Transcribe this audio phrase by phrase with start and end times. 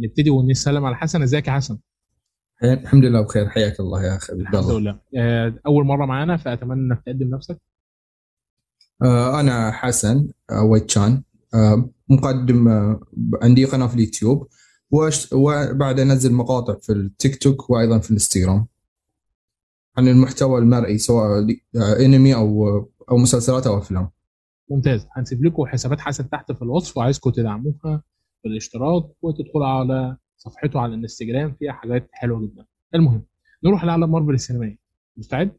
[0.00, 1.22] نبتدي ونسلم على حسن.
[1.22, 1.78] ازيك يا حسن؟
[2.64, 3.48] الحمد لله بخير.
[3.48, 4.32] حياك الله يا أخي.
[4.32, 5.00] الحمد لله.
[5.18, 7.60] آه، أول مرة معانا فأتمنى إنك تقدم نفسك.
[9.02, 11.22] آه، أنا حسن آه، ويتشان
[12.08, 12.68] مقدم
[13.42, 14.48] عندي قناة في اليوتيوب
[15.32, 18.66] وبعد أنزل مقاطع في التيك توك وأيضا في الإنستغرام.
[19.96, 21.46] عن المحتوى المرئي سواء
[21.76, 22.78] أنمي أو
[23.10, 24.10] أو مسلسلات أو أفلام.
[24.70, 25.06] ممتاز.
[25.12, 28.02] هنسيب لكم حسابات حسن تحت في الوصف وعايزكم تدعموها
[28.44, 32.66] بالاشتراك وتدخلوا على صفحته على الانستجرام فيها حاجات حلوة جدا.
[32.94, 33.24] المهم
[33.64, 34.78] نروح لعالم مارفل السينمائي
[35.16, 35.56] مستعد؟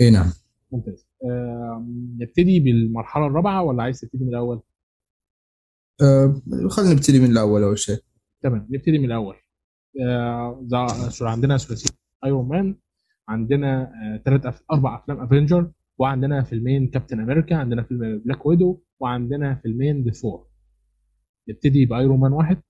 [0.00, 0.32] اي نعم.
[0.72, 1.08] ممتاز.
[1.24, 1.86] آه
[2.20, 4.60] نبتدي بالمرحلة الرابعة ولا عايز تبتدي من الأول؟
[6.02, 7.98] آه خلينا نبتدي من الأول أول شيء.
[8.42, 9.36] تمام نبتدي من الأول.
[10.02, 10.66] آه
[11.20, 11.90] عندنا ثلاثيه
[12.24, 12.76] Iron Man
[13.28, 13.92] عندنا
[14.24, 14.62] ثلاث أف...
[14.72, 20.45] أربع أفلام Avenger وعندنا فيلمين Captain America عندنا فيلم Black Widow وعندنا فيلمين the Thor
[21.48, 22.62] نبتدي ب Iron Man واحد؟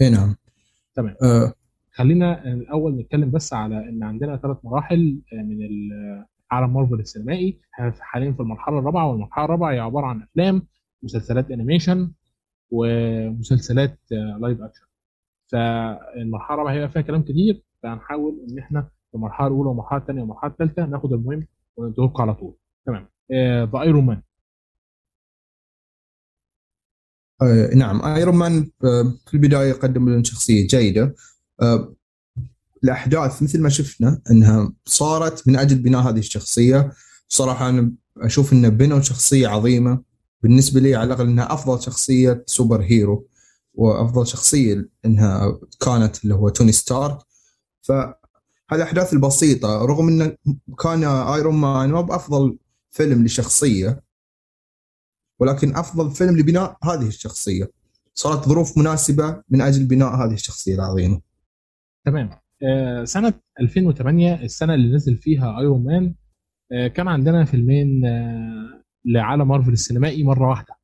[0.00, 0.34] اي نعم.
[0.94, 1.16] تمام.
[1.22, 1.52] أه.
[1.92, 5.58] خلينا الأول نتكلم بس على إن عندنا ثلاث مراحل من
[6.50, 7.60] عالم مارفل السينمائي.
[8.00, 10.62] حاليا في المرحلة الرابعة والمرحلة الرابعة هي عبارة عن أفلام
[11.02, 12.12] مسلسلات animation
[12.70, 13.98] ومسلسلات
[14.40, 14.86] live action
[15.52, 20.50] فالمرحلة الرابعة هيبقى فيها كلام كتير فهنحاول إن إحنا في المرحلة الأولى والمرحلة الثانية والمرحلة
[20.50, 22.54] الثالثة ناخد المهم ونتوقع على طول.
[22.86, 23.08] تمام.
[23.72, 24.22] the Iron Man.
[27.42, 31.14] آه نعم Iron Man آه في البداية قدم لنا شخصية جيدة.
[31.62, 31.94] آه
[32.84, 36.92] الأحداث مثل ما شفنا إنها صارت من أجل بناء هذه الشخصية.
[37.28, 40.02] صراحة أنا أشوف إنه بنوا شخصية عظيمة.
[40.42, 43.26] بالنسبة لي على الأقل إنها أفضل شخصية superhero
[43.74, 47.18] وأفضل شخصية إنها كانت اللي هو توني ستارك.
[47.82, 50.36] فهالأحداث البسيطة رغم انه
[50.82, 52.58] كان Iron Man ما بأفضل
[52.90, 54.05] فيلم لشخصية
[55.38, 57.70] ولكن أفضل فيلم لبناء هذه الشخصية.
[58.14, 61.20] صارت ظروف مناسبة من أجل بناء هذه الشخصية العظيمة.
[62.04, 62.30] تمام.
[62.62, 66.14] آه سنة 2008 السنة اللي نزل فيها Iron Man
[66.72, 70.74] آه كان عندنا فيلمين آه لعالم مارفل السينمائي مرة واحدة.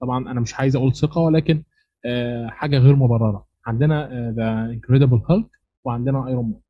[0.00, 1.62] طبعا أنا مش عايز أقول ثقة ولكن
[2.06, 3.46] آه حاجة غير مبررة.
[3.66, 5.46] عندنا The Incredible Hulk
[5.84, 6.60] وعندنا Iron Man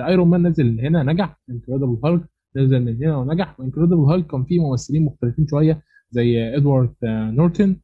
[0.00, 2.22] Iron Man نزل هنا نجح Incredible Hulk
[2.56, 5.82] نزل من هنا ونجح و Incredible Hulk كان فيه ممثلين مختلفين شوية.
[6.12, 7.80] زي إدوارد نورتون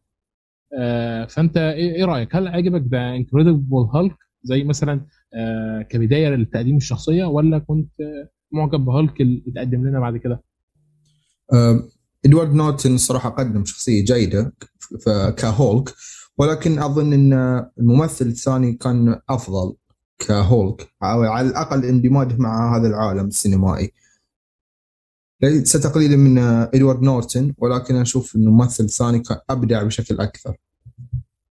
[1.29, 5.01] فأنت إيه رأيك؟ هل عجبك The Incredible Hulk زي مثلا
[5.91, 7.91] كبداية لتقديم الشخصية ولا كنت
[8.53, 10.43] معجب بهالك اللي اتقدم لنا بعد كده؟
[12.27, 14.53] إدوارد نورتون صراحة قدم شخصية جيدة
[15.37, 15.95] كهولك
[16.39, 17.33] ولكن أظن إن
[17.79, 19.75] الممثل الثاني كان أفضل
[20.19, 23.93] كهولك على الأقل اندماجه مع هذا العالم السينمائي.
[25.43, 30.57] ليس تقليلا من إدوارد نورتون ولكن أشوف إنه الممثل الثاني كان أبدع بشكل أكثر.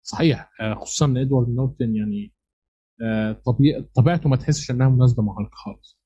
[0.03, 0.51] صحيح
[0.81, 2.33] خصوصا ان إدوارد نورتون يعني
[3.95, 5.99] طبيعته ما تحسش إنها مناسبة مع هالك خالص.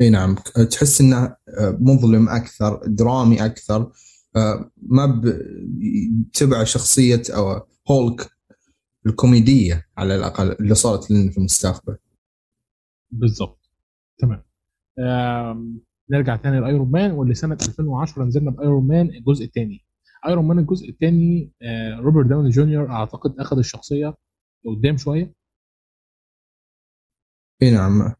[0.00, 0.34] إي نعم
[0.70, 3.92] تحس إنه مظلم أكثر درامي أكثر
[4.76, 5.22] ما
[6.32, 8.30] تبع شخصية أو هولك
[9.06, 11.96] الكوميدية على الأقل اللي صارت لنا في المستقبل.
[13.10, 13.70] بالضبط.
[14.18, 14.49] تمام.
[16.10, 19.84] نرجع تاني ل Iron Man واللي سنة 2010 نزلنا ب Iron Man الجزء الثاني
[20.28, 21.52] Iron Man الجزء الثاني
[22.00, 24.14] روبرت داوني جونيور أعتقد أخذ الشخصية
[24.64, 25.32] لقدام شوية.
[27.62, 28.14] إي نعم.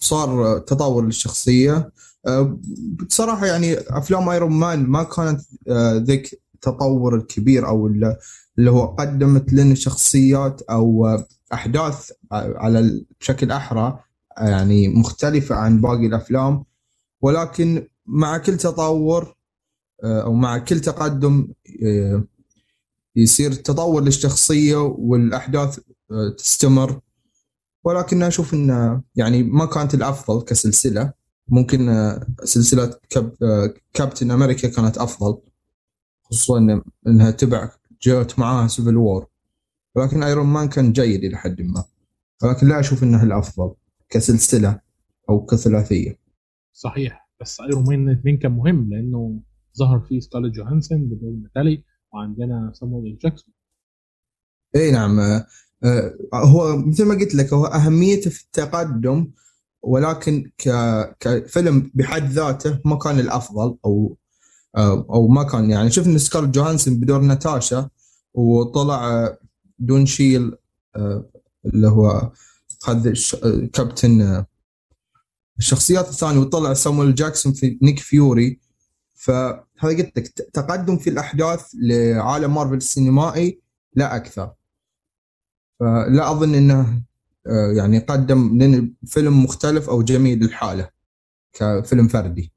[0.00, 1.92] صار تطور للشخصيه
[3.06, 5.40] بصراحة يعني أفلام إيرون مان ما كانت
[6.06, 11.18] ذيك التطور الكبير أو اللي هو قدمت لنا شخصيات أو
[11.52, 13.98] أحداث على بشكل أحرى.
[14.38, 16.64] يعني مختلفة عن باقي الأفلام
[17.20, 19.34] ولكن مع كل تطور
[20.04, 21.48] أو مع كل تقدم
[23.16, 25.78] يصير تطور للشخصية والأحداث
[26.38, 27.00] تستمر.
[27.84, 31.12] ولكن أشوف ان يعني ما كانت الأفضل كسلسلة.
[31.48, 32.12] ممكن
[32.44, 33.32] سلسلة كاب
[33.92, 35.38] كابتن أمريكا كانت أفضل
[36.22, 37.70] خصوصا إنها تبع
[38.02, 39.26] جاءت معاها Civil War
[39.94, 41.84] ولكن Iron Man كان جيد إلى حد ما.
[42.42, 43.74] ولكن لا أشوف انه الأفضل.
[44.08, 44.80] كسلسلة
[45.28, 46.18] أو كثلاثية.
[46.72, 47.26] صحيح.
[47.40, 49.40] بس Iron Man الاثنين كان مهم؟ لأنه
[49.78, 53.54] ظهر فيه سكارلت جوهانسون بدور ناتالي وعندنا سامويل جاكسون
[54.76, 55.20] إي نعم.
[56.34, 59.30] هو مثل ما قلت لك هو أهميته في التقدم
[59.82, 60.50] ولكن
[61.20, 64.16] كفيلم بحد ذاته ما كان الأفضل أو
[65.10, 65.90] أو ما كان يعني.
[65.90, 67.90] شفنا سكارلت جوهانسون بدور ناتاشا
[68.34, 69.28] وطلع
[69.78, 70.52] دون تشيدل
[71.66, 72.32] اللي هو
[72.86, 73.12] خذ
[73.72, 74.44] كابتن
[75.58, 78.60] الشخصيات الثانية وطلع سامويل جاكسون في نيك فيوري.
[79.14, 83.60] فهذا قلت لك تقدم في الأحداث لعالم مارفل السينمائي
[83.94, 84.52] لا أكثر.
[85.80, 87.02] فلا أظن إنه
[87.46, 90.88] آه، يعني قدم لنا فيلم مختلف أو جميل لحاله
[91.52, 92.52] كفيلم فردي.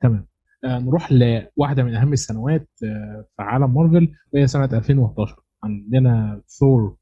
[0.00, 0.26] تمام.
[0.64, 6.96] آه، نروح لواحدة من أهم السنوات آه، في عالم مارفل وهي سنة 2011 عندنا ثور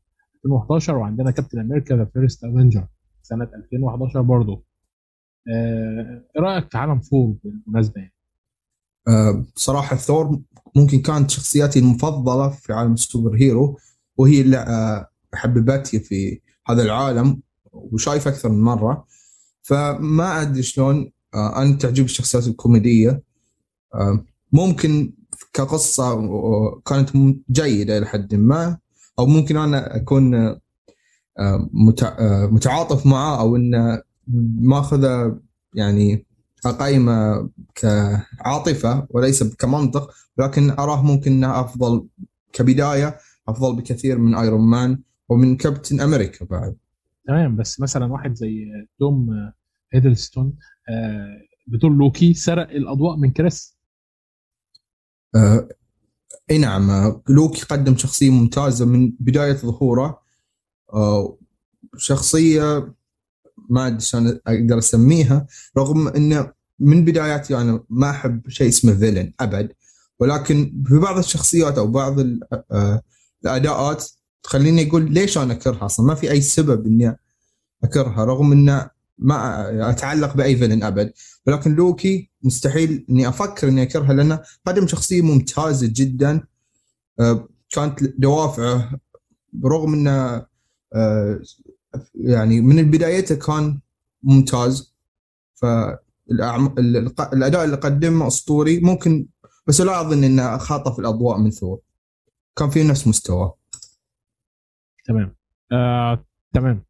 [0.47, 2.87] 2011 وعندنا كابتن أمريكا The First Avenger
[3.23, 4.63] سنة 2011 برضه
[5.49, 8.13] إيه رأيك في عالم ثور بالمناسبة يعني؟
[9.57, 10.41] بصراحة ثور
[10.77, 13.79] ممكن كانت شخصياتي المفضلة في عالم السوبر هيرو
[14.17, 19.07] وهي اللي حببتني في هذا العالم وشايف أكثر من مرة.
[19.63, 23.23] فما أدري شلون آه، أنا تعجب الشخصيات الكوميدية؟
[23.95, 25.13] آه، ممكن
[25.53, 26.21] كقصة
[26.81, 27.11] كانت
[27.51, 28.79] جيدة إلى حد ما.
[29.19, 30.35] أو ممكن أنا أكون
[31.39, 31.69] آه،
[32.51, 34.03] متعاطف معاه أو إنه
[34.59, 35.41] ماخذه
[35.75, 36.27] يعني
[36.67, 42.07] اقيمه كعاطفة وليس كمنطق لكن أراه ممكن إنه أفضل
[42.53, 43.17] كبداية
[43.49, 44.99] أفضل بكثير من Iron Man
[45.29, 46.77] ومن كابتن أمريكا بعد.
[47.27, 48.67] تمام بس مثلا واحد زي
[48.99, 49.51] توم
[49.93, 50.53] هيدلستون
[50.89, 53.77] آه، بدور لوكي سرق الأضواء من كريس؟
[55.35, 55.69] آه،
[56.51, 57.21] إي نعم.
[57.29, 60.21] لوكي قدم شخصية ممتازة من بداية ظهوره.
[60.93, 61.39] آه،
[61.97, 62.95] شخصية
[63.69, 65.47] ما أدري شلون أقدر أسميها
[65.79, 69.73] رغم إنه من بداياتي أنا يعني ما أحب شيء اسمه فيلن أبد.
[70.19, 72.17] ولكن في بعض الشخصيات أو بعض
[73.45, 74.05] الأداءات
[74.43, 77.19] تخليني أقول ليش أنا أكرهها؟ أصلا ما في أي سبب إني
[77.85, 81.13] أكرهها رغم إنه ما أتعلق بأي فيلن أبد.
[81.47, 86.47] ولكن لوكي مستحيل إني أفكر إني اكرهها لأنه قدم شخصية ممتازة جدا.
[87.21, 89.01] آه، كانت دوافعه
[89.53, 90.47] برغم إنه
[90.95, 91.41] آه،
[92.15, 93.81] يعني من بدايته كان
[94.23, 94.95] ممتاز.
[95.55, 98.81] فالاداء اللي قدمه أسطوري.
[98.81, 99.27] ممكن
[99.67, 101.81] بس لا أظن إنه خاطف الأضواء من ثور.
[102.57, 103.59] كان في نفس مستواه.
[105.05, 105.37] تمام.
[105.73, 106.25] آه،
[106.55, 106.85] تمام.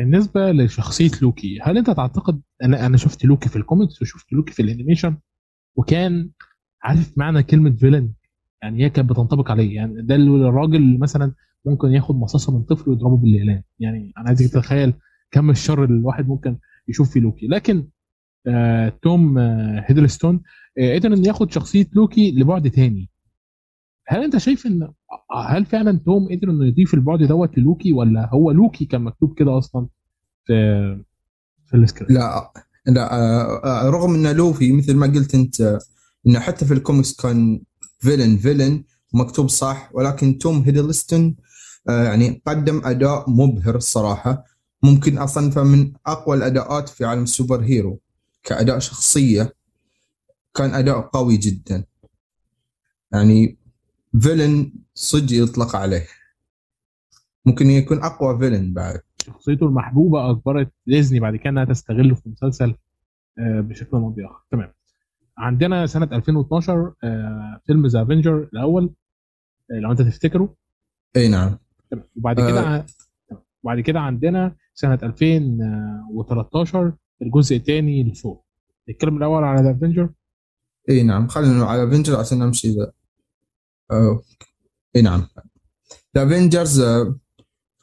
[0.00, 4.62] بالنسبة لشخصية لوكي هل أنت تعتقد أنا أنا شفت لوكي في الكوميكس وشفت لوكي في
[4.62, 5.16] ال animation
[5.76, 6.30] وكان
[6.82, 8.12] عارف معنى كلمة villain
[8.62, 13.16] يعني هي كانت بتنطبق عليه يعني ده الراجل مثلا ممكن ياخد مصاصة من طفل ويضربه
[13.16, 14.92] بالأقلام يعني أنا عايزك تتخيل
[15.30, 16.58] كم الشر اللي الواحد ممكن
[16.88, 17.46] يشوف في لوكي.
[17.46, 17.88] لكن
[18.46, 20.42] آه توم آه هيدلستون
[20.78, 23.10] آه قدر انه ياخد شخصية لوكي لبعد تاني.
[24.08, 24.92] هل أنت شايف إن
[25.48, 29.58] هل فعلا توم قدر إنه يضيف البعد دوت للوكي ولا هو لوكي كان مكتوب كده
[29.58, 29.88] أصلا
[30.44, 30.54] في
[31.66, 32.52] في السكريبت؟ لا
[32.86, 35.78] لا آه، آه، رغم ان لوكي مثل ما قلت أنت
[36.26, 37.62] إنه حتى في الكوميكس كان
[37.98, 38.84] villain villain
[39.14, 41.36] ومكتوب صح ولكن توم هيدلستون
[41.88, 44.44] آه، يعني قدم أداء مبهر الصراحة
[44.82, 48.00] ممكن اصنفه من أقوى الأداءات في عالم ال super hero
[48.44, 49.54] كأداء شخصية
[50.54, 51.84] كان أداء قوي جدا
[53.12, 53.58] يعني
[54.20, 56.06] villain صدق يطلق عليه.
[57.46, 59.00] ممكن يكون أقوى villain بعد.
[59.26, 62.74] شخصيته المحبوبة أجبرت ديزني بعد كده إنها تستغله في مسلسل
[63.38, 64.42] آه، بشكل أو بآخر.
[64.50, 64.72] تمام.
[65.38, 68.94] عندنا سنة 2012 آه، فيلم The Avengers الأول
[69.70, 70.54] آه، لو أنت تفتكره.
[71.16, 71.58] أي نعم.
[72.16, 72.86] وبعد كده أه
[73.62, 76.92] وبعد كده عندنا سنة 2013
[77.22, 78.40] الجزء الثاني لثور
[78.90, 80.08] نتكلم الأول على The Avengers
[80.90, 81.28] أي نعم.
[81.28, 82.92] خلينا على Avengers عشان نمشي ذا
[84.96, 85.26] إي نعم.
[86.16, 86.82] Avengers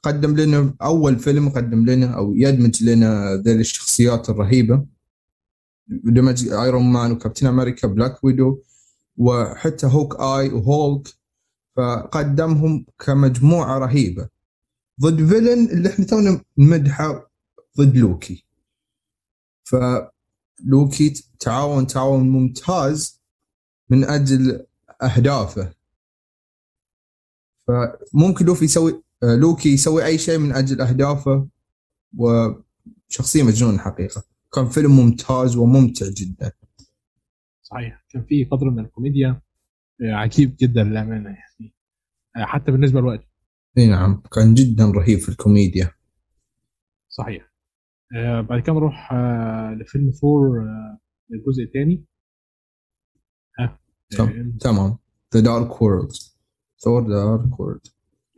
[0.03, 4.85] قدم لنا أول فيلم قدم لنا أو يدمج لنا ذيل الشخصيات الرهيبة.
[5.87, 8.61] دمج Iron Man وكابتن أمريكا Black Widow
[9.17, 11.07] وحتى Hawkeye و Hulk
[11.75, 14.29] فقدمهم كمجموعة رهيبة.
[15.01, 17.31] ضد villain اللي إحنا تونا نمدحه
[17.77, 18.45] ضد لوكي.
[19.63, 23.21] فلوكي تعاون تعاون ممتاز
[23.89, 24.65] من أجل
[25.01, 25.76] أهدافه.
[27.67, 31.47] فممكن لوكي يسوي آه، لوكي يسوي أي شيء من أجل أهدافه
[32.17, 34.23] وشخصية مجنون حقيقة.
[34.53, 36.51] كان فيلم ممتاز وممتع جدا.
[37.61, 38.05] صحيح.
[38.09, 39.41] كان فيه قدر من الكوميديا
[40.01, 41.73] آه، عجيب جدا للأمانة يعني.
[42.35, 43.23] آه، حتى بالنسبة للوقت
[43.77, 44.21] إي نعم.
[44.31, 45.91] كان جدا رهيب في الكوميديا.
[47.09, 47.47] صحيح.
[48.49, 49.13] بعد كده نروح
[49.81, 50.65] لفيلم ثور
[51.33, 52.05] الجزء الثاني.
[54.59, 54.97] تمام.
[55.33, 56.11] The Dark World
[56.79, 57.81] ثور The Dark World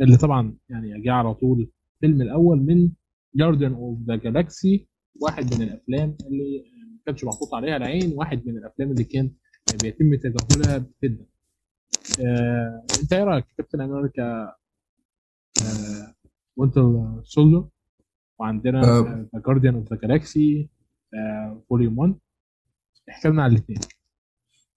[0.01, 2.89] اللي طبعا يعني جه على طول الفيلم الأول من
[3.35, 4.87] Guardians of the Galaxy
[5.21, 9.31] واحد من الأفلام اللي ما كانش محطوط عليها العين واحد من الأفلام اللي كان
[9.81, 11.25] بيتم تجاهلها جدا.
[12.25, 14.55] آه، أنت إيه رأيك؟ كابتن أمريكا
[16.57, 17.67] Winter Soldier
[18.39, 20.69] وعندنا The Guardians of the Galaxy
[21.69, 22.15] Volume 1
[23.09, 23.79] احكي لنا عن الاثنين.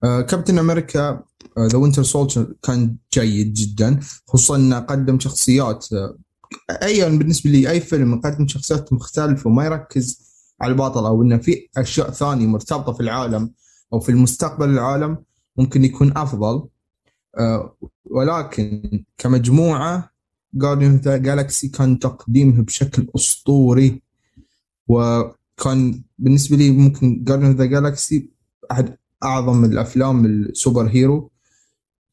[0.02, 1.22] كابتن أمريكا
[1.58, 6.16] The Winter Soldier كان جيد جدا خصوصا إنه قدم شخصيات آه،
[6.82, 11.68] ايا بالنسبة لي أي فيلم يقدم شخصيات مختلفة وما يركز على البطل أو إنه في
[11.76, 13.52] أشياء ثانية مرتبطة في العالم
[13.92, 15.18] أو في المستقبل العالم
[15.56, 16.68] ممكن يكون أفضل.
[17.38, 20.10] آه، ولكن كمجموعة
[20.54, 24.02] Guardians of the Galaxy كان تقديمه بشكل أسطوري.
[24.88, 28.30] وكان بالنسبة لي ممكن Guardians of the Galaxy
[28.72, 31.30] أحد أعظم الأفلام ال super hero.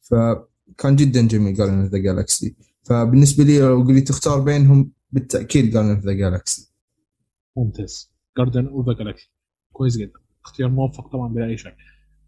[0.01, 5.99] فكان جدا جميل Guardians of the Galaxy فبالنسبة لي لو قلت تختار بينهم بالتأكيد Guardians
[5.99, 6.73] of the Galaxy
[7.57, 8.13] ممتاز.
[8.37, 9.31] Guardians of the Galaxy
[9.71, 10.19] كويس جدا.
[10.45, 11.75] اختيار موفق طبعا بلا أي شك.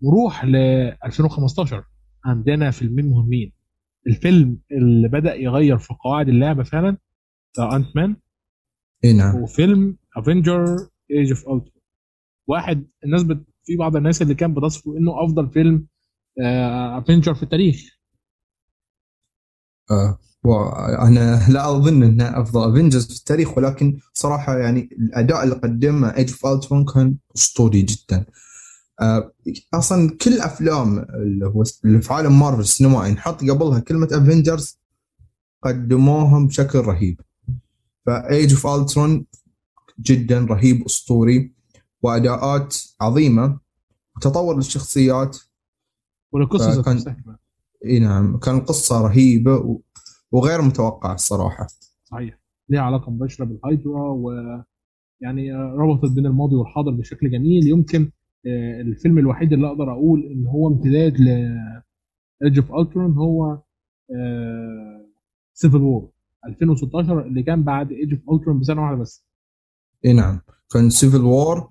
[0.03, 1.83] نروح ل 2015
[2.25, 3.53] عندنا فيلمين مهمين.
[4.07, 6.97] الفيلم اللي بدأ يغير في قواعد اللعبة فعلا
[7.59, 8.15] Ant-Man
[9.03, 9.35] اي نعم.
[9.35, 10.65] وفيلم Avengers
[11.11, 11.81] Age of Ultron
[12.47, 13.45] واحد الناس بت...
[13.65, 15.85] في بعض الناس اللي كان بتصفه إنه أفضل فيلم
[16.97, 17.81] Avengers في التاريخ.
[19.91, 20.17] آه.
[20.43, 26.29] وأنا لا أظن انه أفضل Avengers في التاريخ ولكن صراحة يعني الأداء اللي قدمه Age
[26.29, 28.25] of Ultron كان أسطوري جدا.
[29.01, 29.31] آه،
[29.73, 34.79] أصلا كل أفلام اللي هو اللي في عالم مارفل السينمائي نحط قبلها كلمة Avengers
[35.63, 37.21] قدموهم بشكل رهيب.
[38.05, 39.25] ف Age of Ultron
[39.99, 41.53] جدا رهيب أسطوري.
[42.01, 43.59] وأداءات عظيمة
[44.15, 45.37] وتطور للشخصيات.
[46.31, 47.15] والقصة كمان.
[47.85, 49.81] إي نعم كان القصة رهيبة و-
[50.31, 51.67] وغير متوقعة الصراحة.
[52.03, 52.39] صحيح.
[52.69, 57.67] ليها علاقة مباشرة بالهايدرا ويعني ربطت بين الماضي والحاضر بشكل جميل.
[57.67, 58.11] يمكن
[58.47, 61.27] آه، الفيلم الوحيد اللي أقدر أقول إن هو امتداد ل
[62.43, 63.61] Age of Ultron هو
[65.53, 66.09] Civil War
[66.47, 69.25] 2016 اللي كان بعد Age of Ultron بسنة واحدة بس.
[70.05, 70.41] إي نعم
[70.73, 71.69] كان Civil War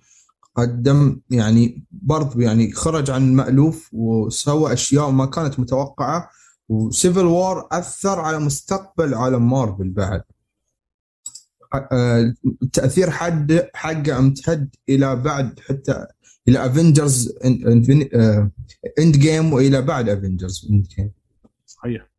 [0.55, 6.31] قدم يعني برضه يعني خرج عن المألوف وسوى أشياء ما كانت متوقعة
[6.69, 10.23] و Civil War أثر على مستقبل عالم مارفل بعد.
[11.75, 16.07] آه، التاثير حد حقه امتد إلى بعد حتى
[16.49, 17.39] إلى Avengers
[18.99, 21.11] Endgame وإلى بعد افنجرز اند جيم
[21.67, 22.11] صحيح.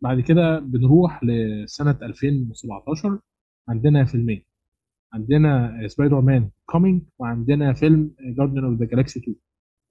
[0.00, 3.18] بعد كده بنروح لسنة 2017
[3.68, 4.44] عندنا فيلمين.
[5.14, 9.36] عندنا Spider-Man Homecoming وعندنا فيلم Guardians of the Galaxy 2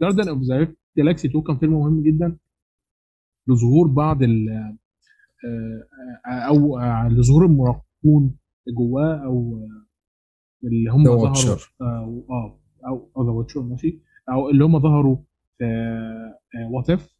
[0.01, 2.37] Guardians of the Galaxy 2 كان فيلم مهم جدا
[3.47, 4.49] لظهور بعض ال
[5.45, 8.37] آه، أو آه، لظهور المراقبون
[8.77, 9.87] جواه أو آه،
[10.67, 11.57] اللي هم ظهروا.
[11.81, 14.01] آه أو أو ذا واتشر ماشي.
[14.29, 15.17] أو اللي هم ظهروا
[15.57, 15.65] في
[16.71, 17.12] وات اف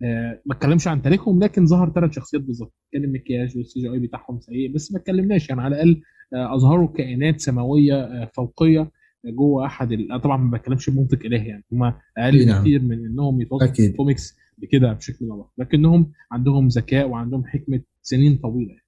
[0.00, 2.74] ما اتكلمش عن تاريخهم لكن ظهر ثلاث شخصيات بالظبط.
[2.92, 5.48] كان المكياج والسي جي اي بتاعهم سيء بس ما اتكلمناش.
[5.48, 6.02] يعني على الأقل
[6.34, 8.90] آه، أظهروا كائنات سماوية آه، فوقية
[9.24, 10.12] جوه أحد ال...
[10.12, 11.64] آه، طبعا ما بتكلمش بمنطق الهي يعني.
[11.72, 11.82] هم
[12.18, 12.58] أقل نعم.
[12.58, 18.70] بكتير من إنهم يتوصفوا كوميكس بكده بشكل أو لكنهم عندهم ذكاء وعندهم حكمة سنين طويلة
[18.70, 18.86] يعني.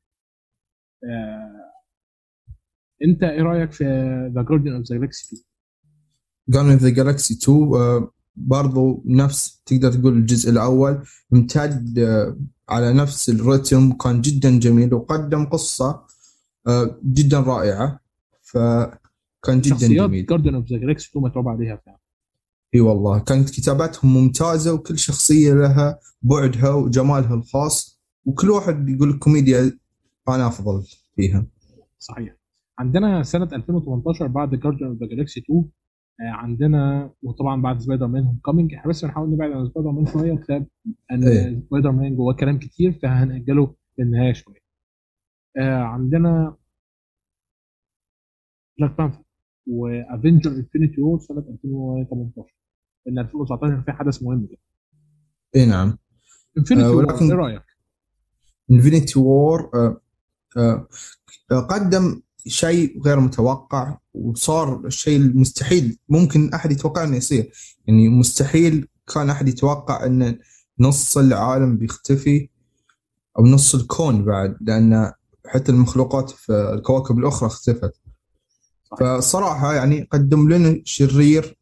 [1.04, 1.68] آه...
[3.04, 3.84] أنت إيه رأيك في
[4.34, 5.44] The Guardians of the Galaxy 2
[6.48, 8.10] Guardians of the Galaxy 2 آه،
[8.46, 11.02] برضو نفس تقدر تقول الجزء الأول
[11.34, 12.36] امتد آه،
[12.68, 16.02] على نفس الرتم كان جدا جميل وقدم قصة
[16.66, 18.00] آه، جدا رائعة
[18.42, 20.26] فكان جدا شخصيات جميل.
[20.26, 21.98] Guardians of the Galaxy 2 متعوب عليها فعلا.
[22.74, 29.78] إي والله كانت كتاباتهم ممتازة وكل شخصية لها بعدها وجمالها الخاص وكل واحد يقول الكوميديا
[30.28, 30.82] أنا أفضل
[31.16, 31.46] فيها.
[31.98, 32.36] صحيح.
[32.78, 35.64] عندنا سنة 2018 بعد Guardians of the Galaxy 2 آه،
[36.20, 40.66] عندنا وطبعا بعد Spider-Man Homecoming إحنا بس بنحاول نبعد عن سبايدر مان شوية بسبب
[41.12, 41.60] ان إيه.
[41.66, 44.60] سبايدر مان جواه كلام كتير فهنأجله للنهايه شوية
[45.58, 46.56] آه، عندنا
[48.78, 49.22] Black Panther
[49.66, 52.54] و Avengers Infinity War سنة 2018
[53.08, 54.56] إن 2019 في حدث مهم جدا
[55.56, 55.98] اي نعم
[56.58, 57.62] Infinity آه، War إيه رأيك؟
[58.70, 59.70] Infinity War
[61.50, 67.52] قدم شيء غير متوقع وصار الشيء المستحيل ممكن أحد يتوقع إنه يصير.
[67.86, 70.38] يعني مستحيل كان أحد يتوقع إن
[70.80, 72.48] نص العالم بيختفي
[73.38, 75.12] أو نص الكون بعد لأن
[75.46, 77.92] حتى المخلوقات في الكواكب الأخرى اختفت.
[79.00, 81.58] فصراحة يعني قدم لنا شرير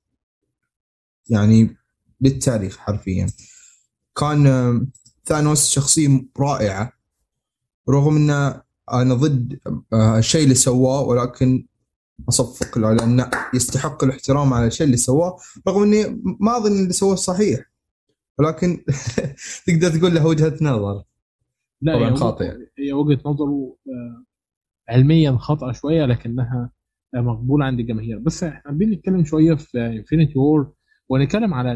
[1.29, 1.77] يعني
[2.21, 3.27] للتاريخ حرفيا.
[4.17, 4.87] كان
[5.25, 6.93] ثانوس شخصية رائعة
[7.89, 8.61] رغم إن
[8.93, 9.61] أنا ضد
[9.93, 11.67] آه، الشيء اللي سواه ولكن
[12.29, 15.37] أصفق له لأنه يستحق الاحترام على الشيء اللي سواه
[15.69, 17.61] رغم إني ما أظن اللي سواه صحيح.
[18.39, 18.85] ولكن
[19.67, 21.03] تقدر تقول له وجهة نظر.
[21.83, 22.53] لا طبعاً خاطئ.
[22.79, 24.25] هي وجهة نظره آه،
[24.89, 26.71] علميا خاطئة شوية لكنها
[27.15, 28.19] آه، مقبولة عند الجماهير.
[28.19, 30.73] بس إحنا حابين نتكلم شوية في Infinity War
[31.09, 31.73] ونتكلم على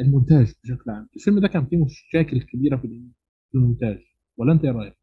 [0.00, 1.08] المونتاج بشكل عام.
[1.16, 3.02] الفيلم ده كان فيه مشاكل كبيرة في
[3.54, 3.98] المونتاج.
[4.36, 5.01] ولا أنت إيه رأيك؟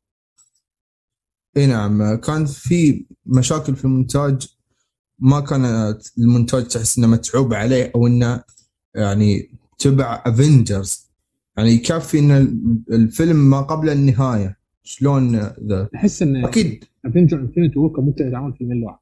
[1.58, 2.15] إي نعم.
[2.15, 4.48] كان في مشاكل في المونتاج.
[5.20, 8.44] ما كان المونتاج تحس إنه متعوب عليه أو إنه
[8.96, 11.10] يعني تبع Avengers
[11.58, 12.32] يعني يكفي إن
[12.91, 14.60] الفيلم ما قبل النهاية.
[14.84, 16.84] شلون ذا؟ تحس إن أكيد.
[17.06, 19.00] Avengers Infinity War كان ممكن يتعامل فيلمين لوحده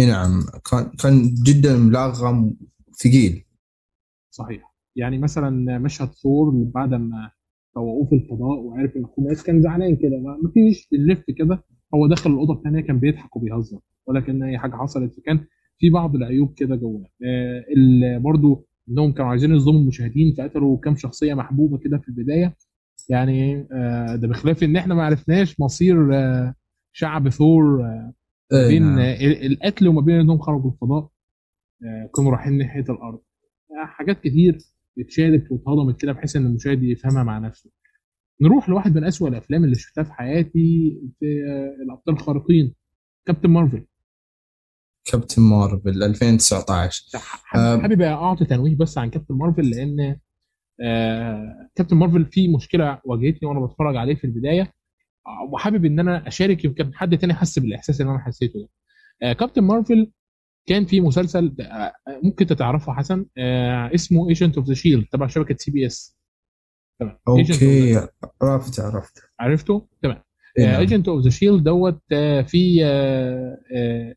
[0.00, 0.42] إي نعم.
[0.70, 2.54] كان كان جدا ملغم
[3.02, 3.44] ثقيل
[4.30, 4.74] صحيح.
[4.96, 7.30] يعني مثلا مشهد ثور بعد ما
[7.74, 10.18] فوقوه في الفضاء وعرف إن أخوه كان زعلان كده.
[10.18, 11.64] ما فيش اللف كده.
[11.94, 15.40] هو دخل الأوضة الثانية كان بيضحك وبيهزر ولكن أي حاجة حصلت فكان
[15.78, 21.34] في بعض العيوب كده جواه آه برضو إنهم كانوا عايزين يظلموا المشاهدين فقتلوا كام شخصية
[21.34, 22.56] محبوبة كده في البداية.
[23.08, 26.54] يعني آه ده بخلاف إن إحنا ما عرفناش مصير آه
[26.92, 28.12] شعب ثور آه
[28.68, 28.98] بين نعم.
[29.20, 31.08] القتل وما بين إنهم خرجوا الفضاء
[32.16, 33.20] كانوا رايحين ناحية الأرض.
[33.86, 34.58] حاجات كتير
[34.98, 37.70] اتشالت واتهضمت كده بحيث إن المشاهد يفهمها مع نفسه.
[38.40, 41.26] نروح لواحد من أسوأ الأفلام اللي شفتها في حياتي في
[41.82, 42.74] الأبطال الخارقين
[43.26, 43.86] كابتن مارفل.
[45.04, 50.16] كابتن مارفل 2019 حابب أعطي تنويه بس عن كابتن مارفل لأن
[51.74, 54.72] كابتن مارفل في مشكلة واجهتني وأنا بتفرج عليه في البداية
[55.52, 58.68] وحابب إن أنا أشارك يمكن حد تاني حس بالإحساس اللي أنا حسيته
[59.22, 59.32] ده.
[59.32, 60.10] Captain Marvel
[60.66, 61.56] كان في مسلسل
[62.22, 63.26] ممكن تتعرفه حسن
[63.94, 66.17] اسمه Agents of the Shield تبع شبكة CBS
[67.00, 67.18] تمام.
[67.28, 67.96] Okay.
[68.42, 69.18] عرفت عرفت.
[69.40, 70.22] عرفته تمام.
[70.58, 72.00] Agents of the Shield دوت
[72.46, 72.82] في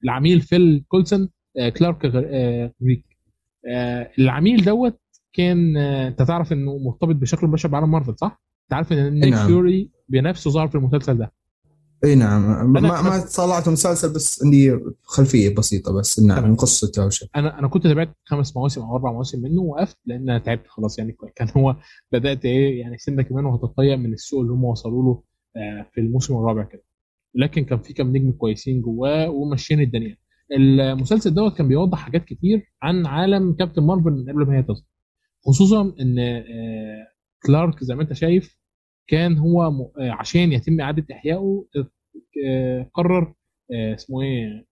[0.03, 1.29] العميل فيل كولسون
[1.77, 3.05] كلارك غريك.
[4.19, 5.01] العميل دوت
[5.33, 9.47] كان أنت تعرف إنه مرتبط بشكل مباشر بعالم مارفل صح؟ انت عارف ان نيك نعم.
[9.47, 11.33] فيوري بنفسه ظهر في المسلسل ده.
[12.03, 12.71] إي نعم.
[12.71, 16.19] ما ما طلعت مسلسل بس عندي خلفية بسيطة بس.
[16.19, 19.97] نعم من قصته وشيء أنا أنا كنت تابعت خمس مواسم أو أربع مواسم منه وقفت
[20.05, 21.17] لأن أنا تعبت خلاص يعني.
[21.35, 21.75] كان هو
[22.11, 25.21] بدأت إيه يعني سنة كمان وهتتضيق من السوق اللي هم وصلوا له
[25.91, 26.83] في الموسم الرابع كده.
[27.35, 30.17] لكن كان في كام نجم كويسين جواه وماشيين الدنيا.
[30.57, 34.83] المسلسل دوت كان بيوضح حاجات كتير عن عالم كابتن مارفل من قبل ما هي تظهر
[35.45, 36.15] خصوصا إن
[37.45, 38.60] كلارك زي ما أنت شايف
[39.07, 41.65] كان هو عشان يتم إعادة إحيائه
[42.93, 43.33] قرر
[43.71, 44.67] اسمه إيه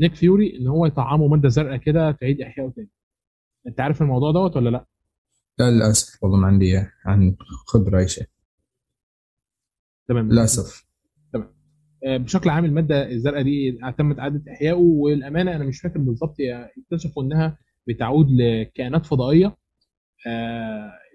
[0.00, 2.90] نيك فيوري إن هو يطعمه مادة زرقاء كده تعيد إحيائه تاني.
[3.66, 4.86] أنت عارف الموضوع دوت ولا لأ؟
[5.58, 7.36] لا للأسف والله ما عندي عن
[7.66, 8.26] خبرة أي شيء.
[10.08, 10.32] تمام.
[10.32, 10.86] للأسف.
[11.32, 11.54] تمام.
[12.04, 16.36] بشكل عام المادة الزرقاء دي تمت إعادة إحيائه والأمانة أنا مش فاكر بالظبط
[16.78, 19.46] اكتشفوا إنها بتعود لكائنات فضائية.
[19.46, 19.56] آه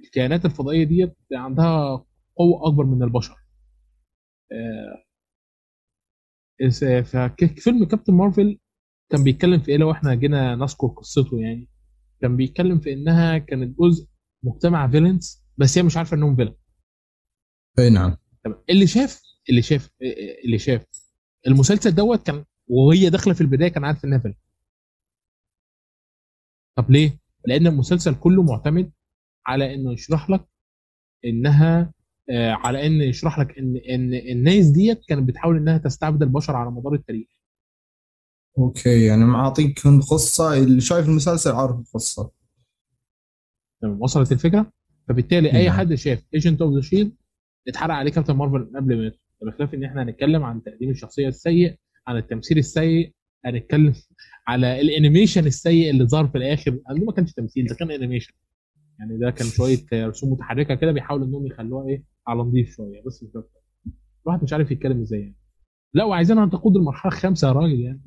[0.05, 3.35] الكائنات الفضائية ديت عندها قوة أكبر من البشر.
[4.51, 5.03] آه
[7.03, 8.59] ففيلم كابتن مارفل
[9.09, 11.69] كان بيتكلم في إيه لو إحنا جينا نذكر قصته يعني.
[12.21, 14.07] كان بيتكلم في إنها كانت جزء
[14.43, 16.55] مجتمع فيلنز بس هي مش عارفة إنهم فيلن
[17.79, 18.17] أي نعم.
[18.45, 19.89] طب اللي شاف اللي شاف
[20.45, 20.85] اللي شاف
[21.47, 24.35] المسلسل دوت كان وهي داخلة في البداية كان عارف إنها villain
[26.77, 28.91] طب ليه؟ لأن المسلسل كله معتمد
[29.47, 30.45] على إنه يشرح لك
[31.25, 31.93] إنها
[32.29, 36.71] آه على إن يشرح لك إن إن الناس ديت كانت بتحاول إنها تستعبد البشر على
[36.71, 37.27] مدار التاريخ.
[38.57, 39.79] أوكي يعني معطيك
[40.11, 42.31] قصة اللي شايف المسلسل عارف القصة.
[43.81, 44.71] تمام وصلت الفكرة؟
[45.09, 47.15] فبالتالي أي حد شاف Agent of the Shield
[47.67, 51.75] اتحرق عليه كابتن مارفل قبل ما بخلاف إن إحنا هنتكلم عن تقديم الشخصية السيء
[52.07, 53.13] عن التمثيل السيء
[53.45, 53.93] هنتكلم
[54.47, 56.71] على ال animation السيء اللي ظهر في الآخر.
[56.71, 58.33] ده ما كانش تمثيل ده كان animation
[58.99, 63.01] يعني ده كان شوية رسوم متحركة كده بيحاولوا إنهم يخلوها إيه على نظيف شوية.
[63.07, 63.59] بس مش أكتر.
[64.25, 65.35] الواحد مش عارف يتكلم إزاي يعني.
[65.93, 68.01] لا وعايزينها تقود المرحلة الخامسة يا راجل يعني.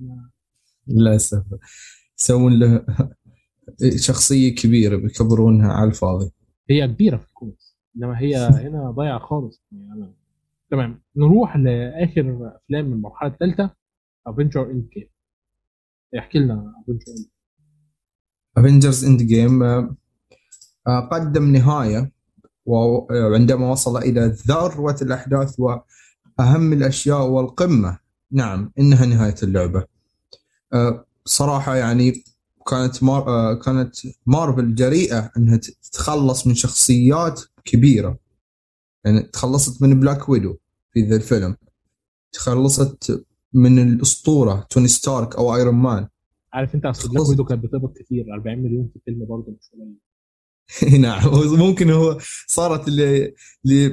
[0.89, 1.45] للأسف.
[2.19, 2.87] يسوون له
[3.97, 6.31] شخصية كبيرة بيكبرونها على الفاضي.
[6.71, 9.65] هي كبيرة في الكوميكس إنما هي هنا ضايعة خالص.
[9.73, 10.15] يعني
[10.71, 11.03] تمام.
[11.17, 13.71] نروح لآخر أفلام المرحلة الثالثة
[14.27, 15.09] Avenger Endgame
[16.19, 16.73] احكي لنا
[18.57, 19.63] Avengers Endgame
[21.13, 22.13] قدم نهاية
[22.67, 27.99] وعندما وصل إلى ذروة الأحداث وأهم الأشياء والقمة.
[28.31, 29.85] نعم إنها نهاية اللعبة.
[31.25, 32.25] صراحة يعني
[32.71, 33.55] كانت مار...
[33.55, 38.19] كانت مارفل جريئة إنها تتخلص من شخصيات كبيرة.
[39.05, 40.57] يعني تخلصت من Black Widow
[40.93, 41.57] في ذا الفيلم.
[42.33, 46.09] تخلصت من الأسطورة توني ستارك أو Iron Man
[46.53, 49.97] عارف أنت أصل Black Widow كانت بتقبض كتير 40 مليون في الفيلم برضه مش قليل.
[51.03, 51.23] نعم.
[51.59, 53.33] ممكن هو صارت اللي,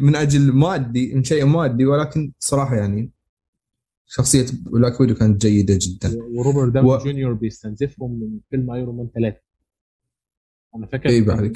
[0.02, 3.12] من أجل مادي من شيء مادي ولكن صراحة يعني
[4.08, 6.17] شخصية Black Widow كانت جيدة جدا.
[6.36, 9.38] وروبرت داوني و- جونيور بيستنزفهم من فيلم Iron Man 3
[10.76, 11.47] أنا فاكر اي بعد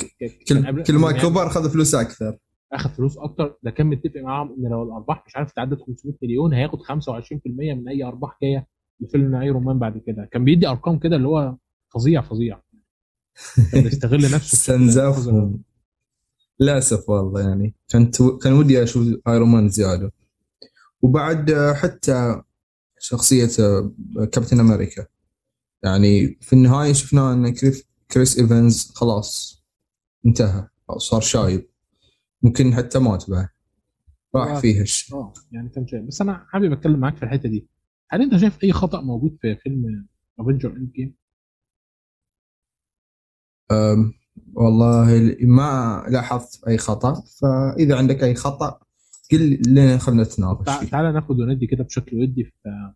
[0.50, 2.38] كل, كل ما يعني كبر اخذ فلوس أكثر.
[2.74, 6.54] اخذ فلوس أكتر ده كان متفق معاهم ان لو الارباح مش عارف تعدت 500 مليون
[6.54, 8.68] هياخد 25% من اي ارباح جاية
[9.00, 10.30] لفيلم Iron Man بعد كده.
[10.32, 11.56] كان بيدي ارقام كده اللي هو
[11.94, 12.62] فظيع فظيع.
[13.72, 14.54] كان بيستغل نفسه.
[14.54, 15.64] استنزفهم
[16.60, 17.76] للأسف والله يعني.
[17.92, 20.12] كنت كان ودي أشوف Iron Man زيادة.
[21.02, 22.42] وبعد آه، حتى
[23.00, 23.92] شخصية آه،
[24.32, 25.06] كابتن أمريكا
[25.84, 27.54] يعني في النهاية شفنا إن
[28.12, 29.64] كريس, إيفنز خلاص
[30.26, 31.70] انتهى أو صار شايب.
[32.48, 33.48] ممكن حتى مات بعد.
[34.36, 37.68] راح فيها آه يعني كان شايب بس أنا حابب أتكلم معاك في الحتة دي.
[38.10, 40.08] هل أنت شايف أي خطأ موجود في فيلم
[40.40, 41.16] Avenger Endgame؟
[44.54, 47.24] والله ما لاحظت أي خطأ.
[47.42, 48.80] فإذا عندك أي خطأ
[49.32, 50.90] قل لنا خلنا نتناقش فيه.
[50.90, 52.94] تعالى ناخد وندي كده بشكل ودي في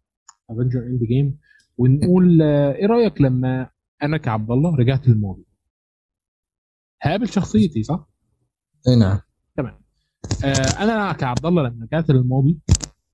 [0.49, 1.39] Avenger Endgame
[1.77, 3.69] ونقول آه، إيه رأيك لما
[4.03, 5.45] أنا كعبد الله رجعت للماضي
[7.01, 8.09] هقابل شخصيتي صح؟
[8.87, 9.19] اي نعم.
[10.45, 12.59] آه أنا كعبد الله لما رجعت للماضي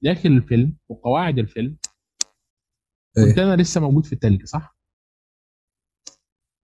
[0.01, 1.77] داخل الفيلم وقواعد الفيلم
[3.15, 4.77] كنت إيه أنا لسه موجود في التلج صح؟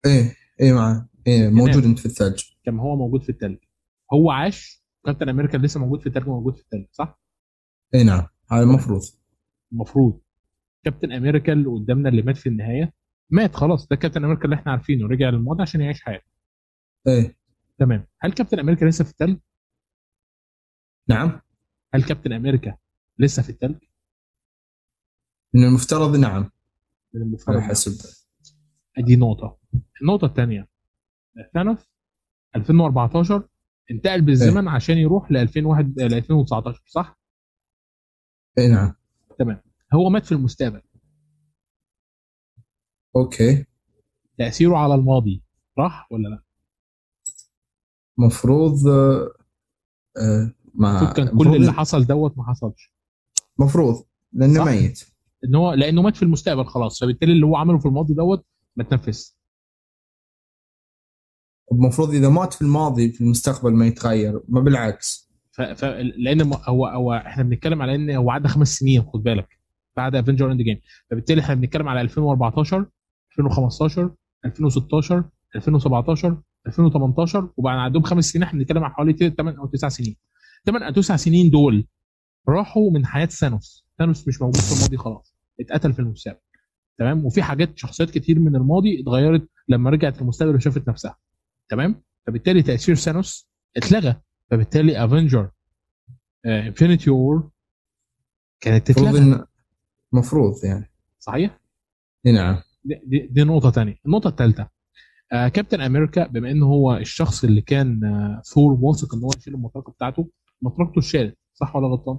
[0.07, 2.44] إيه إيه معه إيه موجود أنت في الثلج.
[2.64, 3.59] كان هو موجود في التلج.
[4.12, 7.20] هو عاش كابتن أمريكا لسه موجود في التلج موجود في التلج صح؟
[7.94, 8.26] اي نعم.
[8.52, 9.02] هذا المفروض
[9.72, 10.20] المفروض
[10.85, 12.92] كابتن أمريكا اللي قدامنا اللي مات في النهاية
[13.31, 13.88] مات خلاص.
[13.88, 16.26] ده كابتن أمريكا اللي إحنا عارفينه رجع للماضي عشان يعيش حياته.
[17.07, 17.37] إيه.
[17.78, 18.07] تمام.
[18.20, 19.38] هل كابتن أمريكا لسه في التلج؟
[21.09, 21.40] نعم.
[21.94, 22.77] هل كابتن أمريكا
[23.18, 23.79] لسه في التلج؟
[25.55, 26.51] من المفترض نعم.
[27.14, 27.68] من المفترض نعم.
[27.68, 28.18] حسب.
[28.99, 29.59] أدي نقطة.
[30.03, 30.68] النقطة الثانية.
[31.55, 31.90] ثانوس
[32.57, 33.49] 2014
[33.90, 37.18] انتقل بالزمن عشان يروح ل 2001 ل 2019 صح؟
[38.59, 38.94] اي نعم.
[39.38, 39.62] تمام.
[39.94, 40.83] هو مات في المستقبل.
[43.16, 43.64] أوكي.
[44.38, 45.42] تأثيره على الماضي
[45.79, 46.42] راح ولا لا؟
[48.18, 48.88] مفروض
[50.16, 52.93] آه، المفروض كان كل اللي حصل دوت ما حصلش.
[53.59, 55.05] مفروض لأنه صح؟ ميت.
[55.45, 58.85] إن هو لأنه مات في المستقبل خلاص فبالتالي اللي هو عمله في الماضي دوت ما
[58.85, 59.25] تنفذ
[61.73, 65.31] المفروض إذا مات في الماضي في المستقبل ما يتغير ما بالعكس.
[65.53, 65.61] ف...
[65.62, 65.85] ف...
[66.17, 69.59] لأن هو هو إحنا بنتكلم على إن هو عدى خمس سنين خد بالك
[69.97, 72.87] بعد Avenger Endgame فبالتالي إحنا بنتكلم على 2014
[73.38, 74.14] 2015
[74.45, 75.25] 2016
[75.57, 80.17] 2017 2018 وبعد عندهم خمس سنين إحنا بنتكلم على حوالي 8 أو 9 سنين.
[80.66, 81.87] 8 أو 9 سنين دول
[82.49, 83.87] راحوا من حياة ثانوس.
[83.99, 86.38] ثانوس مش موجود في الماضي خلاص اتقتل في المستقبل.
[86.99, 91.16] تمام؟ وفي حاجات شخصيات كتير من الماضي اتغيرت لما رجعت المستقبل وشافت نفسها.
[91.68, 94.21] تمام؟ فبالتالي تأثير ثانوس اتلغى.
[94.51, 95.51] فبالتالي Avenger
[96.47, 97.51] Infinity War
[98.61, 99.47] كانت المفروض تتلغى انه
[100.12, 100.90] مفروض يعني.
[101.18, 101.61] صحيح؟
[102.27, 102.62] اي نعم.
[102.85, 103.97] دي, دي, نقطة تانية.
[104.07, 104.68] النقطة الثالثه
[105.33, 109.55] آه كابتن أمريكا بما انه هو الشخص اللي كان آه ثور واثق إن هو يشيل
[109.55, 110.29] المطرقه بتاعته
[110.62, 112.18] مطرقته اتشالت صح ولا غلطان؟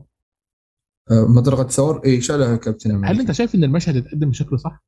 [1.11, 3.13] آه، مطرقة ثور؟ اي شالها كابتن أمريكا.
[3.13, 4.83] هل أنت شايف إن المشهد اتقدم بشكل صح؟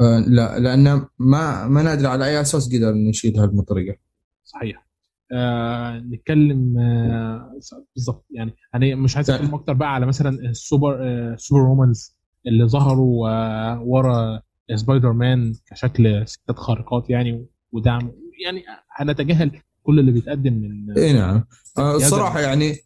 [0.00, 3.96] آه لا لأنه ما ما ندري على أي أساس قدر نشيل هالمطرقة.
[4.44, 4.86] صحيح.
[5.32, 7.58] آه نتكلم آه
[7.94, 12.68] بالظبط يعني أنا مش عايز أتكلم أكتر بقى على مثلا السوبر آه super womans اللي
[12.68, 14.42] ظهروا آه ورا
[14.74, 18.12] سبايدر مان كشكل ستات خارقات يعني ودعم.
[18.44, 21.44] يعني هنتجاهل كل اللي بيتقدم من اي نعم.
[21.78, 22.76] آه، الصراحة يعني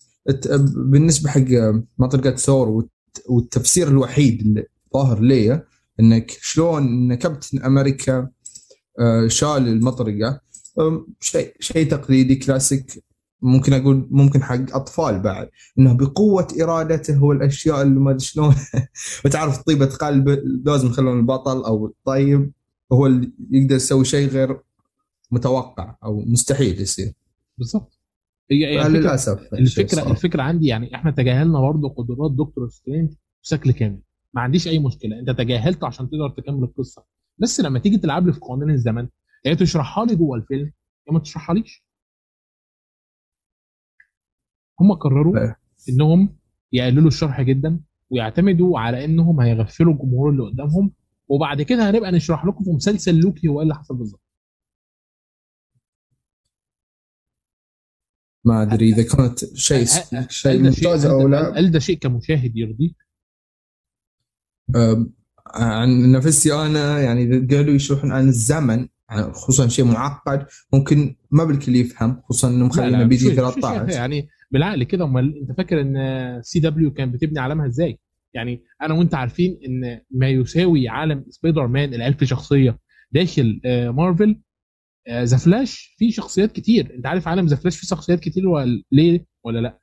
[0.76, 1.40] بالنسبة حق
[1.98, 5.62] مطرقه ثور والت- والتفسير الوحيد اللي ظاهر لي
[6.00, 8.28] إنك شلون إن كابتن أمريكا
[9.00, 10.40] آه، شال المطرقة
[11.20, 13.04] شيء شيء تقليدي كلاسيك
[13.42, 18.54] ممكن أقول ممكن حق أطفال بعد إنه بقوة إرادته والأشياء اللي ما أدري شلون.
[19.24, 20.28] وتعرف طيبة قلب
[20.64, 22.52] لازم يخلون البطل أو الطيب
[22.92, 24.60] هو اللي يقدر يسوي شيء غير
[25.30, 27.12] متوقع أو مستحيل يصير.
[27.58, 28.00] بالظبط.
[28.50, 30.10] هي هي للاسف الفكرة.
[30.10, 33.12] الفكرة عندي يعني إحنا تجاهلنا برضه قدرات دكتور سترينج
[33.42, 34.00] بشكل كامل.
[34.34, 35.18] ما عنديش أي مشكلة.
[35.18, 37.04] أنت تجاهلته عشان تقدر تكمل القصة.
[37.38, 39.08] بس لما تيجي تلعب لي في قوانين الزمن
[39.44, 40.72] يا تشرحها لي جوه الفيلم
[41.08, 41.84] يا ما تشرحها ليش
[44.80, 45.54] هم قرروا.
[45.88, 46.36] إنهم
[46.72, 50.92] يقللوا الشرح جدا ويعتمدوا على إنهم هيغفلوا الجمهور اللي قدامهم
[51.28, 54.20] وبعد كده هنبقى نشرح لكم في مسلسل لوكي هو إيه اللي حصل بالظبط.
[58.46, 59.84] ما أدري إذا كانت شيء
[60.28, 61.58] شيء ممتاز أو لا.
[61.58, 62.96] هل ده شيء كمشاهد يرضيك؟
[65.54, 68.88] عن نفسي أنا يعني إذا قالوا يشرحون عن الزمن
[69.32, 73.36] خصوصا شيء معقد ممكن ما بالكل يفهم خصوصا لا، مخلينا بي مش- جي مش- مش-
[73.38, 75.96] 13 يعني بالعقل كده أمال أنت فاكر إن
[76.42, 77.98] سي دبليو كان بتبني عالمها إزاي؟
[78.34, 82.78] يعني أنا وأنت عارفين إن ما يساوي عالم سبايدر مان الألف شخصية
[83.12, 84.40] داخل آه، مارفل
[85.10, 86.94] ذا فلاش فيه شخصيات كتير.
[86.94, 89.80] انت عارف عالم ذا فلاش فيه شخصيات كتير ولا ليه ولا لا؟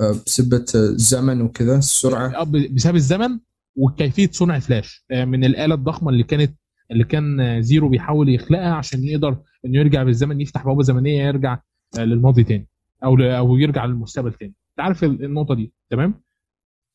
[0.00, 2.28] آه، بسبه الزمن وكذا السرعة.
[2.40, 3.38] آه، بسبب الزمن
[3.76, 6.56] وكيفية صنع فلاش آه، من الآلة الضخمة اللي كانت
[6.90, 11.60] اللي كان زيرو بيحاول يخلقها عشان يقدر إنه يرجع بالزمن يفتح بوابة زمنية يرجع
[11.98, 12.68] للماضي تاني.
[13.04, 14.54] أو أو يرجع للمستقبل تاني.
[14.70, 16.22] انت عارف ال- النقطة دي؟ تمام؟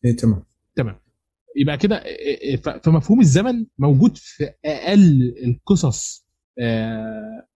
[0.06, 0.43] اي تمام.
[0.75, 0.99] تمام.
[1.56, 6.28] يبقى كده آه، آه، ف- فمفهوم الزمن موجود في أقل القصص
[6.60, 7.48] آه،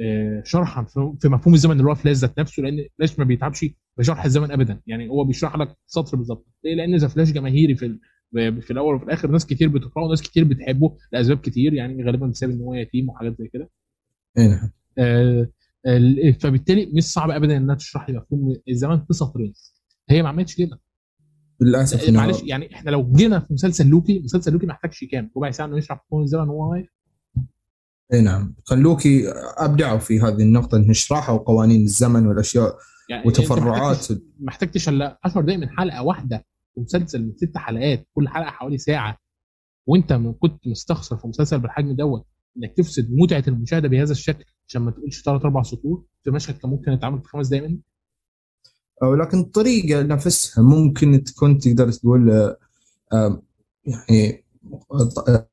[0.00, 3.64] آه، شرحا في في مفهوم الزمن اللي هو فلاش ذات نفسه لأن فلاش ما بيتعبش
[3.98, 4.80] بشرح الزمن ابدا.
[4.86, 6.46] يعني هو بيشرح لك سطر بالظبط.
[6.64, 7.98] ليه؟ لأن ذا فلاش جماهيري في
[8.34, 12.50] في الأول وفي الآخر ناس كتير بتقرأه وناس كتير بتحبه لأسباب كتير يعني غالبا بسبب
[12.52, 13.70] إن هو يتيم وحاجات زي كده.
[14.38, 14.70] نعم.
[14.98, 15.48] آه،
[15.86, 19.54] ال- فبالتالي مش صعب ابدا إنها تشرح لي مفهوم الزمن في سطرين.
[20.10, 20.80] هي ما عملتش كده.
[21.60, 25.30] للأسف إنه معلش يعني إحنا لو جينا في مسلسل لوكي مسلسل لوكي ما محتاجش كام؟
[25.36, 26.86] ربع ساعة إنه يشرح مفهوم الزمن وهو واقف؟
[28.12, 28.54] اي نعم.
[28.64, 32.76] فلوكي أبدعوا في هذه النقطة ان شرحوا قوانين الزمن والأشياء
[33.10, 33.96] يعني وتفرعات.
[33.96, 38.50] محتاجتش- محتاجتش الا 10 دقايق من حلقة واحدة في مسلسل من ست حلقات كل حلقة
[38.50, 39.18] حوالي ساعة.
[39.86, 44.82] وأنت من كنت مستخسر في مسلسل بالحجم دوت إنك تفسد متعة المشاهدة بهذا الشكل عشان
[44.82, 47.78] ما تقولش ثلاث أربع سطور في مشهد كان ممكن يتعمل في خمس دقايق منه.
[49.02, 52.30] ولكن الطريقة نفسها ممكن تكون تقدر تقول
[53.12, 53.42] آه،
[53.86, 54.44] يعني
[55.28, 55.48] آه،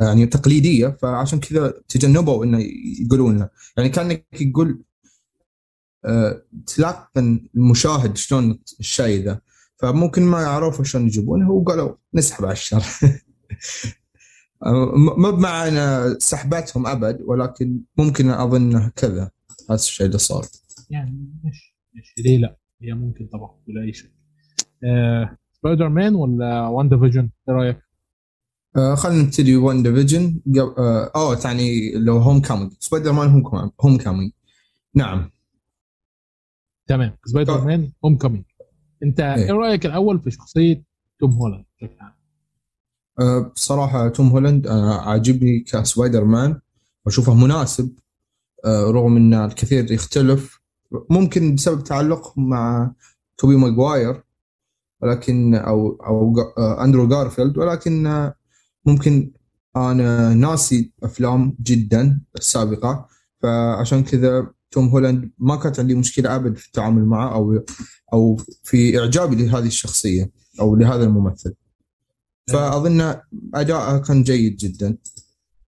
[0.00, 2.58] يعني تقليدية فعشان كذا تجنبوا إنه
[3.00, 4.82] يقولون لنا يعني كأنك يقول
[6.04, 9.40] آه، تلقن المشاهد شلون الشيء ذا.
[9.76, 12.84] فممكن ما يعرفوا شلون يجيبونه وقالوا نسحب على الشر.
[14.66, 19.30] م- مو بمعنى سحبتهم أبد ولكن ممكن أظن كذا.
[19.70, 20.46] هذا الشيء اللي صار.
[20.90, 22.14] يعني ماشي ماشي.
[22.18, 24.12] ليه لا؟ هي ممكن طبعا بلا أي شك
[24.84, 27.78] آه سبايدر مان ولا واندا فيجن إيه رأيك؟
[28.76, 30.40] آه خلينا نبتدي واندا فيجن
[31.16, 32.72] آه تعني لو هوم كامينج.
[32.78, 34.32] سبايدر مان هوم هوم كامينج.
[34.94, 35.30] نعم.
[36.86, 37.16] تمام.
[37.24, 37.64] سبايدر.
[37.64, 38.44] مان هوم كومينج
[39.02, 39.34] أنت إيه.
[39.34, 40.82] إيه رأيك الأول في شخصية
[41.18, 42.12] توم هولاند؟ بشكل عام؟
[43.20, 46.60] آه بصراحة توم هولاند أنا عاجبني كسبايدر مان
[47.06, 47.98] وأشوفه مناسب
[48.64, 50.59] آه رغم أن الكثير يختلف.
[51.10, 52.92] ممكن بسبب تعلقه مع
[53.38, 54.22] توبي ماجواير
[55.02, 58.34] ولكن أو جا- آه أندرو جارفيلد ولكن آه
[58.86, 59.32] ممكن
[59.76, 63.06] أنا ناسي أفلام جدا السابقة
[63.42, 67.64] فعشان كذا توم هولاند ما كانت عندي مشكلة أبد في التعامل معه أو
[68.12, 71.54] أو في إعجابي لهذه الشخصية أو لهذا الممثل.
[72.48, 73.14] فأظن
[73.54, 74.96] أداءه كان جيد جدا.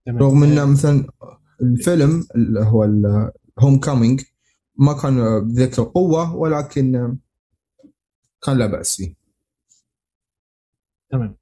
[0.10, 1.08] رغم إنه مثلا
[1.62, 4.22] الفيلم اللي هو الهوم كامينج
[4.80, 7.18] ما كان بذيك القوة ولكن
[8.46, 9.14] كان لا بأس فيه.
[11.12, 11.38] تمام.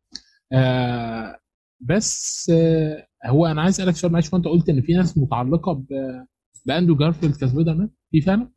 [0.53, 1.39] آه
[1.81, 5.83] بس آه هو أنا عايز أسألك سؤال معلش وأنت قلت إن في ناس متعلقة
[6.65, 8.49] بأندرو جارفيلد كسبايدر مان في فعلا؟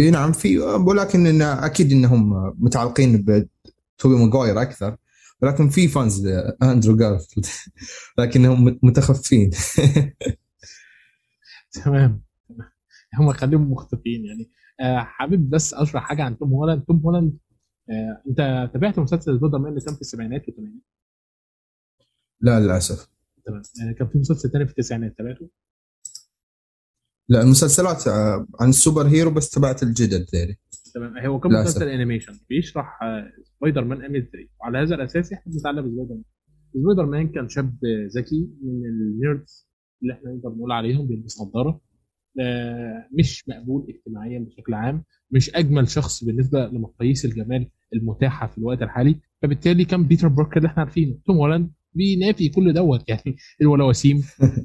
[0.00, 4.96] اي نعم في ولكن إن أكيد إنهم متعلقين بتوبي ماجواير أكثر
[5.42, 6.26] ولكن في fans
[6.62, 7.46] اندرو جارفيلد
[8.18, 9.50] لكنهم متخفين.
[11.72, 12.22] تمام.
[13.18, 14.50] هم خليهم مختفيين يعني.
[14.80, 16.82] آه حابب بس أشرح حاجة عن توم هولاند.
[16.82, 17.38] توم هولاند
[17.90, 20.82] آه أنت تابعت مسلسل سبايدر مان اللي كان في السبعينات والثمانينات؟
[22.40, 23.08] لا للأسف.
[23.46, 23.62] تمام.
[23.88, 25.50] آه كان في مسلسل تاني في التسعينات تابعته؟
[27.28, 30.56] لا المسلسلات آه، عن ال superhero بس تبعت الجدد ذولي
[30.94, 31.18] تمام.
[31.18, 31.52] هو كان.
[31.52, 32.98] مسلسل animation بيشرح
[33.44, 36.24] سبايدر مان إزاي وعلى هذا الأساس إحنا بنتعلم سبايدر مان
[36.74, 37.78] سبايدر مان كان شاب
[38.16, 39.68] ذكي من ال nerds
[40.02, 41.80] اللي إحنا نقدر نقول عليهم بيلبس نظاره
[43.18, 49.20] مش مقبول اجتماعيا بشكل عام مش أجمل شخص بالنسبة لمقاييس الجمال المتاحة في الوقت الحالي.
[49.42, 51.18] فبالتالي كان بيتر باركر اللي إحنا عارفينه.
[51.26, 54.22] توم هولاند بينافي كل دوت يعني الولا وسيم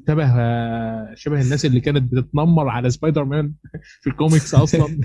[0.08, 3.54] شبه آه، شبه الناس اللي كانت بتتنمر على سبايدر مان
[4.02, 5.00] في الكوميكس أصلا.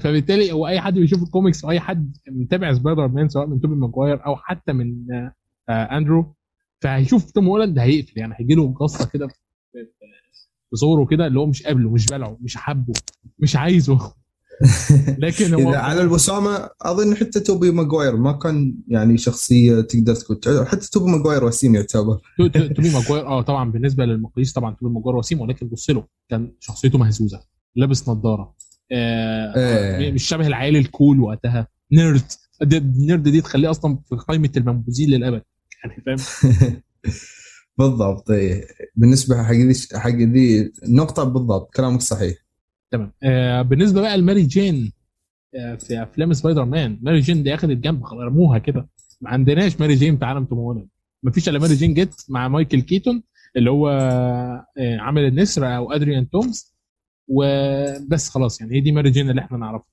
[0.00, 3.74] فبالتالي هو أي حد بيشوف الكوميكس أو أي حد متابع سبايدر مان سواء من توبي
[3.74, 5.32] ماجواير أو حتى من آه،
[5.68, 6.34] آه، أندرو
[6.80, 9.28] فهيشوف توم هولاند هيقفل يعني هيجي له غصة كده
[10.70, 12.92] في- في- في صوره كده اللي هو مش قابله مش بلعه مش حابه
[13.38, 13.98] مش عايزه.
[15.18, 20.90] لكن هو على الوسامة أظن حتى توبي ماجواير ما كان يعني شخصية تقدر تكون حتى
[20.90, 22.18] توبي ماجواير وسيم يعتبر.
[22.38, 26.04] تو- تو- توبي ماجواير آه طبعا بالنسبة للمقاييس طبعا توبي ماجواير وسيم ولكن بص له
[26.28, 27.40] كان شخصيته مهزوزة
[27.76, 28.54] لابس نظارة
[28.92, 30.12] آه إيه.
[30.12, 31.68] مش شبه العيال ال cool وقتها.
[31.92, 32.22] nerd.
[32.62, 35.42] ال nerd دي تخليه أصلا في قائمة المنبوذين للأبد
[35.84, 36.18] يعني فاهم؟
[37.78, 38.64] بالضبط إيه.
[38.96, 42.34] بالنسبة حق ذي حق ذي النقطة بالضبط كلامك صحيح.
[42.90, 43.12] تمام.
[43.22, 44.92] آه بالنسبة بقى لماري جين
[45.54, 48.88] آه في أفلام سبايدر مان ماري جين دي اخذت جنب رموها كده.
[49.20, 50.88] ما عندناش ماري جين في عالم توم هولاند.
[51.22, 53.22] ما فيش إلا ماري جين جت مع مايكل كيتون
[53.56, 56.74] اللي هو آه عامل النسر أو أدريان تومز.
[57.28, 59.86] وبس خلاص يعني هي دي ماري جين اللي إحنا نعرفها.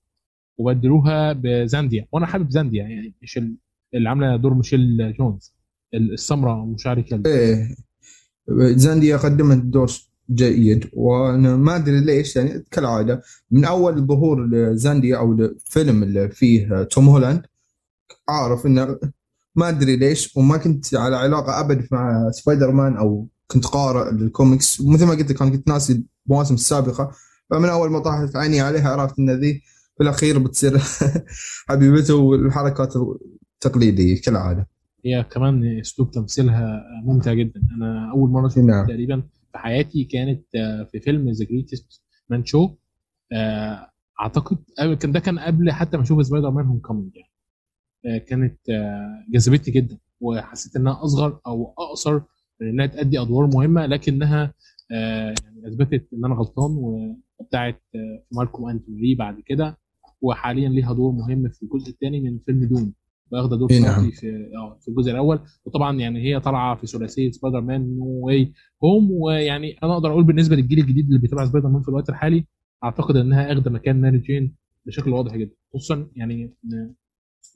[0.58, 2.08] وبدلوها بزانديا.
[2.12, 3.56] وأنا حابب زانديا يعني مش ال-
[3.93, 5.55] اللي عاملة دور ميشيل جونز.
[5.98, 7.76] السمراء أم شعر curly إيه.
[8.76, 9.92] زانديا قدمت دور
[10.32, 16.84] جيد وأنا ما أدري ليش يعني كالعادة من أول ظهور لزانديا أو الفيلم اللي فيه
[16.84, 17.46] توم هولاند
[18.30, 19.00] عارف إنه
[19.56, 24.80] ما أدري ليش وما كنت على علاقة أبد مع سبايدر مان أو كنت قارئ للكوميكس.
[24.80, 27.12] ومثل ما قلت لك أنا كنت ناسي المواسم السابقة
[27.50, 29.62] فمن أول ما طاحت عيني عليها عرفت إن ذي
[29.98, 30.82] في الأخير بتصير
[31.70, 32.94] حبيبته والحركات
[33.56, 34.68] التقليدية كالعادة.
[35.06, 37.62] هي كمان أسلوب تمثيلها ممتع جدا.
[37.78, 38.88] أنا أول مرة شفتها نعم.
[38.88, 42.70] تقريبا في حياتي كانت آه، في فيلم ذا جريتست مان شو
[44.22, 47.32] أعتقد قبل- كان ده كان قبل حتى ما أشوف سبايدر مان هوم كومينج يعني.
[48.06, 52.22] آه، كانت آه، جذبتني جدا وحسيت إنها أصغر أو أقصر
[52.62, 54.54] من إنها تأدي أدوار مهمة لكنها
[54.91, 59.78] آه، يعني أثبتت إن أنا غلطان وبتاعت آه، مالكوم اند ماري بعد كده
[60.22, 62.94] وحاليا ليها دور مهم في الجزء الثاني من فيلم دون
[63.32, 64.12] واخده دور إيه نعم.
[64.12, 65.40] في آه في الجزء الأول.
[65.66, 70.24] وطبعا يعني هي طالعة في ثلاثية سبايدر مان No Way Home ويعني أنا أقدر أقول
[70.24, 72.46] بالنسبة للجيل الجديد اللي بيتابع سبايدر مان في الوقت الحالي
[72.84, 75.56] أعتقد إنها أخدة مكان ماري جين بشكل واضح جدا.
[75.74, 76.54] خصوصا يعني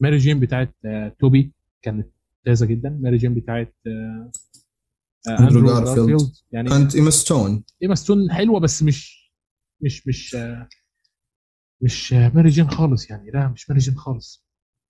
[0.01, 2.99] ماري جين بتاعت آه، توبي كانت ممتازة جدا.
[3.01, 4.31] ماري جين بتاعت آه،
[5.29, 6.07] آه، اندرو جارفيلد.
[6.07, 9.31] جارفيلد يعني كانت ايما ستون ايما ستون حلوة بس مش
[9.81, 10.67] مش مش آه،
[11.81, 13.31] مش آه، ماري جين خالص يعني.
[13.31, 14.48] لا مش ماري جين خالص.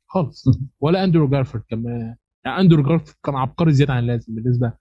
[0.09, 0.45] خالص.
[0.79, 4.73] ولا أندرو جارفيلد كان يعني أندرو جارفيلد كان عبقري زيادة عن اللازم بالنسبة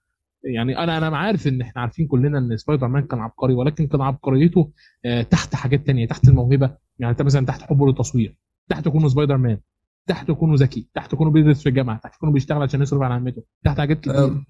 [0.43, 4.01] يعني أنا أنا عارف إن إحنا عارفين كلنا إن سبايدر مان كان عبقري ولكن كان
[4.01, 4.71] عبقريته
[5.05, 6.77] آه، تحت حاجات تانية تحت الموهبة.
[6.99, 8.37] يعني أنت مثلا تحت حبه للتصوير
[8.69, 9.59] تحت كونه سبايدر مان
[10.07, 13.43] تحت كونه ذكي تحت كونه بيدرس في الجامعة تحت كونه بيشتغل عشان يصرف على عمته
[13.65, 14.17] تحت حاجات كتير.
[14.17, 14.45] أه،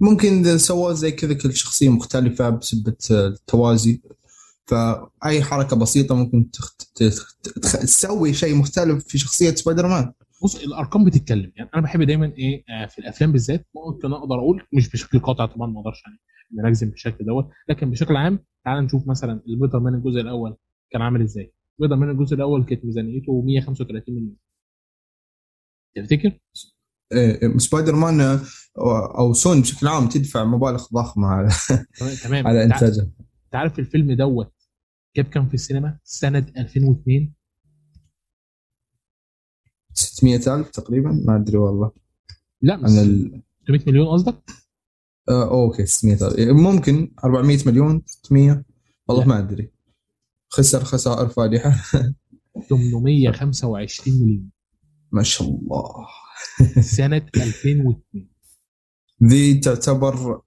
[0.00, 4.02] ممكن سووا زي كذا كل شخصية مختلفة بسبة التوازي.
[4.70, 6.82] فأي حركة بسيطة ممكن تخت...
[6.94, 7.36] تخ...
[7.42, 7.72] تخ...
[7.72, 11.52] تسوي شيء مختلف في شخصية سبايدر مان بص الأرقام بتتكلم.
[11.56, 15.46] يعني أنا بحب دايما إيه آه، في الأفلام بالذات ممكن أقدر أقول مش بشكل قاطع
[15.46, 19.94] طبعا ما أقدرش يعني نجزم بالشكل دوت لكن بشكل عام تعال نشوف مثلا سبايدر مان
[19.94, 20.56] الجزء الأول
[20.90, 21.52] كان عامل إزاي.
[21.76, 24.36] سبايدر مان الجزء الأول كانت ميزانيته 135 مليون.
[25.96, 26.38] تفتكر؟
[27.12, 28.40] إيه، سبايدر مان أه،
[29.18, 31.48] أو سوني بشكل عام تدفع مبالغ ضخمة على
[32.22, 33.10] تمام على إنتاجه.
[33.52, 34.59] تعرف الفيلم دوت
[35.16, 37.34] جاب كام في السينما؟ سنة 2002
[39.94, 41.92] 600 ألف تقريبا؟ ما أدري والله.
[42.62, 43.42] لا بس ال...
[43.66, 44.50] 300 مليون قصدك؟
[45.28, 46.38] آه أوكي 600 ألف.
[46.38, 48.64] إيه، ممكن 400 مليون 600
[49.08, 49.24] والله.
[49.24, 49.72] ما أدري.
[50.48, 51.70] خسر خسائر فادحة.
[52.68, 54.50] 825 مليون.
[55.12, 56.06] ما شاء الله.
[56.80, 58.28] سنة 2002
[59.24, 60.42] ذي تعتبر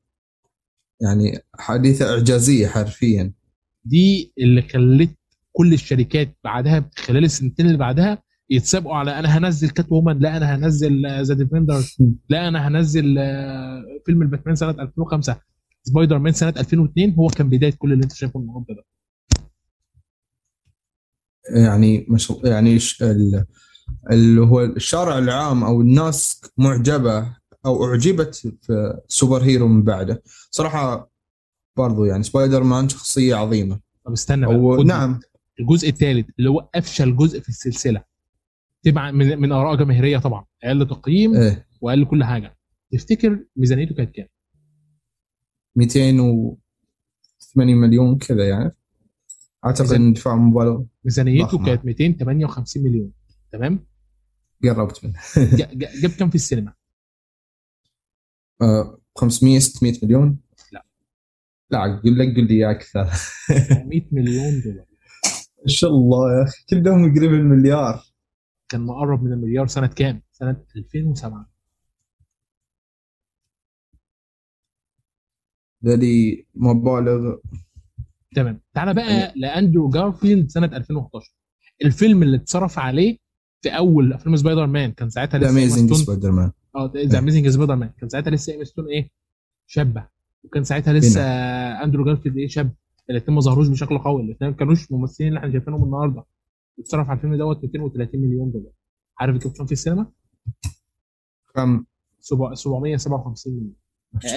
[1.02, 3.34] يعني حادثه إعجازية حرفيا.
[3.86, 5.10] دي اللي خلت
[5.52, 11.22] كل الشركات بعدها خلال السنتين اللي بعدها يتسابقوا على أنا هنزل Catwoman لا أنا هنزل
[11.22, 11.82] The Defender
[12.30, 15.40] لا أنا هنزل آه، فيلم الباتمان سنة 2005
[15.84, 18.84] سبايدر مان سنة 2002 هو كان بداية كل اللي أنت شايفه النهارده ده.
[21.62, 22.80] يعني مش يعني
[24.12, 30.24] اللي هو الشارع العام أو الناس معجبة أو أعجبت في superhero من بعده.
[30.52, 31.13] صراحة
[31.78, 33.80] برضو يعني سبايدر مان شخصية عظيمة.
[34.06, 34.46] طب استنى
[34.78, 35.20] خد نعم.
[35.60, 38.04] الجزء الثالث اللي هو أفشل جزء في السلسلة.
[38.84, 40.46] تبع من, من آراء جماهيرية طبعا.
[40.64, 41.68] أقل تقييم إيه.
[41.82, 42.58] وأقل كل حاجة.
[42.92, 44.28] تفتكر ميزانيته كانت كام؟
[45.76, 48.72] 280 مليون كذا يعني.
[49.66, 51.66] أعتقد إن دفاع مبالغ ميزانيته.
[51.66, 53.12] كانت 258 مليون.
[53.52, 53.86] تمام؟
[54.64, 56.74] قربت منه جا- جا- جاب كام في السينما؟
[58.62, 60.38] آه 500 600 مليون.
[61.74, 62.02] لا.
[62.04, 63.04] قل لك قل لي أكثر.
[63.90, 64.86] 100 مليون دولار.
[65.62, 66.64] ما شاء الله يا أخي.
[66.70, 68.04] كلهم قريب المليار.
[68.70, 71.50] كان مقرب من المليار سنة كام؟ سنة 2007
[75.86, 77.36] ذلي مبالغ
[78.36, 78.62] تمام.
[78.74, 81.34] تعالى بقى لأندرو جارفيلد سنة 2011
[81.86, 83.18] الفيلم اللي اتصرف عليه
[83.62, 87.20] في أول افلام سبايدر مان كان ساعتها ذا لسه إيما Amazing سبايدر مان آه The
[87.20, 89.10] Amazing سبايدر مان كان ساعتها لسه ستون إيه؟
[89.68, 90.08] شابة.
[90.44, 91.22] وكان ساعتها لسه
[91.84, 92.72] أندرو جارفيلد إيه شاب
[93.10, 96.24] الاثنين ما ظهروش بشكل قوي الاثنين ما كانوش ممثلين اللي إحنا شايفينهم النهارده.
[96.80, 98.72] اتصرف على الفيلم دوت 230 مليون دولار.
[99.20, 100.12] عارف كام كان في السينما؟
[101.56, 101.86] كم؟
[102.20, 103.74] سبع- 757 مليون.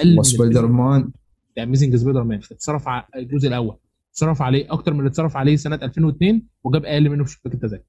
[0.03, 1.11] الله من سبايدر مان
[1.57, 3.77] The Amazing سبايدر مان اتصرف على الجزء الأول.
[4.11, 7.83] صرف عليه أكتر من اللي اتصرف عليه سنة 2002 وجاب أقل منه في شباك التذاكر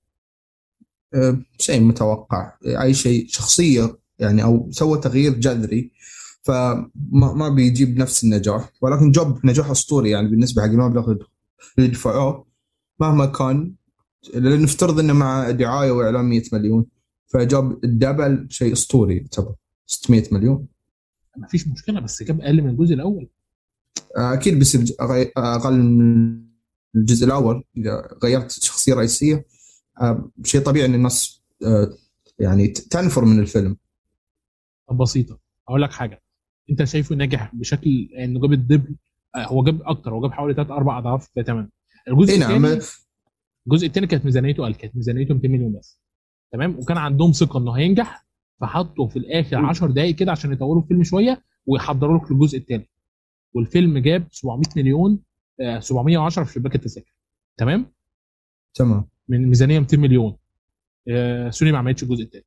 [1.14, 2.52] أه، شيء متوقع.
[2.82, 5.92] أي شيء شخصية يعني أو سوى تغيير جذري
[6.48, 11.14] فما ما بيجيب نفس النجاح ولكن جاب نجاح أسطوري يعني بالنسبة حق المبلغ
[11.78, 12.46] اللي دفعوه
[13.00, 13.74] مهما كان
[14.34, 16.86] نفترض إنه مع دعاية واعلان 100 مليون
[17.26, 19.54] فجاب الدبل شيء أسطوري يعتبر
[19.86, 20.66] 600 مليون.
[21.36, 23.28] ما فيش مشكلة بس جاب أقل من الجزء الأول.
[24.16, 24.96] أكيد بيصير
[25.36, 26.40] أقل من
[26.96, 27.64] الجزء الأول.
[27.76, 29.46] إذا غيرت شخصية رئيسية
[30.00, 31.94] آه، شيء طبيعي إن الناس آه،
[32.38, 33.76] يعني تنفر من الفيلم.
[35.00, 35.38] بسيطة.
[35.68, 36.22] أقول لك حاجة.
[36.70, 38.96] انت شايفه ناجح بشكل انه جاب الدبل
[39.34, 41.68] آه، هو جاب أكتر هو جاب حوالي ثلاث أربع اضعاف ثمن
[42.08, 42.64] الجزء إيه نعم.
[42.64, 42.82] الثاني
[43.66, 46.00] الجزء الثاني كانت ميزانيته قال كانت ميزانيته 200 مليون بس.
[46.52, 48.26] تمام؟ وكان عندهم ثقة إنه هينجح
[48.60, 52.88] فحطوا في الآخر 10 دقائق كده عشان يطوروا الفيلم شوية ويحضروا لك للجزء الثاني
[53.54, 55.18] والفيلم جاب 700 مليون
[55.60, 57.14] آه، 710 في شباك التذاكر.
[57.56, 57.86] تمام؟
[58.74, 59.04] تمام.
[59.28, 60.36] من ميزانية 200 مليون.
[61.08, 62.44] آه، سوني ما عملتش الجزء الثاني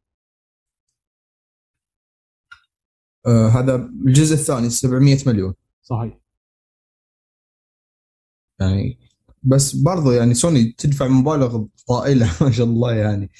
[3.27, 5.53] آه هذا الجزء الثاني 700 مليون.
[5.81, 6.19] صحيح.
[8.59, 8.97] يعني
[9.43, 13.31] بس برضو يعني سوني تدفع مبالغ طائلة ما شاء الله يعني.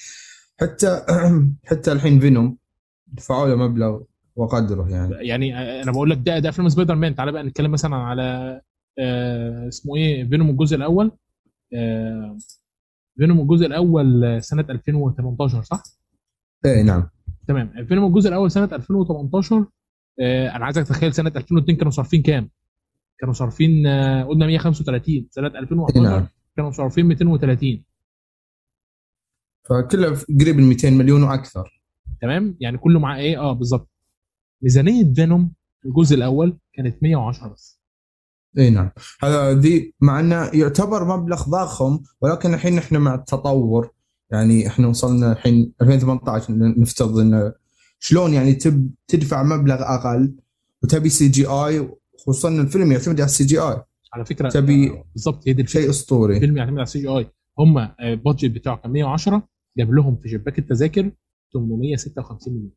[0.60, 1.06] حتى
[1.70, 2.58] حتى الحين فينوم
[3.06, 4.00] دفعوا له مبلغ
[4.36, 5.28] وقدره يعني.
[5.28, 8.60] يعني أنا بقول لك ده ده افلام سبايدر مان تعالى بقى نتكلم مثلا على
[8.98, 11.12] آه اسمه إيه؟ فينوم الجزء الأول.
[11.74, 12.38] آه
[13.16, 15.82] فينوم الجزء الأول سنة 2018 صح؟
[16.64, 17.08] إيه نعم.
[17.48, 17.84] تمام.
[17.88, 19.66] فينوم الجزء الأول سنة 2018
[20.20, 22.50] آه أنا عايزك تتخيل سنة 2002 كانوا صارفين كام؟
[23.18, 26.28] كانوا صارفين آه قلنا 135 سنة 2011 إيه نعم.
[26.56, 27.84] كانوا صارفين 230
[29.64, 31.82] فكله قريب ال 200 مليون وأكثر.
[32.20, 33.88] تمام؟ يعني كله مع إيه؟ آه بالظبط
[34.62, 35.52] ميزانية فينوم
[35.86, 37.82] الجزء الأول كانت 110 بس.
[38.58, 38.90] إي نعم.
[39.22, 43.90] هذا ذي مع إنه يعتبر مبلغ ضخم ولكن الحين إحنا مع التطور.
[44.32, 47.52] يعني إحنا وصلنا الحين 2018 نفترض إنه
[47.98, 50.34] شلون يعني تب تدفع مبلغ أقل
[50.82, 53.82] وتبي CGI خصوصا الفيلم يعتمد على ال CGI.
[54.14, 56.36] على فكرة تبي آه، بالظبط هي شيء أسطوري.
[56.36, 57.30] الفيلم يعتمد على ال CGI.
[57.58, 61.10] هم آه، ال budget بتاعه كان 110 جاب لهم في شباك التذاكر
[61.52, 62.70] 856 مليون.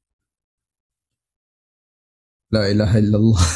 [2.56, 3.40] لا إله إلا الله.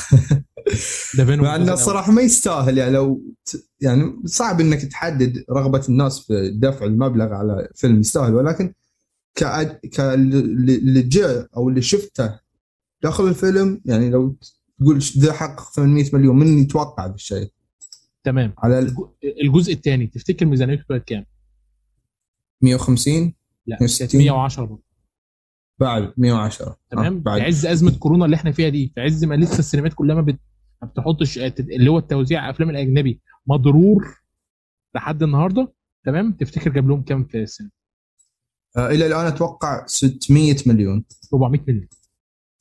[1.20, 3.22] مع إنه الصراحه ما يستاهل يعني لو
[3.82, 8.74] يعني صعب إنك تحدد رغبة الناس في دفع المبلغ على فيلم يستاهل ولكن
[9.36, 9.44] ك
[9.94, 12.40] ك اللي جاء أو اللي شفته
[13.04, 14.36] داخل الفيلم يعني لو
[14.80, 17.50] تقول ذا حقق 800 مليون من يتوقع بالشيء؟
[18.24, 18.54] تمام.
[18.58, 21.26] على ال الج- الجزء الثاني تفتكر ميزانيته كانت كام؟
[22.62, 23.34] 150
[23.68, 24.84] لا كانت 160 110 برضه.
[25.80, 27.40] بعد 110 تمام آه بعد.
[27.42, 30.22] في عز أزمة كورونا اللي إحنا فيها دي في عز ما لسه السينمات كلها ما,
[30.22, 30.40] بت...
[30.82, 34.18] ما بتحطش اللي هو التوزيع افلام الأجنبي مضرور
[34.96, 35.74] لحد النهارده؟
[36.06, 37.72] تمام؟ تفتكر جاب لهم كام في السينما؟
[38.78, 41.04] آه إلى الآن أتوقع 600 مليون.
[41.34, 41.88] 400 مليون.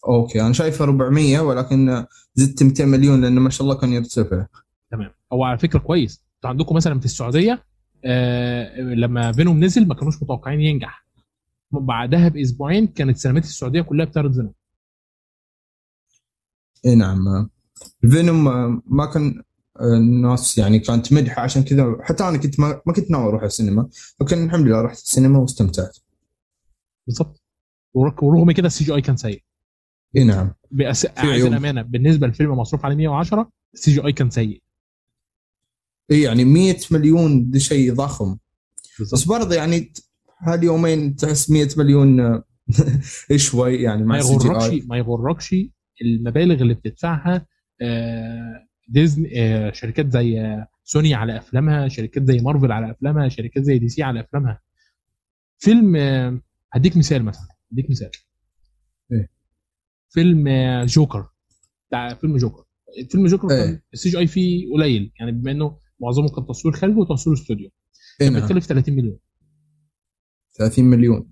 [0.08, 2.04] okay أنا شايفه 400 ولكن
[2.34, 4.46] زدت 200 مليون لأنه ما شاء الله كان يرتفع.
[4.90, 5.10] تمام.
[5.32, 6.24] هو على فكرة كويس.
[6.36, 7.64] أنتوا عندكم مثلا في السعودية
[8.04, 11.07] آه لما فينوم نزل ما كانوش متوقعين ينجح.
[11.70, 14.52] بعدها بأسبوعين كانت سينمات السعودية كلها بتعرض فينوم.
[16.86, 17.50] اي نعم.
[18.10, 18.44] فينوم
[18.86, 19.42] ما كان
[19.80, 23.42] آه، الناس يعني كانت مدحه عشان كذا حتى أنا كنت ما, ما كنت ناوي أروح
[23.42, 23.88] السينما
[24.20, 25.98] لكن الحمد لله رحت السينما واستمتعت.
[27.06, 27.42] بالظبط
[27.94, 29.42] ورغ- ورغم كده ال CGI كان سيء.
[30.16, 30.54] اي نعم.
[30.70, 31.06] بأس...
[31.16, 31.44] عايز.
[31.44, 34.62] الأمانة بالنسبة للفيلم مصروف عليه 110 ال CGI كان سيء.
[36.10, 38.36] اي يعني 100 مليون ده شيء ضخم.
[39.00, 39.92] بس بالظبط برضه يعني
[40.40, 42.44] هاليومين تحس 100 مليون آه،
[43.36, 45.54] شوي يعني مع ما يغركش ما يغركش
[46.02, 47.46] المبالغ اللي بتدفعها
[47.82, 53.78] آه، ديزني آه، شركات زي سوني على أفلامها شركات زي مارفل على أفلامها شركات زي
[53.78, 54.60] دي سي على أفلامها.
[55.58, 55.96] فيلم
[56.72, 58.10] هديك مثال مثلا هديك مثال.
[59.12, 59.28] إيه؟
[60.10, 60.48] فيلم
[60.84, 61.26] جوكر.
[61.88, 62.64] بتاع فيلم جوكر.
[63.10, 63.82] فيلم جوكر إيه.
[63.92, 67.66] ال CGI فيه قليل يعني بما إنه معظمه كان تصوير خارجي وتصوير استوديو.
[67.66, 68.42] اي كان نعم.
[68.42, 69.18] بيتكلف 30 مليون.
[70.58, 71.30] 30 مليون.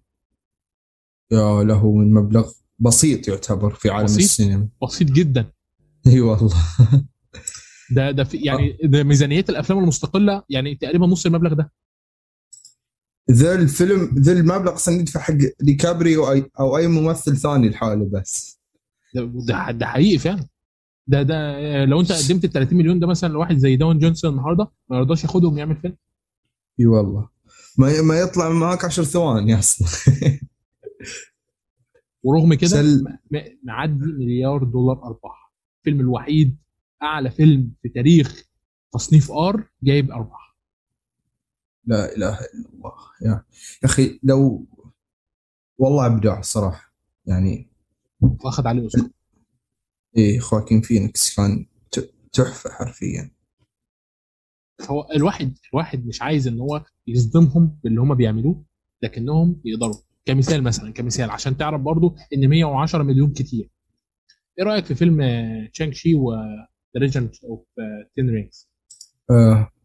[1.32, 4.68] يا له من مبلغ بسيط يعتبر في عالم بسيط؟ السينما.
[4.82, 5.52] بسيط جدا.
[6.06, 6.54] إي والله.
[7.90, 11.72] ده ده في يعني ده ميزانيات الأفلام المستقلة يعني تقريبا نص المبلغ ده.
[13.30, 18.60] ذا الفيلم ذا المبلغ يدفع حق ديكابريو أو أي, أو أي ممثل ثاني لحاله بس.
[19.14, 20.46] ده ده, ده حقيقي فعلا.
[21.06, 24.70] ده ده لو أنت قدمت ال 30 مليون ده مثلا لواحد زي داون جونسون النهارده
[24.88, 25.96] ما يرضاش ياخدهم يعمل فيلم.
[26.80, 27.35] إي والله.
[27.78, 29.88] ما ما يطلع معك 10 ثواني أصلا.
[32.22, 33.18] ورغم كده سل-
[33.62, 35.52] معدي مليار دولار أرباح.
[35.78, 36.56] الفيلم الوحيد
[37.02, 38.44] أعلى فيلم في تاريخ
[38.92, 40.46] تصنيف R جايب اربعه
[41.84, 42.92] لا إله إلا الله.
[43.22, 43.44] يا
[43.84, 44.66] أخي لو
[45.78, 46.94] والله ابداع الصراحه
[47.26, 47.70] يعني
[48.20, 49.08] واخد عليه أوسكار.
[50.16, 51.66] إيه خواكين فينيكس كان
[52.32, 53.30] تحفة حرفيا.
[54.82, 58.64] هو الواحد الواحد مش عايز إن هو يصدمهم باللي هم بيعملوه
[59.02, 59.94] لكنهم يقدروا.
[60.24, 63.70] كمثال مثلا كمثال عشان تعرف برضو إن 110 مليون كتير.
[64.58, 65.22] إيه رأيك في فيلم
[65.72, 66.34] تشانغ شي و
[66.94, 67.66] the Legend of
[68.18, 68.68] 10 Rings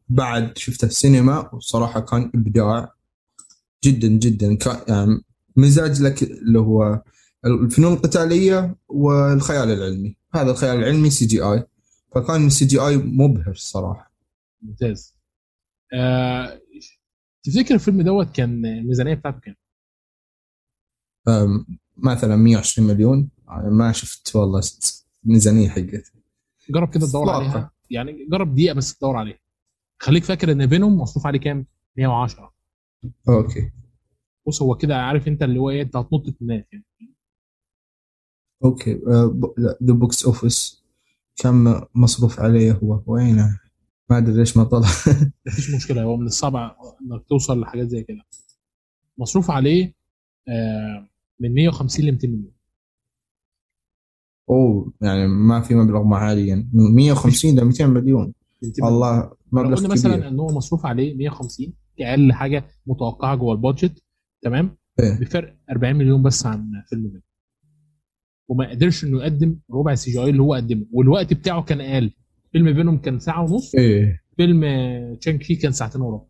[0.09, 2.93] بعد شفته السينما وصراحة كان إبداع
[3.83, 4.55] جدا جدا.
[4.55, 5.21] كان يعني
[5.57, 7.01] مازج لك اللي هو
[7.45, 10.17] الفنون القتالية والخيال العلمي.
[10.33, 11.63] هذا الخيال العلمي CGI
[12.15, 14.10] فكان ال CGI مبهر الصراحه
[14.61, 15.15] ممتاز.
[15.93, 16.61] آه
[17.43, 19.55] تفتكر الفيلم دوت كان الميزانية بتاعته كام؟
[21.97, 23.29] مثلا 120 مليون.
[23.49, 24.61] أنا ما شفت والله
[25.23, 26.11] ميزانية حقته
[26.69, 27.29] جرب كده تدور.
[27.29, 27.71] عليها.
[27.89, 29.39] يعني جرب دقيقة بس تدور عليها.
[29.99, 31.65] خليك فاكر إن فينوم مصروف عليه كام؟
[31.97, 32.53] 110
[33.29, 33.71] أوكي.
[34.47, 36.85] بص هو كده عارف أنت اللي هو إيه أنت هتنط في الناس يعني.
[38.63, 39.01] أوكي.
[39.59, 40.83] the box office
[41.35, 43.59] كم مصروف عليه هو؟ وينه؟
[44.09, 44.87] ما أدري ليش ما طلع.
[45.47, 48.21] مفيش مشكلة هو من الصعب إنك توصل لحاجات زي كده.
[49.17, 49.93] مصروف عليه
[50.49, 52.51] آه من 150 ل 200 مليون
[54.49, 58.33] أوه يعني ما في مبلغ معاليا من 150 ل 200 مليون.
[58.63, 58.93] 200 مليون.
[58.93, 64.03] الله مبلغ قلنا مثلا إن هو مصروف عليه 150 كاقل حاجة متوقعة جوه ال budget
[64.41, 65.19] تمام؟ إيه.
[65.19, 67.21] بفرق 40 مليون بس عن فيلم فينوم
[68.49, 72.11] وما قدرش إنه يقدم ربع CGI اللي هو قدمه والوقت بتاعه كان أقل.
[72.51, 73.75] فيلم فينوم كان ساعة ونص.
[73.75, 74.21] إيه.
[74.37, 74.61] فيلم
[75.15, 76.25] تشانج شي كان ساعتين وربع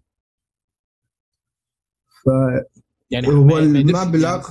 [3.12, 4.50] يعني ما- ما قدرش- المبلغ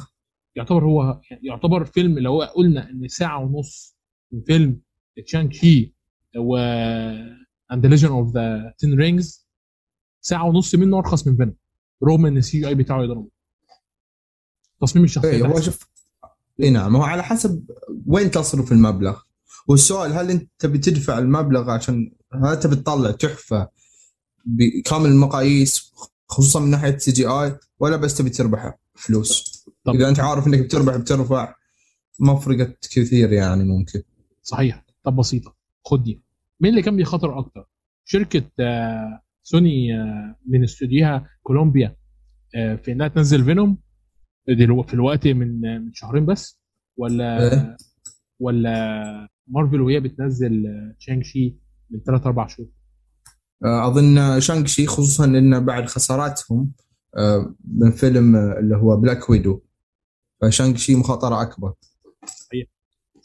[0.56, 3.96] يعتبر هو يعتبر فيلم لو قلنا إن ساعة ونص
[4.32, 4.80] من فيلم
[5.26, 5.94] تشانج شي
[6.38, 6.56] و
[7.72, 9.46] and Legend of the 10 Rings
[10.20, 11.56] ساعة ونص منه أرخص من فينوم.
[12.04, 13.28] رغم إن ال CGI بتاعه يضربه.
[14.80, 15.60] تصميم الشخصية إيه هو.
[15.60, 15.88] شوف
[16.60, 17.70] اي نعم هو على حسب
[18.06, 19.22] وين تصرف المبلغ.
[19.68, 22.12] والسؤال هل انت تبي تدفع المبلغ عشان
[22.44, 23.68] هل تبي تطلع تحفة
[24.44, 25.92] بكامل المقاييس
[26.28, 30.96] خصوصا من ناحية CGI ولا بس تبي تربح فلوس؟ طب إذا أنت عارف إنك بتربح
[30.96, 31.54] بترفع
[32.20, 34.02] ما فرقت كثير يعني ممكن.
[34.42, 34.84] صحيح.
[35.04, 35.56] طب بسيطة.
[35.84, 36.22] خد دي.
[36.60, 37.68] مين اللي كان بيخاطر أكتر؟
[38.04, 41.96] شركة آه، سوني آه، من استوديوها كولومبيا.
[42.56, 43.78] آه، في إنها تنزل فينوم
[44.82, 46.60] في الوقت من من شهرين بس
[46.96, 47.76] ولا إيه.
[48.40, 50.64] ولا مارفل وهي بتنزل
[50.98, 51.56] تشانج شي
[51.90, 52.68] من ثلاث أربع شهور.
[53.64, 56.72] آه، أظن شانكشي خصوصا انه بعد خساراتهم
[57.16, 59.60] آه، من فيلم اللي هو Black Widow
[60.42, 61.74] فشانكشي مخاطرة أكبر.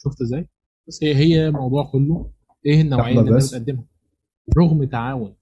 [0.03, 0.49] شفت إزاي؟
[0.87, 2.31] بس هي هي الموضوع كله
[2.65, 3.35] إيه النوعية اللي.
[3.37, 3.85] بتقدمها؟
[4.57, 5.35] رغم تعاون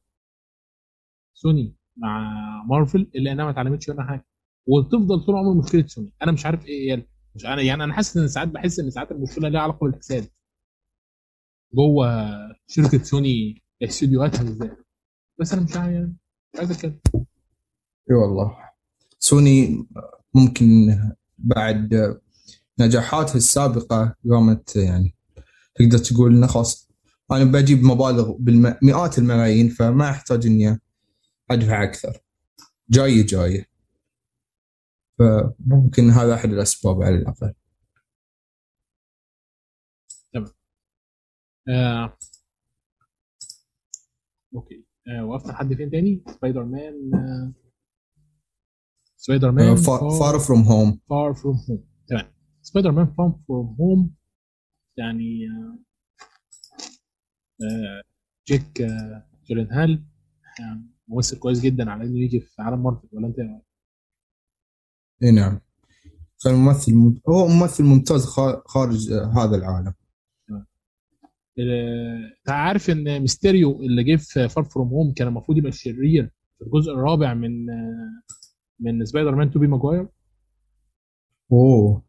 [1.33, 2.33] سوني مع
[2.69, 4.25] مارفل إلا إنها ما اتعلمتش منها حاجة.
[4.67, 6.11] وتفضل طول عمر مشكلة سوني.
[6.23, 7.05] أنا مش عارف إيه هي
[7.35, 10.25] مش أنا يعني أنا حاسس إن ساعات بحس إن ساعات المشكلة ليها علاقة بالفساد.
[11.73, 12.07] جوه
[12.67, 14.71] شركة سوني استديوهاتها إزاي؟
[15.39, 15.69] بس أنا مش
[16.53, 16.99] مش عايز أتكلم.
[18.09, 18.57] إي والله.
[19.19, 19.85] سوني
[20.33, 20.99] ممكن
[21.37, 22.19] بعد
[22.79, 25.15] نجاحاتها السابقة قامت يعني
[25.75, 26.89] تقدر تقول انه خلاص
[27.31, 30.79] أنا بجيب مبالغ بالمئات الملايين فما أحتاج إني
[31.51, 32.17] أدفع أكثر.
[32.89, 33.65] جاي جاي.
[35.19, 37.53] فممكن هذا أحد الأسباب على الأقل.
[41.69, 42.17] آه.
[44.55, 45.25] أوكي آه.
[45.25, 47.53] وقفنا لحد فين تاني سبايدر مان آه.
[49.17, 54.15] Spider-Man Far From Home Far From Home تمام Spider-Man Far From Home
[54.97, 55.47] يعني
[57.61, 58.01] آه،
[58.47, 60.03] جيك آه، جيلنهال
[60.59, 63.63] يعني ممثل كويس جدا على إنه يجي في عالم مارفل ولا أنت إيه؟
[65.23, 65.59] اي نعم
[66.43, 67.21] كان ممثل مم...
[67.29, 69.93] هو ممثل ممتاز خا- خارج هذا العالم
[71.59, 76.29] انت عارف إن ميستيريو اللي جه في Far From Home كان المفروض يبقى الشرير
[76.59, 78.21] في الجزء الرابع من آه،
[78.79, 80.07] من سبايدر مان توبي ماجواير
[81.51, 82.03] أوه.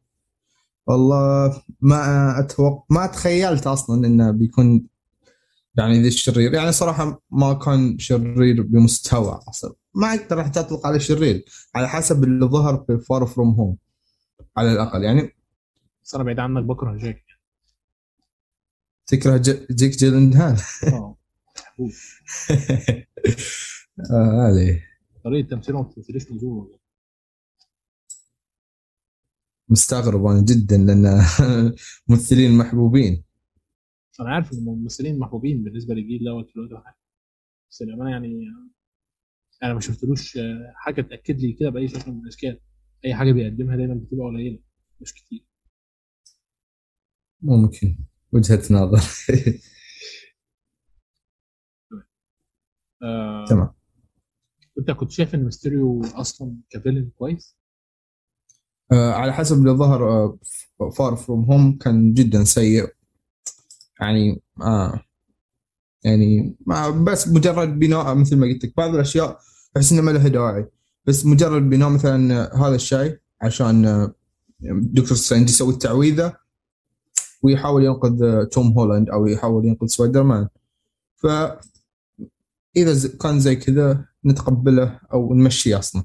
[0.86, 4.86] والله ما أتوقع ما تخيلت أصلا إنه بيكون
[5.78, 6.54] يعني ذي الشرير.
[6.54, 9.74] يعني صراحة ما كان شرير بمستوى أصلا.
[9.94, 13.76] ما أقدر حتى أطلق عليه شرير على حسب اللي ظهر في Far From Home
[14.56, 15.02] على الأقل.
[15.02, 15.30] يعني
[16.04, 17.23] بس أنا بعيد عنك بكره جيك.
[19.06, 20.56] تكره جيك جيلنهال
[20.92, 21.16] آه.
[24.10, 24.86] آه عليه.
[25.24, 26.78] طريقة تمثيله ما بتمثلش نزول والله
[29.68, 31.22] مستغرب أنا جدا لأن
[32.08, 33.24] ممثلين محبوبين.
[34.20, 36.96] أنا عارف إن الممثلين محبوبين بالنسبة للجيل دوت في الوقت الحالي.
[37.70, 38.46] بس الامانه يعني
[39.62, 40.38] أنا ما شفتلوش
[40.74, 42.60] حاجة تأكد لي كده بأي شكل من الأشكال.
[43.04, 44.58] أي حاجة بيقدمها دايما بتبقى قليلة
[45.00, 45.44] مش كتير.
[47.42, 47.96] ممكن.
[48.34, 49.02] وجهة نظر.
[53.02, 53.70] آه تمام.
[54.78, 57.56] أنت كنت شايف إن ميستيريو أصلا ك villain كويس؟
[58.92, 60.38] آه على حسب اللي ظهر آه
[60.90, 62.88] Far From Home كان جدا سيء.
[64.00, 65.00] يعني آه
[66.04, 69.40] يعني ما بس مجرد بناء مثل ما قلت لك بعض الأشياء
[69.76, 70.66] أحس إنه ما لها داعي.
[71.06, 74.14] بس مجرد بناء مثلا هذا الشيء عشان آه،
[74.82, 76.43] دكتور سترينج يسوي التعويذة
[77.44, 80.48] ويحاول ينقذ توم هولاند أو يحاول ينقذ سبايدر مان
[81.16, 81.26] ف
[82.76, 86.04] إذا كان زي كذا نتقبله أو نمشيه أصلا.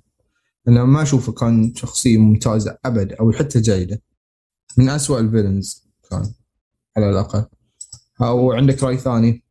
[0.67, 4.01] أنا ما أشوفه كان شخصية ممتازة أبد أو حتى جيدة.
[4.77, 6.33] من أسوأ ال villains كان
[6.97, 7.45] على الأقل.
[8.21, 9.43] أو عندك رأي ثاني؟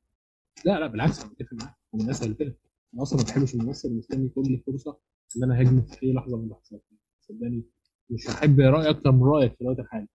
[0.64, 2.54] لا لا بالعكس أنا متفق معاك من اسوأ الفيلنز
[2.94, 4.98] أنا أصلا ما بحبش الممثل مستني كل فرصة.
[5.36, 6.84] إن أنا هجمه في اي لحظة من اللحظات.
[7.20, 7.62] صدقني
[8.10, 10.08] مش هجيب رأيي أكتر من رأيك في الوقت الحالي.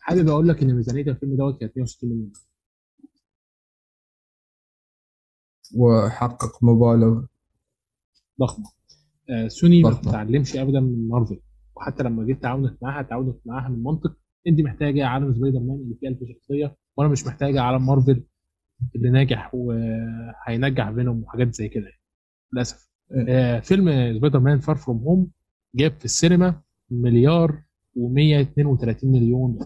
[0.00, 2.32] حابب أقول لك إن ميزانية الفيلم دوت كانت 160 مليون.
[5.76, 7.24] وحقق مبالغ
[8.40, 8.64] ضخمة.
[9.30, 9.90] آه سوني ما.
[9.90, 11.40] بتتعلمش ابدا من مارفل.
[11.76, 15.94] وحتى لما جيت تعاونت معاها تعاونت معاها من منطق أنت محتاجة عالم سبايدر مان اللي
[16.00, 18.24] فيه 1000 شخصية وأنا مش محتاجة عالم مارفل
[18.96, 22.00] اللي ناجح وهينجح بينهم وحاجات زي كده يعني.
[22.52, 22.90] للأسف.
[23.28, 23.60] آه.
[23.60, 25.30] فيلم سبايدر مان Far From Home
[25.74, 27.62] جاب في السينما مليار
[27.96, 29.58] و132 مليون.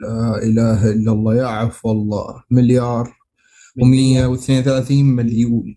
[0.00, 2.42] لا إله إلا الله يا عفو الله.
[2.50, 3.06] مليار.
[3.78, 5.76] و132 مليون.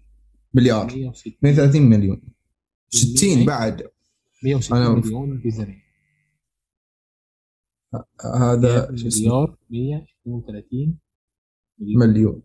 [0.54, 0.86] مليار.
[0.86, 2.22] 160 130 مليون.
[2.90, 3.84] 60 بعد.
[4.44, 5.86] 160 أنا- مليون ميزانيه
[8.36, 10.98] هذا مليار 132
[11.80, 12.00] مليون.
[12.10, 12.42] مليون.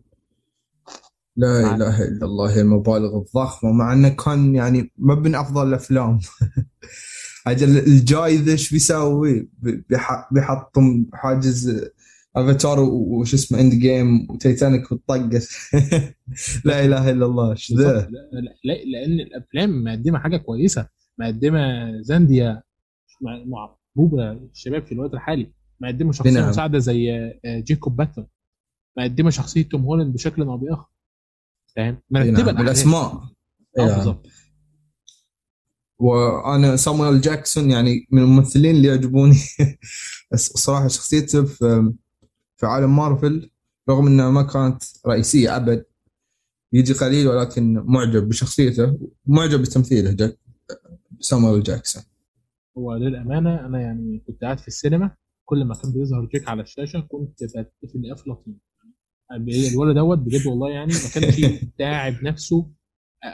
[1.35, 6.19] لا إله إلا الله المبالغ الضخمة مع إنه كان يعني ما من أفضل الأفلام.
[7.47, 11.89] أجل الجايزه إيش بيسوي؟ بي- بيح- بيحطم حاجز
[12.35, 15.47] أفاتار وش اسمه Endgame وتيتانيك وطقت
[16.65, 18.09] لا إله إلا الله إيش ذا؟
[18.63, 20.87] لأن الأفلام مقدمة حاجة كويسة
[21.19, 22.63] مقدمة زانديا
[23.21, 26.49] محبوبه الشباب في الوقت الحالي مقدمة شخصية نعم.
[26.49, 27.11] مساعدة زي
[27.45, 28.27] آه، جيكوب باتون
[28.97, 30.85] مقدمة شخصية توم هولاند بشكل أو بآخر
[31.75, 32.67] فاهم مرتبة نعم.
[33.77, 33.95] آه يعني.
[33.95, 34.27] بالظبط
[36.01, 39.35] وأنا سامويل جاكسون يعني من الممثلين اللي يعجبوني.
[40.31, 41.93] بس صراحة شخصيته في
[42.57, 43.51] في عالم مارفل
[43.89, 45.85] رغم إنها ما كانت رئيسية أبد
[46.73, 50.37] يجي قليل ولكن معجب بشخصيته معجب بتمثيله جاك
[51.19, 52.03] سامويل جاكسون.
[52.77, 56.99] هو للامانه أنا يعني كنت قاعد في السينما كل ما كان بيظهر جيك على الشاشة
[56.99, 58.59] كنت بتقفل افلاطين
[59.71, 61.41] الولد دوت بجد والله يعني ما كانش
[61.79, 62.71] تعب نفسه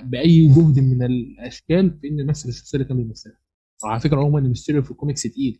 [0.03, 3.39] بأي جهد من الأشكال في انه يمثل الشخصيه اللي كان بيمثلها.
[3.83, 5.59] وعلى فكرة عموما الميستيريو في الكوميكس تقيل.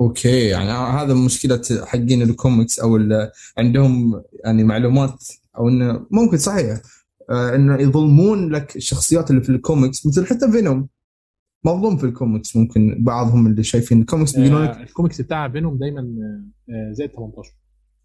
[0.00, 2.98] أوكي يعني هذا مشكلة حقين الكوميكس أو
[3.58, 5.24] عندهم يعني معلومات
[5.56, 6.80] أو إنه ممكن صحيح
[7.30, 10.88] آه، إنه يظلمون لك الشخصيات اللي في الكوميكس مثل حتى فينوم.
[11.64, 16.00] مظلوم في الكوميكس ممكن بعضهم اللي شايفين الكوميكس بيقولون لك آه الكوميكس بتاع بينهم دايما
[16.70, 17.50] آه زائد 18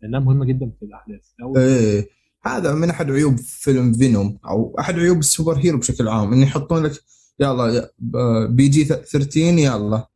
[0.01, 1.21] لأنها مهمة جدا في الأحداث.
[1.57, 2.18] إيه.
[2.43, 6.83] هذا من أحد عيوب فيلم فينوم أو أحد عيوب ال superhero بشكل عام انه يحطون
[6.83, 7.03] لك
[7.39, 10.07] يلا ب- PG 13 يلا.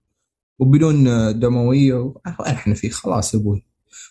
[0.59, 1.03] وبدون
[1.39, 3.65] دموية و- آه، إحنا فيه؟ خلاص يا أبوي.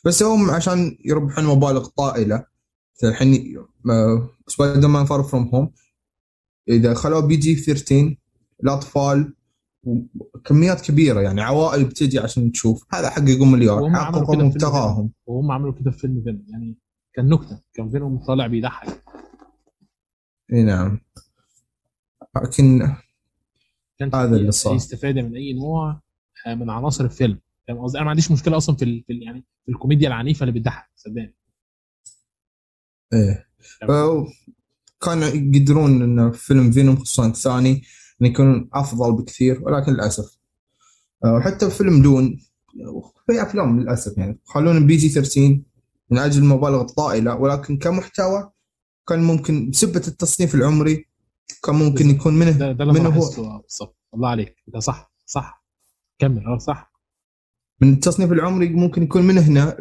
[0.04, 2.46] بس هم عشان يربحون مبالغ طائلة
[3.04, 3.56] الحين
[3.90, 5.70] آه، سبايدر مان Far From Home.
[6.68, 8.16] إذا خلوه PG 13
[8.64, 9.34] الأطفال
[9.84, 12.84] وكميات كبيرة يعني عوائل بتجي عشان تشوف.
[12.92, 13.90] هذا حققوا مليار.
[13.90, 16.78] حققوا مبتغاهم وهم عملوا كده في فيلم يعني
[17.14, 19.02] كان نكتة كان فينوم طالع بيضحك.
[20.52, 21.00] إي نعم.
[22.36, 22.96] لكن
[23.98, 24.76] كان هذا اللي صار.
[24.76, 26.00] استفادة من أي نوع
[26.46, 27.40] آه، من عناصر الفيلم.
[27.68, 29.04] فاهم قصدي؟ أنا ما عنديش مشكلة أصلا في, ال...
[29.06, 29.22] في ال...
[29.22, 31.34] يعني في الكوميديا العنيفة اللي بتضحك صدقني.
[33.12, 33.48] إيه.
[35.00, 37.82] كانوا يقدرون إن فيلم فينوم خصوصا الثاني
[38.22, 40.38] إنه يكون أفضل بكثير ولكن للأسف.
[41.24, 42.40] آه، وحتى فيلم دون
[43.26, 45.60] في أفلام للأسف يعني خلونا PG 13
[46.12, 48.50] من أجل المبالغ الطائلة ولكن كمحتوى
[49.08, 51.04] كان ممكن بسبة التصنيف العمري
[51.64, 54.56] كان ممكن يكون منه ده ده اللي من أنا هو؟ آه، بالظبط الله عليك.
[54.66, 55.64] ده صح صح.
[56.18, 56.46] كمل.
[56.46, 56.92] آه صح.
[57.80, 59.76] من التصنيف العمري ممكن يكون من هنا.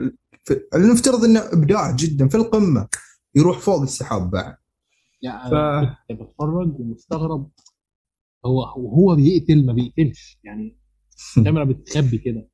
[0.45, 2.87] في- نفترض إنه إبداع جدا في القمة
[3.35, 4.55] يروح فوق السحاب بعد.
[5.21, 7.51] يعني ف- بتفرج ومستغرب.
[8.45, 10.39] هو هو بيقتل ما بيقتلش.
[10.43, 10.79] يعني
[11.37, 12.49] الكاميرا بتخبي كده.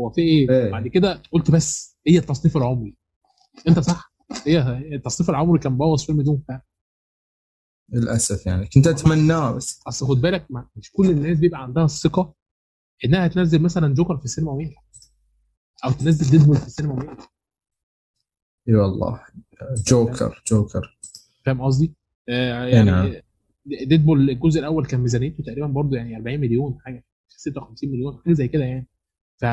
[0.00, 0.70] هو في إيه؟ إيه.
[0.70, 2.96] بعد كده قلت بس هي التصنيف العمري.
[3.68, 4.12] انت صح.
[4.46, 6.62] هي التصنيف العمري كان بوظ فيلم دوم فعلا.
[7.92, 8.66] للأسف يعني.
[8.66, 9.80] كنت أتمناه بس.
[9.86, 12.34] أصل خد بالك ما- مش كل الناس بيبقى عندها الثقه
[13.04, 14.84] إنها تنزل مثلا جوكر في السينما وينجح.
[15.84, 17.32] أو تنزل ديدبول في السينما وينجح.
[18.68, 19.24] إي والله.
[19.86, 20.98] جوكر جوكر.
[21.44, 21.94] فاهم قصدي؟
[22.28, 23.12] آه يعني نعم.
[23.66, 28.48] ديدبول الجزء الأول كان ميزانيته تقريبا برضه يعني 40 مليون حاجة 56 مليون حاجة زي
[28.48, 28.88] كده يعني.
[29.40, 29.44] ف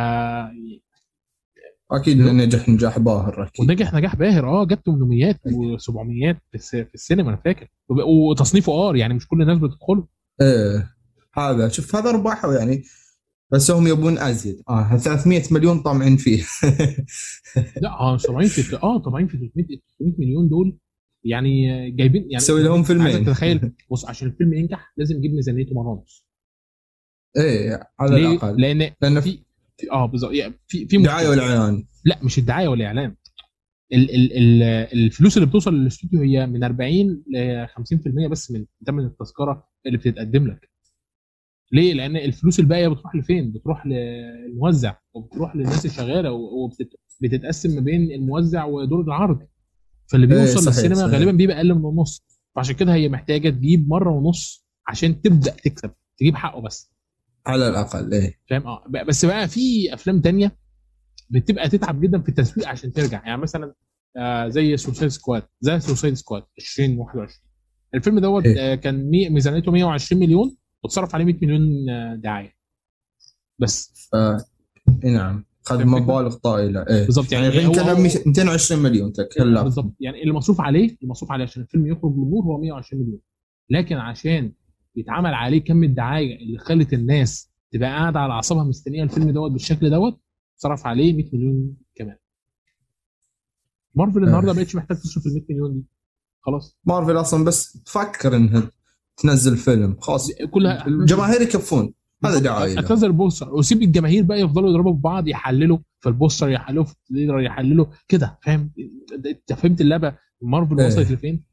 [1.91, 2.17] أكيد.
[2.21, 3.69] نجح نجاح باهر أكيد.
[3.69, 4.47] ونجح نجاح باهر.
[4.49, 7.67] آه جاب 800 و700 في الس- في السينما أنا فاكر.
[7.89, 10.07] وب- وتصنيفه R يعني مش كل الناس بتدخله.
[10.41, 10.89] إيه
[11.37, 12.83] هذا شوف هذا ربحوا يعني.
[13.51, 14.61] بس هم يبون أزيد.
[14.69, 16.43] آه 300 مليون طامعين فيه.
[17.81, 19.65] لا آه طالعين في آه طالعين في 300
[19.99, 20.77] 300 مليون دول
[21.25, 23.25] يعني جايبين يعني تسوي لهم فيلمين.
[23.25, 23.71] تتخيل.
[23.91, 26.25] بص عشان الفيلم ينجح لازم يجيب ميزانيته مره ونص
[27.37, 28.61] إيه على؟ الأقل.
[28.61, 29.39] لأن لأن في-
[29.91, 31.43] آه بالظبط يعني في في دعاية مشكلة.
[31.43, 33.15] والإعلان لا مش الدعاية والإعلان
[33.93, 34.63] ال ال ال
[35.03, 37.67] الفلوس اللي بتوصل للإستوديو هي من 40 ل
[38.27, 40.69] 50% بس من ثمن التذكرة اللي بتتقدم لك
[41.71, 46.31] ليه؟ لأن الفلوس الباقية بتروح لفين؟ بتروح للموزع وبتروح للناس الشغالة
[47.21, 49.39] وبتتقسم ما بين الموزع ودور العرض
[50.11, 51.13] فاللي إيه، بيوصل صحيح، للسينما صحيح.
[51.13, 52.25] غالبا بيبقى أقل من النص
[52.55, 56.92] فعشان كده هي محتاجة تجيب مرة ونص عشان تبدأ تكسب تجيب حقه بس
[57.45, 58.39] على الأقل إيه.
[58.49, 60.57] فاهم؟ آه بس بقى في أفلام تانية
[61.29, 63.21] بتبقى تتعب جدا في التسويق عشان ترجع.
[63.25, 63.73] يعني مثلا
[64.17, 67.29] آه زي سوسايد سكواد زي سوسايد سكواد 2021
[67.95, 68.71] الفيلم دوت إيه.
[68.71, 72.53] آه كان مي- ميزانيته 120 مليون وتصرف عليه 100 مليون آه، دعاية.
[73.59, 74.09] بس.
[75.03, 75.45] إيه نعم.
[75.71, 76.85] الفكرة؟ مبالغ طائلة.
[76.89, 77.05] إيه.
[77.05, 79.63] بالظبط يعني يعني هو- 220 مليون تكلم.
[79.63, 79.93] بالظبط.
[79.99, 83.19] يعني اللي مصروف عليه المصروف عليه عشان الفيلم يخرج للنور هو 120 مليون.
[83.69, 84.53] لكن عشان
[84.95, 89.89] يتعمل عليه كم الدعايه اللي خلت الناس تبقى قاعدة على أعصابها مستنية الفيلم دوت بالشكل
[89.89, 90.19] دوت
[90.55, 92.15] صرف عليه 100 مليون كمان.
[93.95, 95.85] مارفل النهارده ما بقتش محتاج تصرف ال 100 مليون دي.
[96.41, 96.77] خلاص.
[96.85, 98.71] مارفل أصلا بس تفكر إنها
[99.17, 99.95] تنزل فيلم.
[99.99, 100.31] خلاص.
[100.51, 101.93] كلها الجماهير يكفون.
[102.25, 102.75] هذا دعاية.
[102.77, 103.55] اعتذر البوستر.
[103.55, 107.85] وسيب الجماهير بقى يفضلوا يضربوا في بعض يحللوا في البوستر يحللوا في ال trailer يحللوا
[108.07, 108.39] كده.
[108.43, 108.71] فاهم؟
[109.25, 110.87] أنت فهمت اللعبة؟ مارفل إيه.
[110.87, 111.43] وصلت لفين؟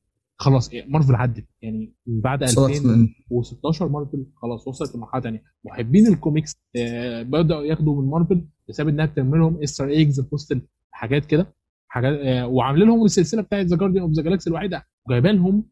[0.41, 1.47] خلاص مارفل عدت.
[1.63, 3.09] يعني من بعد صوت 2000 من
[3.43, 9.07] 16 مارفل خلاص وصلت لمرحلة ثانية محبين الكوميكس آه بدأوا ياخدوا من مارفل بسبب إنها
[9.07, 10.57] بتعمل لهم Easter eggs في وسط
[10.91, 11.55] حاجات كده.
[11.89, 15.65] حاجات آه وعاملة لهم السلسلة بتاعت The Guardians of the Galaxy الوحيده وجايبه لهم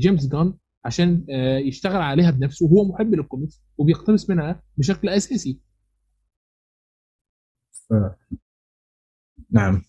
[0.00, 0.54] جيمس جان
[0.84, 5.60] عشان آه يشتغل عليها بنفسه وهو محب للكوميكس وبيقتبس منها بشكل أساسي.
[9.50, 9.82] نعم.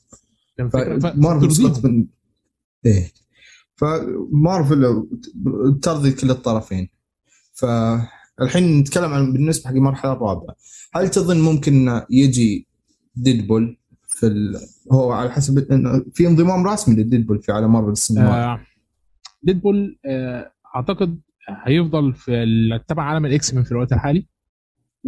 [0.58, 2.08] فاهم الفكرة؟ ف- مارفل من
[2.86, 3.12] إيه.
[3.80, 5.08] فمارفل
[5.82, 6.90] ترضي كل الطرفين.
[7.54, 10.56] فالحين نتكلم عن بالنسبة حق المرحلة الرابعة.
[10.94, 12.68] هل تظن ممكن يجي
[13.16, 13.78] ديدبول
[14.08, 14.56] في ال...
[14.92, 15.60] هو على حسب
[16.14, 18.60] في انضمام رسمي لديدبول في عالم مارفل السينمائي آه
[19.44, 21.20] ديدبول آه أعتقد
[21.64, 24.26] هيفضل في تبع عالم ال X-Men في الوقت الحالي.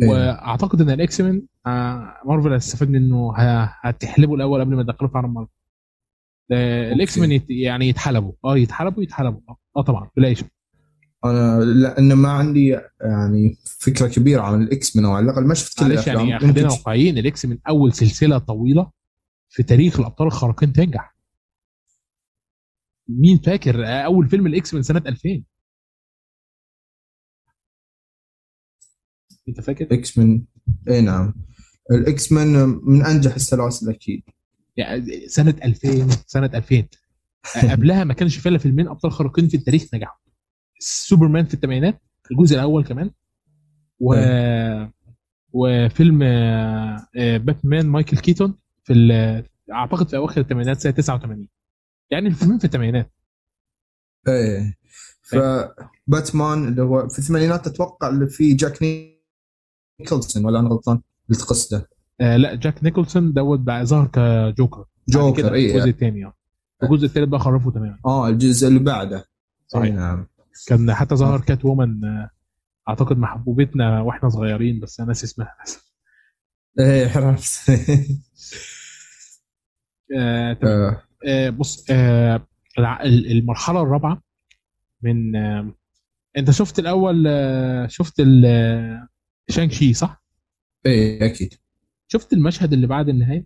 [0.01, 0.09] إيه.
[0.09, 3.34] وأعتقد إن ال X-Men آه مارفل هتستفاد منه
[3.84, 5.51] هتحلبه الأول قبل ما يدخله في عالم مارفل
[6.51, 8.33] ال X-Men يت يعني يتحلبوا.
[8.45, 9.41] آه يتحلبوا يتحلبوا.
[9.49, 10.51] آه, آه طبعا بلا شك
[11.25, 12.67] أنا لأن ما عندي
[13.01, 16.27] يعني فكرة كبيرة عن ال X-Men أو على الأقل ما شفت كل معلش الأفلام.
[16.27, 18.91] يعني خلينا واقعيين ال X-Men أول سلسلة طويلة
[19.49, 21.15] في تاريخ الأبطال الخارقين تنجح.
[23.07, 25.43] مين فاكر آه، أول فيلم ال X-Men سنة 2000
[29.47, 30.43] أنت فاكر؟ X-Men
[30.89, 31.33] اي نعم.
[31.91, 32.47] ال X-Men
[32.83, 34.23] من أنجح السلاسل أكيد.
[34.78, 36.88] يعني سنة 2000 سنة 2000
[37.72, 40.17] قبلها ما كانش فيها فيلمين أبطال خارقين في التاريخ نجحوا.
[40.80, 42.01] سوبرمان في الثمانينات
[42.32, 43.11] الجزء الأول كمان
[43.99, 44.13] و
[45.53, 51.47] وفيلم آه، آه، باتمان مايكل كيتون في ال- أعتقد في أواخر الثمانينات سنة 89
[52.11, 53.11] يعني الفيلمين في الثمانينات
[54.28, 54.78] إيه
[55.22, 58.80] فباتمان اللي هو في الثمانينات أتوقع اللي فيه جاك
[60.01, 61.89] نيكلسون ولا أنا غلطان؟ اللي تقصده
[62.22, 64.86] آه لا جاك نيكولسون دوت بقى ظهر كجوكر.
[65.09, 66.34] جوكر اي الجزء الثاني آه.
[66.84, 67.99] الجزء الثالث بقى خرفه تماما.
[68.05, 69.26] آه الجزء اللي بعده.
[69.67, 69.84] صحيح.
[69.86, 70.28] اي نعم.
[70.67, 72.30] كان حتى ظهر Catwoman آه،
[72.89, 75.55] أعتقد محبوبتنا وإحنا صغيرين بس أنا ناسي اسمها.
[76.80, 77.69] إيه عرفت
[80.17, 80.57] آه.
[80.63, 82.47] آه، آه بص آه
[83.05, 84.22] المرحلة الرابعة
[85.01, 85.74] من آه
[86.38, 87.24] أنت شفت الأول
[87.91, 88.22] شفت
[89.49, 90.24] شانغ شي صح؟
[90.86, 91.53] إيه أكيد.
[92.12, 93.45] شفت المشهد اللي بعد النهاية؟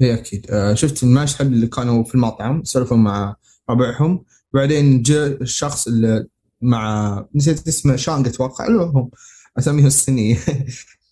[0.00, 0.46] إيه أكيد.
[0.50, 3.36] آه، شفت المشهد اللي كانوا في المطعم سولفوا مع
[3.70, 4.24] ربعهم.
[4.54, 6.26] بعدين جاء الشخص اللي
[6.62, 9.10] مع نسيت اسمه شانج أتوقع اللي هم
[9.58, 10.38] اساميهم الصينيه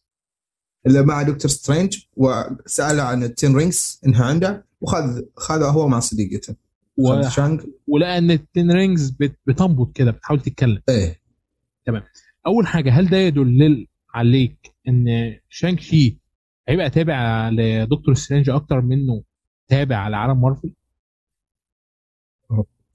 [0.86, 6.56] اللي مع دكتور سترينج وسأله عن التين رينجز إنها عنده وخذ خذها هو مع صديقته.
[6.96, 7.22] و...
[7.22, 7.64] خذ شانغ.
[7.86, 9.38] ولقى ان ال Ten Rings بت...
[9.46, 10.82] بتنبض كده بتحاول تتكلم.
[10.88, 11.20] إيه.
[12.46, 15.06] أول حاجة هل ده يدل عليك إن
[15.48, 16.25] شانغ شي
[16.68, 19.22] هيبقى تابع لدكتور سترينج أكتر منه
[19.68, 20.72] تابع لعالم مارفل؟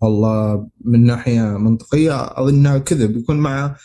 [0.01, 3.05] والله من ناحية منطقية اظنها كذا.
[3.05, 3.75] بيكون مع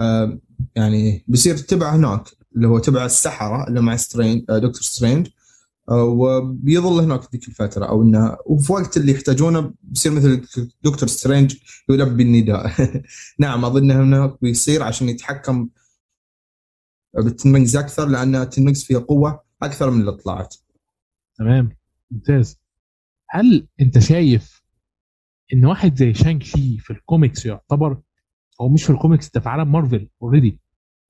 [0.00, 0.38] آه
[0.76, 5.28] يعني بيصير تبع هناك اللي هو تبع السحرة اللي مع سترينج آه دكتور سترينج.
[5.90, 10.42] آه وبيظل هناك ذيك الفترة أو إنه وفي وقت اللي يحتاجونه بيصير مثل
[10.84, 11.56] دكتور سترينج
[11.90, 12.72] يلبي النداء.
[13.38, 15.68] نعم أظن هناك بيصير عشان يتحكم
[17.22, 20.54] بال Ten Rings أكثر لأن ال Ten Rings فيها قوة أكثر من اللي طلعت
[21.38, 21.68] تمام.
[22.10, 22.60] ممتاز.
[23.30, 24.62] هل أنت شايف
[25.52, 28.00] إن واحد زي شانغ شي في الكوميكس يعتبر
[28.60, 30.60] هو مش في الكوميكس ده في عالم مارفل already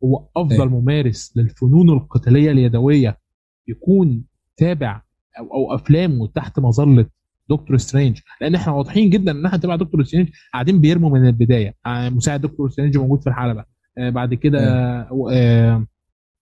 [0.04, 0.66] هو أفضل أيوة.
[0.80, 3.18] ممارس للفنون القتالية اليدوية
[3.68, 4.24] يكون
[4.57, 5.02] تابع
[5.38, 7.07] أو أو أفلامه تحت مظلة
[7.50, 11.74] دكتور سترينج؟ لأن إحنا واضحين جدا إن إحنا تبع دكتور سترينج قاعدين بيرموا من البداية.
[11.86, 13.64] آه، مساعد دكتور سترينج موجود في الحلبة.
[13.98, 15.86] آه، بعد كده آه،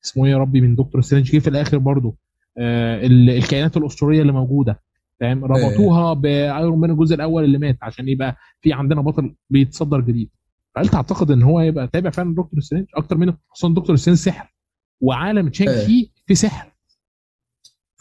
[0.05, 2.17] اسمه إيه يا ربي من دكتور سترينج جه في الآخر برضه
[2.59, 4.83] آه، ال- الكائنات الأسطورية اللي موجودة
[5.21, 10.31] فاهم؟ ربطوها بأيرون مان الجزء الأول اللي مات عشان يبقى في عندنا بطل بيتصدر جديد.
[10.77, 14.55] هل تعتقد إن هو هيبقى تابع فعلا دكتور سترينج أكتر منه خصوصا دكتور سترينج سحر
[15.01, 15.87] وعالم تشانج إيه.
[15.87, 16.73] شي في سحر.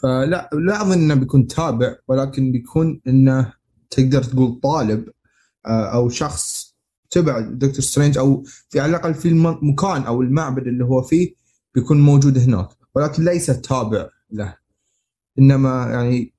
[0.02, 3.52] فلا لا أظن إنه بيكون تابع ولكن بيكون إنه
[3.90, 5.08] تقدر تقول طالب
[5.66, 6.74] آه، أو شخص
[7.10, 11.34] تبع دكتور سترينج أو في على الأقل في المكان أو المعبد اللي هو فيه
[11.74, 14.56] بيكون موجود هناك ولكن ليس تابع له.
[15.38, 16.34] إنما يعني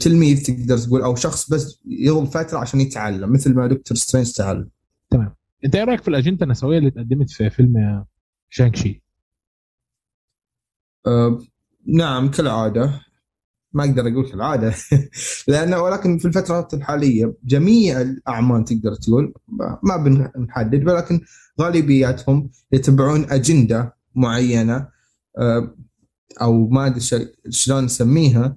[0.00, 4.70] تلميذ تقدر تقول أو شخص بس يظل فترة عشان يتعلم مثل ما دكتور سترينج تعلم.
[5.64, 8.04] أنت إيه رأيك في الأجندة النسوية اللي اتقدمت في فيلم
[8.48, 9.02] شانك شي؟
[11.06, 11.38] آه،
[11.86, 13.00] نعم كالعادة.
[13.72, 14.74] ما أقدر أقول كالعادة.
[15.48, 19.34] لأنه ولكن في الفترات الحالية جميع الأعمال تقدر تقول
[19.82, 21.20] ما بنحدد ولكن
[21.60, 24.88] غالبياتهم يتبعون أجندة معينة
[25.38, 25.74] آه،
[26.42, 27.00] أو ما أدري
[27.50, 28.56] شلون نسميها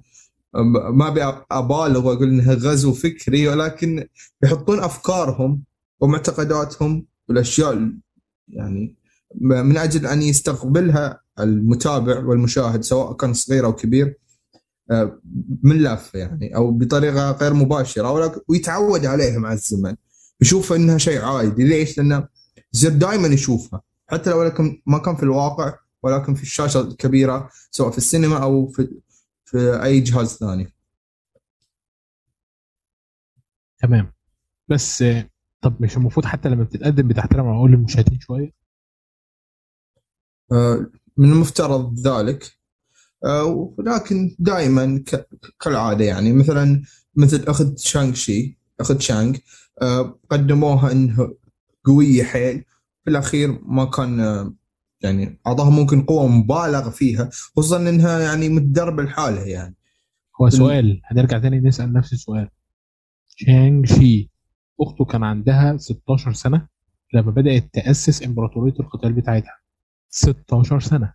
[0.54, 4.06] آه، ما أبي أبالغ وأقول إنها غزو فكري ولكن
[4.44, 5.62] يحطون أفكارهم
[6.00, 7.98] ومعتقداتهم والأشياء ال-
[8.48, 8.96] يعني
[9.40, 14.14] من أجل أن يستقبلها المتابع والمشاهد سواء كان صغير أو كبير
[14.90, 15.20] آه،
[15.62, 19.94] من لافة يعني أو بطريقة غير مباشرة ويتعود عليها مع الزمن
[20.40, 22.28] يشوف إنها شيء عادي ليش؟ لأنه
[22.74, 27.90] يصير دائما يشوفها حتى لو لكن ما كان في الواقع ولكن في الشاشة الكبيرة سواء
[27.90, 29.00] في السينما أو في
[29.44, 30.72] في أي جهاز ثاني.
[33.78, 34.12] تمام.
[34.68, 35.30] بس آه،
[35.60, 38.52] طب مش المفروض حتى لما بتتقدم بتحترم عقول المشاهدين شوية؟
[40.52, 42.58] آه، من المفترض ذلك.
[43.24, 43.44] آه،
[43.78, 45.04] ولكن دائما
[45.60, 46.32] كالعادة يعني.
[46.32, 46.82] مثلا
[47.14, 49.36] مثل اخت شانغ شي اخت شانغ
[50.30, 51.32] قدموها انها
[51.84, 52.64] قوية حيل
[53.08, 54.54] في الاخير ما كان آه،
[55.00, 59.74] يعني اعطاها ممكن قوة مبالغ فيها خصوصا إنها يعني متدربة لحالها يعني.
[60.40, 62.48] هو سؤال هنرجع تاني نسأل نفس السؤال.
[63.28, 64.30] شانج شي
[64.80, 66.68] أخته كان عندها 16 سنة
[67.14, 69.58] لما بدأت تأسس إمبراطورية القتال بتاعتها.
[70.08, 71.14] 16 سنة.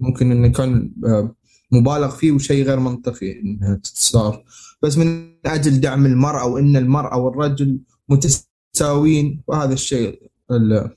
[0.00, 1.34] ممكن انه كان آه،
[1.72, 4.44] مبالغ فيه وشيء غير منطقي إنها تتصار
[4.82, 7.80] بس من أجل دعم المرأة وإن المرأة والرجل
[8.82, 10.96] متساويين وهذا الشيء ال-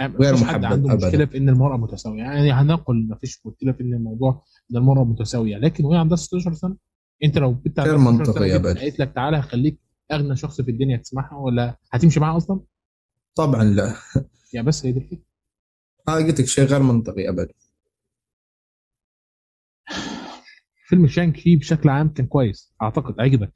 [0.00, 1.06] غير حد محبب عنده أبداً.
[1.06, 2.18] مشكلة في إن المرأة متساوية.
[2.18, 5.56] يعني هنقل مفيش مشكلة في إن الموضوع إن المرأة متساوية.
[5.56, 6.76] لكن وهي عندها 16 سنة.
[7.24, 8.80] أنت لو بنت غير 16 منطقي أبداً.
[8.80, 9.78] قالت لك تعالى هخليك
[10.12, 12.60] أغنى شخص في الدنيا تسمعها ولا هتمشي معاها أصلا؟
[13.34, 13.94] طبعا لا.
[14.52, 15.22] يعني بس هي دي الفكرة.
[16.08, 17.52] هذا قلت لك شيء غير منطقي ابدا.
[20.88, 22.74] فيلم شانك شي بشكل عام كان كويس.
[22.82, 23.52] أعتقد عجبك.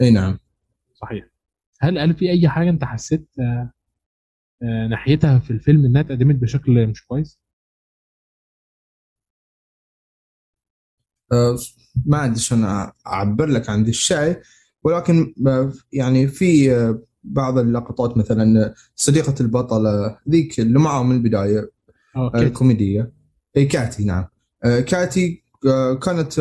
[0.00, 0.38] أي نعم.
[0.94, 1.31] صحيح.
[1.82, 3.72] هل هل في أي حاجة أنت حسيت آه،
[4.62, 7.40] آه، ناحيتها في الفيلم إنها اتقدمت بشكل مش كويس؟
[11.32, 11.56] آه،
[12.06, 12.64] ما ادري شلون
[13.06, 14.40] أعبر لك عن الشيء
[14.82, 15.34] ولكن
[15.92, 16.70] يعني في
[17.24, 21.70] بعض اللقطات مثلا صديقة البطلة ذيك اللي معه من البداية
[22.16, 22.42] آه، كده.
[22.42, 23.12] الكوميدية
[23.56, 24.26] اي كاتي نعم
[24.62, 25.44] كاتي
[26.02, 26.38] كانت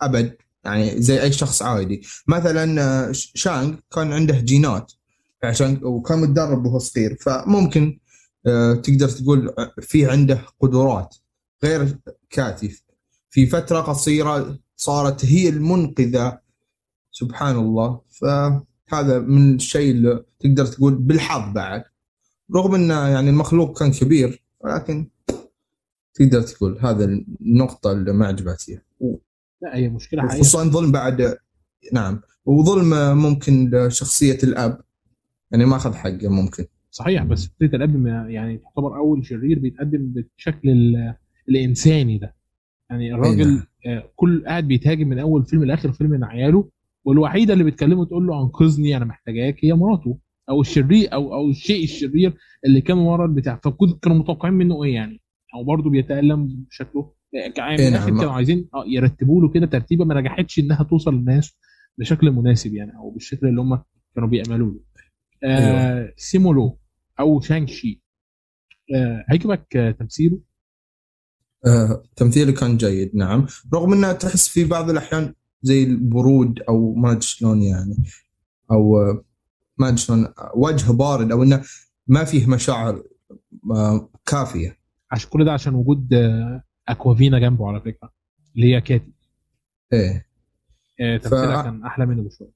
[0.00, 0.36] أبد
[0.68, 2.02] يعني زي أي شخص عادي.
[2.26, 4.92] مثلا آه، شانغ كان عنده جينات.
[5.44, 7.16] عشان وكان متدرب وهو صغير.
[7.20, 7.98] فممكن
[8.46, 11.16] آه، تقدر تقول في عنده قدرات.
[11.64, 11.98] غير
[12.30, 12.82] كاتي
[13.30, 16.38] في فترة قصيرة صارت هي المنقذة.
[17.12, 21.84] سبحان الله فهذا من الشيء اللي تقدر تقول بالحظ بعد.
[22.56, 25.08] رغم إنه يعني المخلوق كان كبير ولكن
[26.14, 28.82] تقدر تقول هذا النقطة اللي ما عجبتني.
[29.62, 30.40] لا هي مشكلة حقيقية.
[30.42, 31.36] خصوصا ظلم بعد
[31.92, 34.80] نعم وظلم ممكن لشخصية الأب.
[35.52, 36.64] يعني ما أخذ حقه ممكن.
[36.90, 41.14] صحيح بس شخصية الأب يعني تعتبر أول شرير بيتقدم بالشكل ال-
[41.48, 42.34] الإنساني ده.
[42.90, 43.62] يعني الراجل نعم.
[43.86, 46.68] آه، كل قاعد بيتهاجم من أول فيلم لآخر فيلم من عياله
[47.04, 50.18] والوحيدة اللي بتكلمه تقول له أنقذني أنا محتاجاك هي مراته
[50.50, 52.34] أو الشرير أو أو الشيء الشرير
[52.66, 53.60] اللي كان ورا البتاع.
[53.64, 55.20] فكنت كانوا متوقعين منه إيه يعني؟
[55.54, 58.18] أو برضه بيتألم بشكله؟ من إيه نعم.
[58.18, 61.56] كانوا عايزين آه، يرتبوا له كده ترتيبة ما نجحتش إنها توصل للناس
[61.98, 63.82] بشكل مناسب يعني أو بالشكل اللي هم
[64.14, 64.80] كانوا بيأملوا له
[65.44, 66.78] آه سيمولو
[67.20, 68.02] أو شانغ شي.
[68.94, 70.40] آه عجبك آه تمثيله؟
[71.66, 73.46] آه، تمثيله كان جيد نعم.
[73.74, 77.96] رغم انه تحس في بعض الأحيان زي البرود أو ما أدري شلون يعني
[78.70, 79.24] أو آه،
[79.78, 81.62] ما أدري شلون وجهه بارد أو إنه
[82.06, 83.02] ما فيه مشاعر
[83.70, 84.78] آه، كافية.
[85.10, 88.12] عشان كل ده عشان وجود آه أكوافينا جنبه على فكرة
[88.56, 89.12] اللي هي كاتي.
[89.92, 90.28] إيه.
[91.00, 92.52] آه تمثيلها ف- كان أحلى منه بشوية.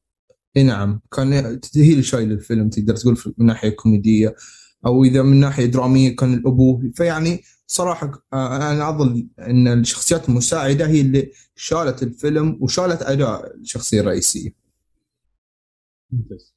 [0.57, 4.35] إي نعم كان هي اللي شايل الفيلم تقدر تقول من ناحية كوميدية
[4.87, 10.87] أو إذا من ناحية درامية كان الابوه فيعني صراحة آه، أنا أظن إن الشخصيات المساعدة
[10.87, 14.51] هي اللي شالت الفيلم وشالت أداء الشخصية الرئيسية.
[16.11, 16.55] ممتاز.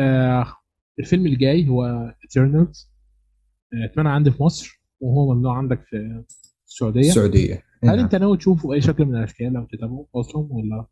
[0.00, 0.56] آه
[0.98, 1.84] الفيلم الجاي هو
[2.24, 2.88] Eternals
[3.74, 6.24] آه اتمنى عندي في مصر وهو ممنوع عندك في
[6.68, 7.08] السعودية.
[7.08, 7.62] السعودية.
[7.84, 7.98] هل نعم.
[7.98, 10.86] انت ناوي تشوفه باي شكل من الأشكال أو تتابعه أصلا ولا؟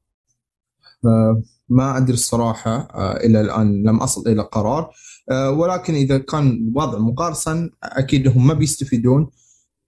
[1.05, 4.91] آه، ما أدري الصراحة آه، إلى الآن لم أصل إلى قرار.
[5.31, 9.31] ولكن إذا كان الوضع قرصنة أكيد هم ما بيستفيدون.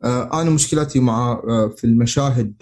[0.05, 1.41] أنا مشكلتي مع
[1.77, 2.55] في المشاهد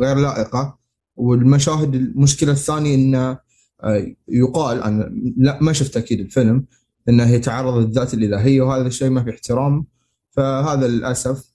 [0.00, 0.78] غير لائقة.
[1.16, 3.38] والمشاهد المشكلة الثانية انه
[4.28, 6.66] يقال أنا لا ما شفت أكيد الفيلم.
[7.08, 9.86] إنه يتعرض للذات الالهيه وهذا الشيء ما في احترام
[10.30, 11.52] فهذا للأسف.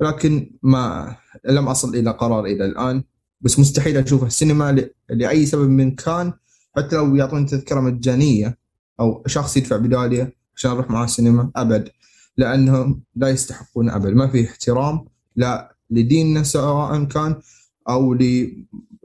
[0.00, 3.02] لكن ما لم أصل إلى قرار إلى الآن.
[3.40, 6.32] بس مستحيل اشوفه السينما لأي سبب من كان.
[6.76, 8.58] حتى لو يعطوني تذكرة مجانية
[9.00, 11.88] أو شخص يدفع بدالية عشان أروح معاه السينما أبد.
[12.36, 14.12] لأنهم لا يستحقون أبد.
[14.12, 15.04] ما في احترام
[15.36, 17.40] لا لديننا سواء كان
[17.88, 18.14] أو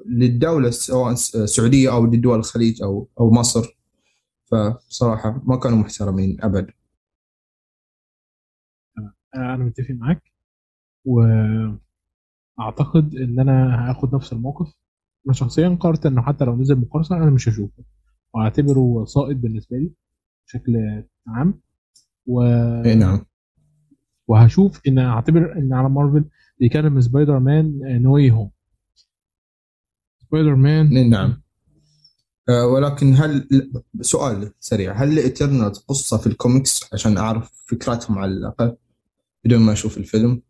[0.05, 3.74] للدولة سواء السعوديه أو لدول الخليج أو أو مصر.
[4.89, 6.37] فصراحة ما كانوا محترمين
[9.35, 10.23] آه أنا متفق معاك.
[11.05, 11.79] وأعتقد
[13.15, 14.73] إن أنا هاخد نفس الموقف.
[15.25, 17.83] أنا شخصيا قررت إنه حتى لو نزل قرصنة أنا مش هشوفه.
[18.33, 19.91] وأعتبره ساقط بالنسبة لي
[20.47, 21.61] بشكل عام.
[22.27, 22.41] و...
[22.85, 23.25] اي نعم.
[24.27, 26.25] وهشوف إن أعتبر إن عالم مارفل
[26.59, 28.51] بيكمل Spider-Man No Way Home
[30.17, 31.41] سبايدر مان نعم.
[32.49, 33.47] ولكن هل
[34.01, 38.75] سؤال سريع هل ل Eternals قصة في الكوميكس عشان أعرف فكرتهم على الأقل
[39.45, 40.41] بدون ما أشوف الفيلم.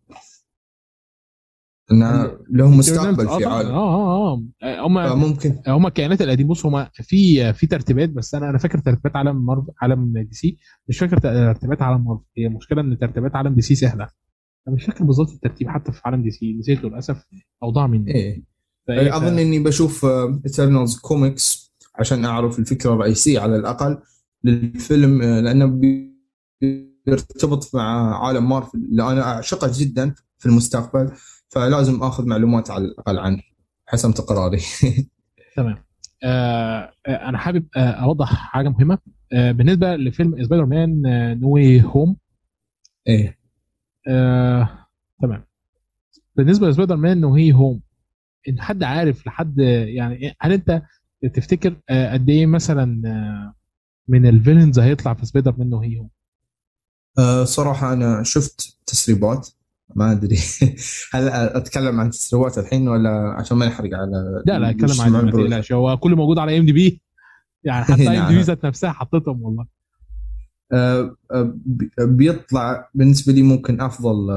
[1.92, 3.46] أن لهم مستقبل آه في.
[3.46, 3.70] عالم.
[3.70, 5.56] آه آه آه هم فممكن.
[5.68, 9.72] هم الكائنات القديمه بص هم في في ترتيبات بس أنا أنا فاكر ترتيبات عالم مارفل
[9.82, 13.76] عالم دي سي مش فاكر ترتيبات عالم مارفل هي المشكلة إن ترتيبات عالم دي سي
[13.76, 14.08] سهلة.
[14.68, 17.24] أنا مش فاكر بالظبط الترتيب حتى في عالم دي سي نسيته للأسف.
[17.64, 18.44] أو ضاع مني
[18.88, 20.06] ف- أظن إني بشوف
[20.46, 21.65] Eternals comics
[22.00, 23.98] عشان أعرف الفكرة الرئيسية على الأقل
[24.44, 26.16] للفيلم آه، لأنه بي-
[27.06, 31.12] بيرتبط مع عالم مارفل اللي أنا أعشقه جدا في المستقبل
[31.50, 33.42] فلازم آخذ معلومات على الأقل عنه
[33.86, 34.60] حسمت قراري
[35.56, 35.78] تمام.
[36.24, 38.98] آه آه، أنا حابب آه أوضح حاجة مهمة.
[39.34, 41.02] آه بالنسبة لفيلم Spider-Man
[41.40, 42.18] No Way Home.
[43.08, 43.38] إيه.
[44.08, 44.70] آه،
[45.22, 45.46] تمام.
[46.36, 47.82] بالنسبة ل Spider-Man No Way Home
[48.48, 50.82] انت حد عارف لحد يعني هل أنت
[51.34, 53.54] تفتكر آه، قد إيه مثلا آه،
[54.08, 56.08] من ال villains هيطلع في Spider No Way
[57.20, 59.50] أه صراحة أنا شفت تسريبات.
[59.96, 60.38] ما أدري.
[61.14, 65.72] هل أتكلم عن تسريبات الحين ولا؟ عشان ما نحرق على لا لا ما معبر- تقلقش.
[65.74, 67.02] هو كله موجود على IMDb.
[67.64, 68.30] يعني حتى IM نعم.
[68.30, 69.66] Db ذات نفسها حطيتهم والله.
[70.72, 71.16] أه
[71.66, 74.28] بي- بيطلع بالنسبة لي ممكن أفضل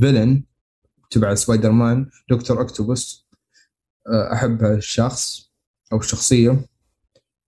[0.00, 0.42] villain
[1.10, 3.26] تبع سبايدر مان دكتور أكتوبس
[4.32, 5.52] أحب الشخص
[5.94, 6.66] أو الشخصية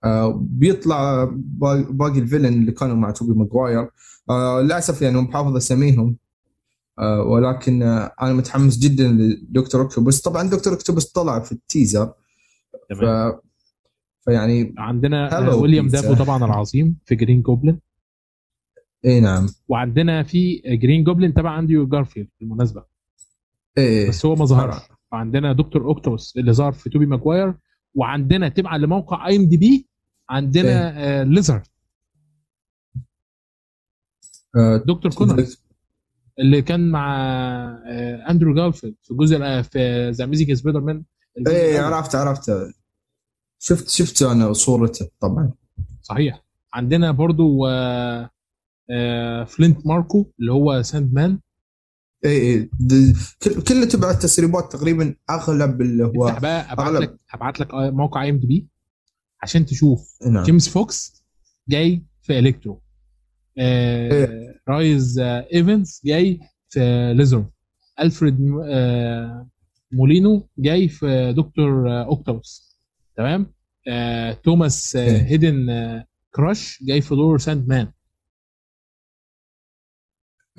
[0.03, 3.89] أه بيطلع با- باقي ال villain اللي كانوا مع توبي ماجواير
[4.29, 6.15] أه للأسف يعني مو بحافظ أسميهم
[6.99, 12.05] آه، ولكن آه، أنا متحمس جدا لدكتور اكتوبس طبعا دكتور اكتوبس طلع في ال teaser.
[12.07, 12.13] ف...
[12.99, 13.39] تمام
[14.25, 15.87] فيعني عندنا آه، ويليام.
[15.87, 17.75] دافو طبعا العظيم في Green Goblin
[19.05, 19.47] اي نعم.
[19.67, 22.83] وعندنا في Green Goblin تبع أندريو جارفيلد بالمناسبة.
[23.77, 24.09] إيه.
[24.09, 24.75] بس هو ما ظهرش.
[25.13, 27.53] عندنا دكتور اوكتوبس اللي ظهر في توبي ماجواير
[27.97, 29.87] وعندنا تبعا لموقع IMDb
[30.29, 31.63] عندنا آه Lizard.
[34.55, 35.45] آه، دكتور كونر.
[36.39, 37.15] اللي كان مع
[37.87, 41.03] آه، أندرو جارفيلد في جزء الأ- في The Amazing Spider-Man
[41.47, 41.79] إيه.
[41.79, 42.51] عرفت عرفت.
[43.59, 45.51] شفت شفت أنا صورته طبعا.
[46.01, 46.43] صحيح.
[46.73, 48.29] عندنا برضو آه،
[48.91, 51.39] آه، فلينت ماركو اللي هو Sandman
[52.25, 56.91] د- كل كله تبع التسريبات تقريبا أغلب اللي هو أبعت.
[57.01, 58.67] لك هبعت لك آه، موقع IMDb
[59.43, 60.17] عشان تشوف.
[60.31, 60.43] نعم.
[60.43, 61.23] جيمي فوكس
[61.69, 62.81] جاي في Electro.
[63.57, 64.61] آه إيه.
[64.67, 66.39] ريس آه إيفنز جاي
[66.69, 67.45] في Lizard
[67.99, 69.49] ألفريد آه
[69.91, 72.77] مولينو جاي في دكتور آه اوكتوبوس
[73.17, 73.53] تمام؟
[73.87, 75.21] آه توماس آه إيه.
[75.21, 76.05] هيدن آه
[76.35, 77.91] كراش جاي في دور Sandman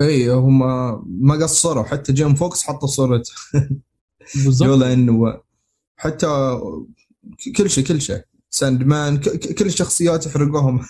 [0.01, 0.59] اي هم
[1.27, 1.83] ما قصروا.
[1.83, 3.33] حتى جيمي فوكس حطوا صورته
[4.61, 5.41] لولا إنه
[5.97, 6.27] حتى
[7.57, 8.23] كل شيء كل شيء.
[8.49, 9.17] Sandman
[9.59, 10.79] كل الشخصيات يحرقوهم.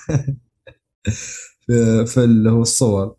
[1.67, 3.15] في في اللي هو الصور.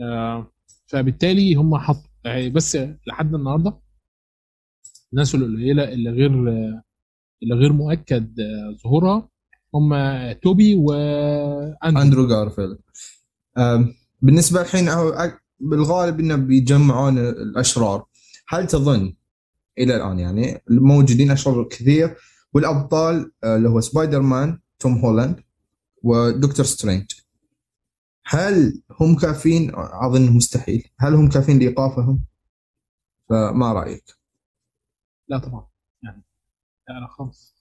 [0.00, 0.52] آه
[0.86, 3.80] فبالتالي هم حطوا يعني بس لحد النهارده
[5.12, 6.30] الناس القليلة اللي غير
[7.42, 8.36] اللي غير مؤكد
[8.84, 9.28] ظهورها
[9.74, 9.92] هم
[10.32, 12.28] توبي واندرو أندرو.
[12.28, 12.78] جارفيلد.
[14.22, 14.88] بالنسبة الحين
[15.60, 18.06] بالغالب إنه بيجمعون الأشرار.
[18.48, 19.14] هل تظن
[19.78, 22.16] إلى الآن يعني موجودين أشرار كثير؟
[22.52, 25.40] والأبطال اللي هو سبايدر مان توم هولاند
[26.02, 27.04] ودكتور سترينج.
[28.26, 30.88] هل هم كافيين؟ أظن مستحيل.
[30.98, 32.24] هل هم كافيين لإيقافهم؟
[33.28, 34.04] فما رأيك.
[35.28, 35.66] لا طبعا.
[36.02, 36.24] يعني
[36.88, 37.53] خالص خالص.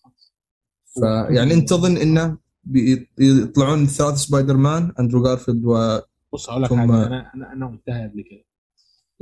[0.99, 5.99] فيعني انت تظن إنه بيطلعون ثلاث سبايدر مان أندرو جارفيلد و
[6.33, 8.43] بص هقول لك ثم- حاجة أنا أنا أنا قلتها قبل كده.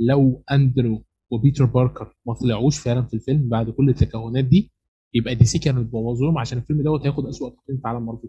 [0.00, 4.72] لو أندرو وبيتر باركر ما طلعوش فعلا في الفيلم بعد كل التكهنات دي
[5.14, 8.28] يبقى دي سي كانت بوظوهم عشان الفيلم دوت هياخد اسوء تقييم في عالم مارفل.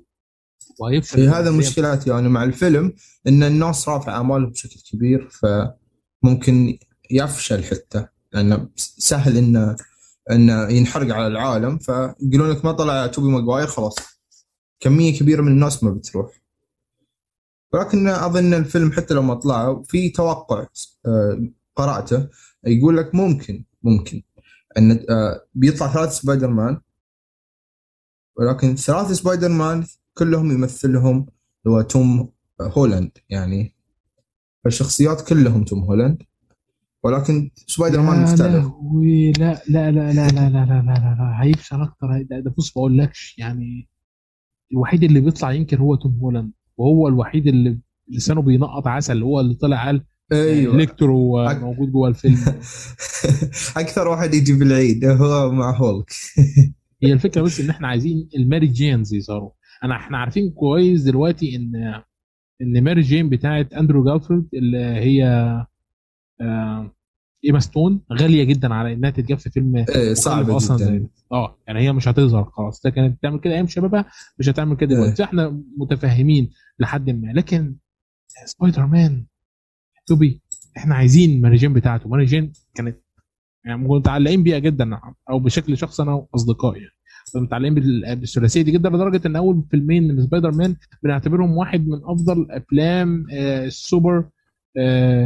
[0.79, 2.93] وهيفشل في هذا مشكلات يعني مع الفيلم
[3.27, 6.77] إن الناس رافعه أعمالهم بشكل كبير فممكن
[7.11, 9.75] يفشل حتى لأنه سهل إنه
[10.31, 13.95] انه ينحرق على العالم فيقولون لك ما طلع توبي ماجواير خلاص.
[14.79, 16.43] كمية كبيرة من الناس ما بتروح.
[17.73, 20.67] ولكن أظن الفيلم حتى لو ما طلع في توقع
[21.05, 22.29] آه، قراته
[22.63, 24.21] يقول لك ممكن ممكن
[24.77, 26.81] إن آه، بيطلع ثلاث سبايدر مان
[28.37, 31.27] ولكن ثلاث سبايدر مان كلهم يمثلهم
[31.67, 32.29] هو توم
[32.61, 33.75] هولاند يعني.
[34.65, 36.23] الشخصيات كلهم توم هولاند.
[37.03, 38.65] ولكن سبايدر مان مختلف
[39.39, 41.37] لا لا لا لا لا لا لا لا لا, لا.
[41.41, 43.89] هيفشل أكتر ده, بص بقول لكش يعني
[44.71, 47.79] الوحيد اللي بيطلع ينكر هو توم هولاند وهو الوحيد اللي
[48.09, 50.75] لسانه بينقط عسل هو اللي طلع قال أيوه.
[50.75, 52.37] Electro أك- موجود جوه الفيلم.
[53.77, 56.11] أكثر واحد يجي بالعيد هو مع هولك.
[57.03, 59.51] هي الفكرة بس إن إحنا عايزين الماري جينز يظهروا
[59.83, 62.01] انا إحنا عارفين كويس دلوقتي ان
[62.61, 65.67] إن ماري جين بتاعت أندرو جارفيلد اللي هي آه
[67.45, 71.07] إيما ستون غالية جدا على إنها تتجاب في فيلم صعبة مخلف أصلا زي.
[71.31, 72.81] آه يعني هي مش هتظهر خلاص.
[72.81, 74.05] ده كانت بتعمل كده أيام شبابها
[74.39, 75.01] مش هتعمل كده إيه.
[75.01, 75.23] دلوقتي.
[75.23, 77.31] إحنا متفاهمين لحد ما.
[77.33, 77.75] لكن
[78.45, 79.25] سبايدر مان
[80.07, 80.41] توبي
[80.77, 82.09] إحنا عايزين ماري جين بتاعته.
[82.09, 82.97] ماري جين كانت
[83.65, 86.79] يعني متعلقين بيها جدا أو بشكل شخصي أنا وأصدقائي.
[86.81, 91.87] يعني متعلقين بال- بالثلاثية دي جدا لدرجة إن أول فيلمين من سبايدر مان بنعتبرهم واحد
[91.87, 94.29] من أفضل أفلام آه، السوبر آه،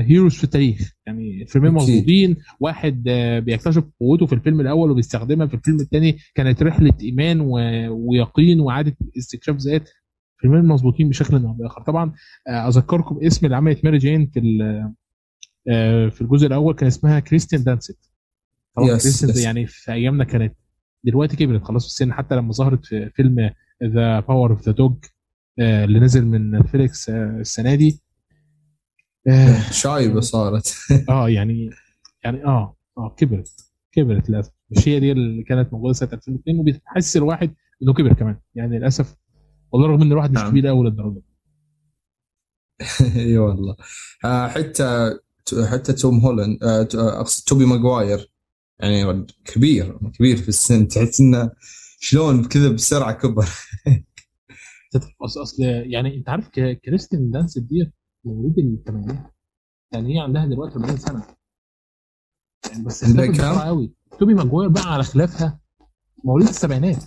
[0.02, 0.92] heroes في التاريخ.
[1.06, 1.90] يعني الفيلمين أكيد.
[1.96, 2.38] مظبوطين.
[2.60, 8.10] واحد آه، بيكتشف قوته في الفيلم الأول وبيستخدمها في الفيلم الثاني كانت رحلة إيمان و-
[8.10, 9.90] ويقين وعاده استكشاف ذات.
[10.38, 11.82] فيلمين مظبوطين بشكل أو بآخر.
[11.82, 12.14] طبعا
[12.48, 14.40] آه، أذكركم اسم اللي عملت ماري جين في
[15.70, 16.74] آه، في الجزء الأول.
[16.74, 17.98] كان اسمها كريستين دانست.
[18.76, 19.38] طبعا Yes, كريستين yes.
[19.46, 20.54] يعني في أيامنا كانت
[21.04, 22.14] دلوقتي كبرت خلاص في السن.
[22.14, 23.52] حتى لما ظهرت في فيلم
[23.84, 24.96] The Power of the Dog
[25.60, 28.00] اللي نزل من نتفليكس آه، السنة دي.
[29.72, 30.76] شايبة صارت.
[31.10, 31.70] آه، يعني
[32.24, 33.52] يعني آه آه كبرت
[33.92, 34.52] كبرت للأسف.
[34.72, 38.40] مش هي دي اللي كانت موجودة سنه 2002 وبتحس الواحد إنه كبر كمان.
[38.56, 39.16] يعني للأسف
[39.72, 40.50] والله رغم إن الواحد مش نعم.
[40.50, 41.22] كبير قوي للدرجة.
[43.16, 43.76] إي والله.
[44.26, 45.18] آه، حتى
[45.72, 48.32] حتى توم هولاند آه، آه، أقصد توبي ماجواير
[48.80, 50.88] يعني كبير كبير في السن.
[50.88, 51.52] تحس إنه
[52.00, 53.46] شلون كذا بسرعة كبر.
[55.22, 56.50] أصل يعني أنت عارف
[56.86, 57.92] كريستين دانست دي
[58.28, 59.34] مواليد الثمانينات
[59.92, 61.24] يعني هي عندها دلوقتي 40 سنة.
[62.72, 63.94] يعني بس اختلفت؟ بسرعة قوي.
[64.20, 65.60] توبي ماجواير بقى على خلافها
[66.24, 67.04] مواليد السبعينات.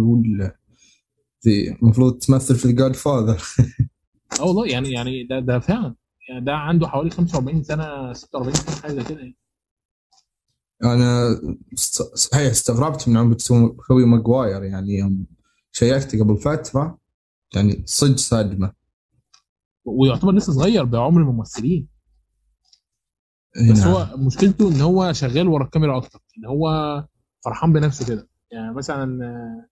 [0.00, 0.58] ولا
[1.46, 3.42] ذي المفروض تمثل في ال Godfather
[4.40, 5.94] آه والله يعني يعني ده ده فعلا.
[6.28, 9.36] يعني ده عنده حوالي 45 سنة 46 سنة حاجة كده يعني.
[10.84, 11.40] أنا
[12.14, 13.34] صحيح استغربت من عمر
[13.88, 15.26] توبي ماجواير يعني يوم
[15.72, 16.98] شيكت قبل فترة
[17.54, 18.72] يعني صدق صدمه
[19.88, 21.88] ويعتبر لسه صغير بعمر الممثلين.
[23.56, 23.88] إيه بس نعم.
[23.88, 26.68] هو مشكلته إن هو شغال ورا الكاميرا أكتر إن هو
[27.44, 28.28] فرحان بنفسه كده.
[28.52, 29.68] يعني مثلا آه،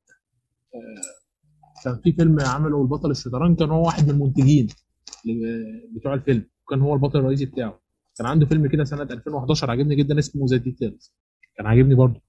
[0.74, 4.66] آه، كان في فيلم عمله البطل الشطرنج كان هو واحد من المنتجين
[5.96, 7.80] بتوع الفيلم وكان هو البطل الرئيسي بتاعه.
[8.18, 11.14] كان عنده فيلم كده سنة 2011 عجبني جدا اسمه The Details
[11.56, 12.20] كان عاجبني برضه.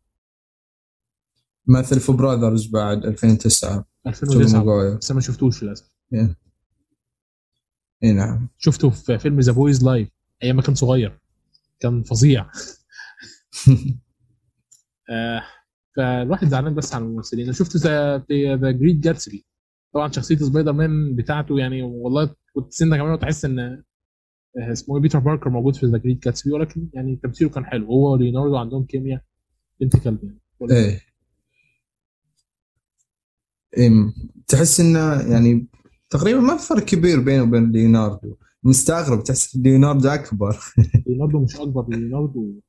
[1.67, 5.97] مثل في Brothers بعد 2009 توبي 2009 ماجواير بس ما شفتوش للأسف.
[8.03, 8.47] إي نعم.
[8.57, 10.09] شفته في فيلم This Boy's Life
[10.43, 11.19] أيام ما كان صغير.
[11.79, 12.49] كان فظيع.
[15.09, 15.41] آه
[15.97, 17.43] فالواحد زعلان بس على الممثلين.
[17.43, 18.17] أنا شفت The
[18.71, 19.45] Great Gatsby
[19.93, 23.83] طبعا شخصية سبايدر مان بتاعته يعني والله كنت سنة كمان وتحس إن آه،
[24.71, 27.85] اسمه إيه، بيتر باركر موجود في The Great Gatsby ولكن يعني تمثيله كان حلو.
[27.85, 29.21] هو وليوناردو عندهم كيمياء.
[29.81, 30.39] بنت كلب يعني.
[30.71, 31.01] إيه
[33.77, 34.13] إيه
[34.47, 35.67] تحس انه يعني
[36.09, 38.35] تقريبا ما في فرق كبير بينه وبين ليوناردو.
[38.63, 40.57] مستغرب تحس ليوناردو أكبر.
[41.07, 42.61] ليوناردو مش أكبر ليوناردو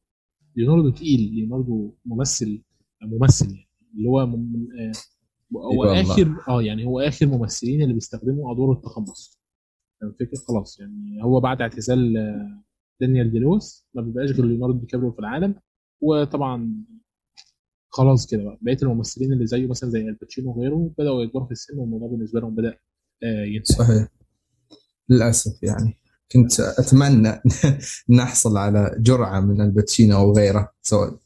[0.57, 2.63] ليوناردو تقيل ليوناردو ممثل
[3.03, 3.69] ممثل يعني.
[3.97, 4.93] اللي هو من آه
[5.75, 5.85] هو.
[5.85, 9.39] آخر آه يعني هو آخر ممثلين اللي بيستخدموا أدوار التقمص.
[10.03, 12.63] الفكرة خلاص يعني هو بعد اعتزال آه،
[13.01, 15.55] دانيال داي لويس ما بيبقاش غير ليوناردو دي كابريو في العالم.
[16.01, 16.85] وطبعا
[17.91, 18.59] خلاص كده بقى.
[18.63, 22.55] بقية الممثلين اللي زيه مثلا زي الباتشينو وغيره بدأوا يكبروا في السن والموضوع بالنسبة لهم
[22.55, 22.79] بدأ
[23.23, 24.09] آه، ينتهي صحيح.
[25.09, 25.99] للأسف يعني.
[26.33, 27.43] كنت أتمنى
[28.19, 31.19] نحصل على جرعة من الباتشينو أو غيره سواء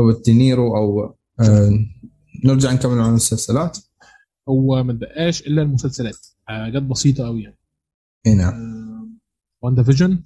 [0.00, 1.70] روبرت دينيرو أو آه
[2.44, 3.78] نرجع نكمل عن المسلسلات.
[4.48, 6.26] هو ما بقاش إلا المسلسلات.
[6.44, 7.58] حاجات بسيطة قوي يعني.
[8.26, 9.18] اي نعم.
[9.62, 10.22] واندا فيجن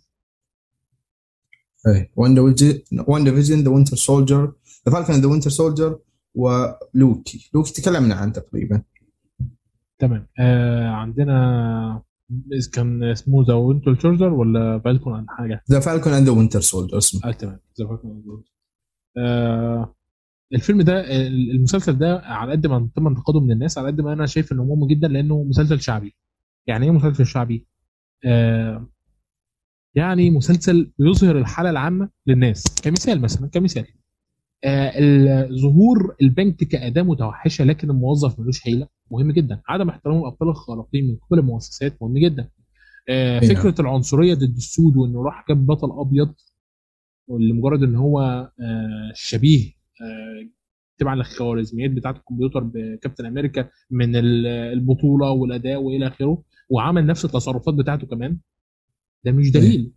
[1.87, 4.53] اي واندا فيجن The Winter Soldier
[4.89, 5.99] The Falcon The Winter Soldier
[6.35, 8.83] ولوكي لوكي تكلمنا عنه تقريبا.
[9.99, 10.27] تمام.
[10.39, 12.03] آه عندنا
[12.73, 17.21] كان اسمه The Winter Soldier ولا فالكون عن حاجة؟ The Falcon and Winter Soldier اسمه.
[17.25, 17.61] آه تمام.
[17.81, 18.45] The Falcon
[19.19, 19.95] آه
[20.55, 24.27] الفيلم ده المسلسل ده على قد ما تم انتقاده من الناس على قد ما أنا
[24.27, 26.17] شايف إنه مهم جدا لأنه مسلسل شعبي.
[26.67, 27.67] يعني إيه مسلسل شعبي؟
[28.25, 28.89] آه
[29.97, 33.83] يعني مسلسل بيظهر الحالة العامة للناس كمثال مثلا كمثال.
[33.83, 34.04] ال-
[35.61, 38.89] ظهور البنك كأداة متوحشة لكن الموظف ملوش حيلة.
[39.11, 39.61] مهم جدا.
[39.69, 42.49] عدم احترام الأبطال الخارقين من قبل المؤسسات مهم جدا.
[43.09, 43.55] آه نعم.
[43.55, 46.35] فكرة العنصرية ضد السود وإنه راح جاب بطل أبيض
[47.29, 48.21] لمجرد إن هو
[48.61, 49.67] آه شبيه
[50.03, 50.49] آه
[50.99, 57.75] تبع الخوارزميات بتاعة الكمبيوتر بكابتن أمريكا من ال- البطولة والأداء وإلى آخره وعمل نفس التصرفات
[57.75, 58.39] بتاعته كمان.
[59.25, 59.93] ده مش دليل.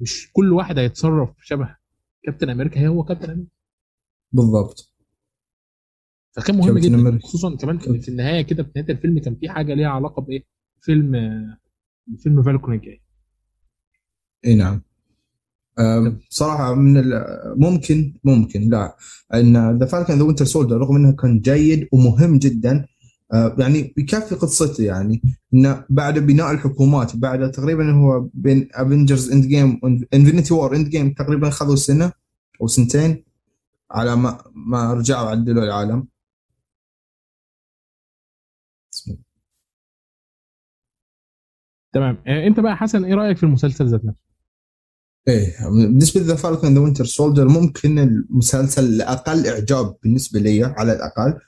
[0.00, 1.76] مش كل واحد هيتصرف شبه
[2.24, 3.50] كابتن أمريكا هي هو كابتن أمريكا.
[4.32, 4.92] بالضبط.
[6.32, 7.26] فكان مهم جدا أمريكا.
[7.26, 10.44] خصوصا كمان إن في النهاية كده في نهاية الفيلم كان في حاجة ليها علاقة بإيه؟
[10.80, 11.12] فيلم
[12.18, 13.02] فيلم فالكون الجاي
[14.46, 14.82] إي نعم.
[15.78, 17.02] آم، صراحة من
[17.56, 18.96] ممكن ممكن لا.
[19.34, 22.86] إن The Falcon The Winter Soldier رغم انه كان جيد ومهم جدا
[23.32, 25.22] يعني بيكفي قصته يعني
[25.54, 29.80] إنه بعد بناء الحكومات بعد تقريبا هو بين Avengers Endgame
[30.14, 32.12] Infinity War Endgame تقريبا خذوا سنة
[32.60, 33.24] أو سنتين
[33.90, 36.08] على ما ما رجعوا عدلوا العالم.
[41.92, 42.18] تمام.
[42.26, 44.22] آه، أنت بقى حسن إيه رأيك في المسلسل ذات نفسه؟
[45.28, 50.92] إيه بالنسبة ل The Falcon The Winter Soldier ممكن المسلسل الاقل إعجاب بالنسبة لي على
[50.92, 51.40] الأقل.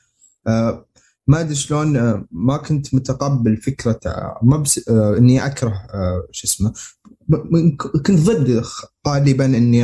[0.46, 0.86] آه
[1.26, 5.86] ما أدري شلون آه ما كنت متقبل فكرة آه ما بس آه إني أكره
[6.30, 6.72] شو اسمه
[8.06, 8.62] كنت ضد
[9.08, 9.82] غالبا إني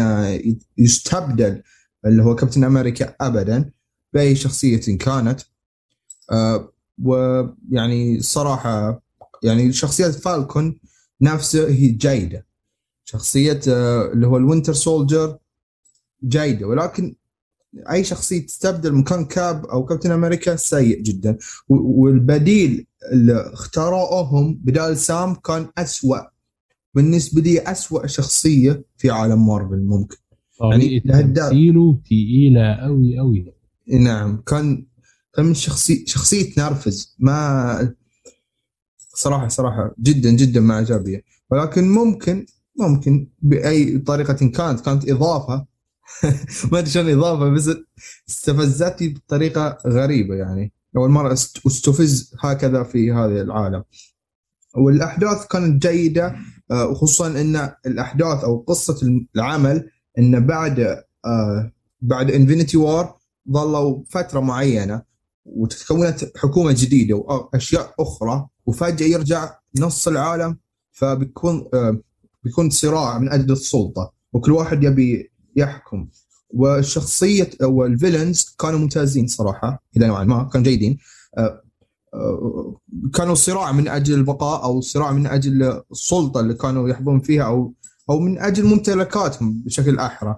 [0.79, 1.63] يستبدل
[2.07, 3.71] اللي هو كابتن أمريكا ابدا
[4.13, 5.41] بأي شخصية كانت.
[7.05, 9.03] ويعني صراحة
[9.43, 10.81] يعني شخصية فالكون
[11.21, 12.47] نفسه هي جيدة.
[13.05, 15.39] شخصية آه، اللي هو ال Winter Soldier
[16.25, 17.17] جيدة ولكن
[17.91, 21.39] أي شخصية تستبدل مكان كاب أو كابتن أمريكا سيء جدا.
[21.69, 26.19] والبديل اللي اختاروهم بدال سام كان أسوأ.
[26.95, 30.17] بالنسبة لي أسوأ شخصية في عالم مارفل ممكن.
[30.59, 31.49] طريقه لهالدرجة.
[31.49, 33.55] تمثيله تقيلة قوي قوي
[33.89, 34.87] نعم كان
[35.35, 37.17] كان من شخصية شخصية نرفز.
[37.19, 37.95] ما
[39.15, 41.25] صراحة صراحة جدا جدا ما عجبني.
[41.51, 42.47] ولكن ممكن
[42.81, 45.67] ممكن بأي طريقة كانت كانت إضافة
[46.73, 47.71] ما أدري شلون إضافة بس
[48.29, 50.73] استفزتني بطريقة غريبة يعني.
[50.95, 53.85] مرة است- أستفز هكذا في هذا العالم.
[54.77, 56.37] والأحداث كانت جيدة
[56.71, 60.81] آه، وخصوصا أن الأحداث أو قصة العمل أن بعد
[61.25, 63.17] آه، بعد Infinity War
[63.51, 65.03] ظلوا فترة معينة
[65.45, 70.57] وتتكونت حكومة جديدة وأشياء أخرى وفجأة يرجع نص العالم
[70.93, 71.99] فبيكون آه،
[72.45, 76.09] بيكون صراع من أجل السلطة وكل واحد يبي يحكم.
[76.51, 80.99] والشخصية والفيلنز كانوا ممتازين صراحة إلى نوعا ما كانوا جيدين.
[81.39, 81.63] آه،
[82.15, 82.81] آه،
[83.15, 87.75] كانوا صراع من أجل البقاء أو صراع من أجل السلطة اللي كانوا يحظون فيها أو
[88.11, 90.37] أو من أجل ممتلكاتهم بشكل أحرى.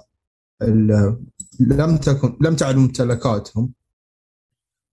[1.60, 3.72] لم تكن لم تعد ممتلكاتهم.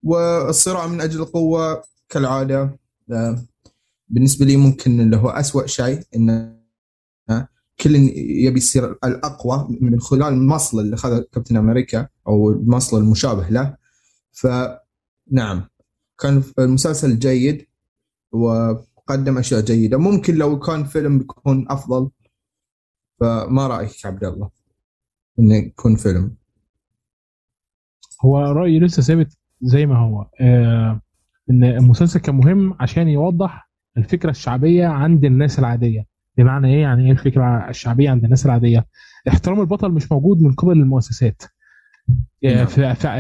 [0.03, 2.79] والصراع من أجل القوة كالعادة.
[3.11, 3.45] آه،
[4.09, 6.59] بالنسبة لي ممكن اللي هو اسوء شيء انه
[7.81, 7.95] كل
[8.45, 13.77] يبي يصير الأقوى من خلال المصل اللي اخذه كابتن أمريكا أو المصل المشابه له.
[14.31, 15.68] فنعم
[16.19, 17.68] كان المسلسل جيد
[18.31, 19.97] وقدم أشياء جيدة.
[19.97, 22.10] ممكن لو كان فيلم بيكون أفضل
[23.19, 24.49] فما رأيك عبد الله
[25.39, 26.35] إنه يكون فيلم؟
[28.26, 30.30] هو رأيي لسه ثابت زي ما هو.
[30.41, 31.01] آه
[31.49, 36.09] إن المسلسل كان مهم عشان يوضح الفكرة الشعبية عند الناس العادية.
[36.40, 38.86] بمعنى إيه؟ يعني إيه الفكرة الشعبية عند الناس العادية؟
[39.30, 41.41] احترام البطل مش موجود من قبل المؤسسات.
[42.44, 42.66] نعم.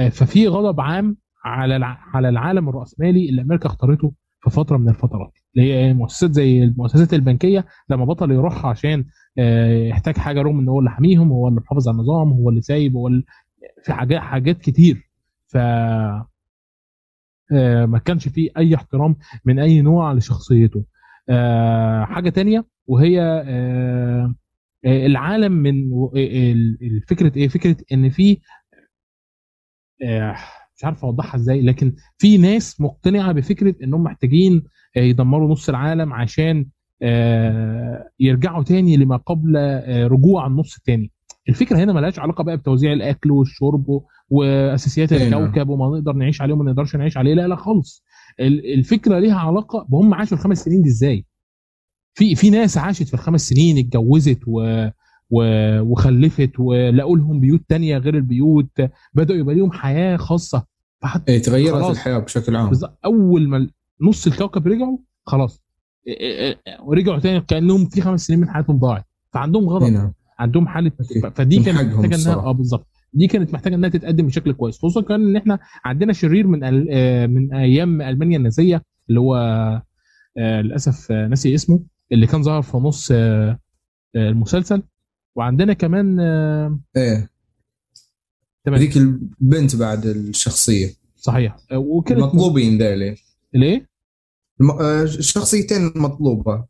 [0.09, 4.13] ففي غضب عام على على العالم الرأسمالي اللي أمريكا اختارته
[4.43, 5.31] في فترة من الفترات.
[5.55, 9.05] اللي هي مؤسسات زي المؤسسات البنكية لما بطل يروح عشان
[9.37, 12.61] آه، يحتاج حاجة رغم إن هو اللي حاميهم هو اللي محافظ على النظام هو اللي
[12.61, 13.23] سايب هو اللي
[13.83, 15.09] في حاجات حاجات كتير.
[15.47, 15.57] ف
[17.51, 19.15] آه، ما كانش فيه أي احترام
[19.45, 20.85] من أي نوع لشخصيته.
[21.29, 23.43] آه، حاجة تانية وهي
[24.85, 25.89] العالم من
[27.07, 28.37] فكرة إيه؟ فكرة إن في
[30.75, 34.63] مش عارف أوضحها إزاي لكن في ناس مقتنعة بفكرة انهم محتاجين
[34.97, 36.65] آه، يدمروا نص العالم عشان
[37.01, 41.11] آه، يرجعوا تاني لما قبل آه، رجوع النص التاني.
[41.49, 45.43] الفكرة هنا ملهاش علاقة بقى بتوزيع الأكل والشرب وأساسيات إيه، نعم.
[45.43, 47.33] الكوكب وما نقدر نعيش عليه وما نقدرش نعيش عليه.
[47.33, 48.03] لا لا خالص.
[48.39, 51.25] الفكرة ليها علاقة بهم عاشوا الخمس سنين دي إزاي؟
[52.13, 54.87] في في ناس عاشت في الخمس سنين اتجوزت و
[55.81, 58.81] وخلفت ولقوا لهم بيوت تانية غير البيوت
[59.13, 60.65] بدأوا يبقى لهم حياة خاصة.
[61.01, 62.71] فحتى إيه تغيرت الحياة بشكل عام.
[63.05, 63.69] أول ما
[64.01, 65.63] نص الكوكب رجعوا خلاص.
[66.07, 69.05] إيه، إيه، إيه، ورجعوا تاني كأنهم في خمس سنين من حياتهم ضاعت.
[69.33, 70.13] فعندهم غضب نعم.
[70.39, 70.91] عندهم حالة
[71.35, 72.87] فدي كانت محتاجة إنها آه بالظبط.
[73.13, 77.25] دي كانت محتاجة إنها تتقدم بشكل كويس خصوصا كمان إن إحنا عندنا شرير من آه،
[77.25, 79.35] من أيام ألمانيا النازية اللي هو
[80.37, 81.79] آه، للأسف ناسي اسمه.
[82.11, 83.11] اللي كان ظهر في نص
[84.15, 84.83] المسلسل.
[85.35, 87.29] وعندنا كمان آه، إيه.
[88.63, 88.79] تمام.
[88.79, 90.89] ذيك البنت بعد الشخصية.
[91.15, 91.55] صحيح.
[91.71, 93.15] آه، وكانت مطلوبين ذيلي
[93.53, 93.89] ليه؟
[94.81, 96.65] آه، الشخصيتين المطلوبة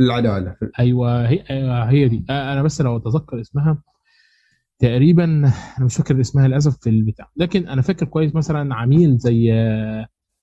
[0.00, 0.56] للعدالة.
[0.78, 1.44] أيوه هي
[1.88, 2.24] هي دي.
[2.30, 3.82] أنا بس لو أتذكر اسمها
[4.78, 7.30] تقريبا أنا مش فاكر اسمها للأسف في البتاع.
[7.36, 9.52] لكن أنا فاكر كويس مثلا عميل زي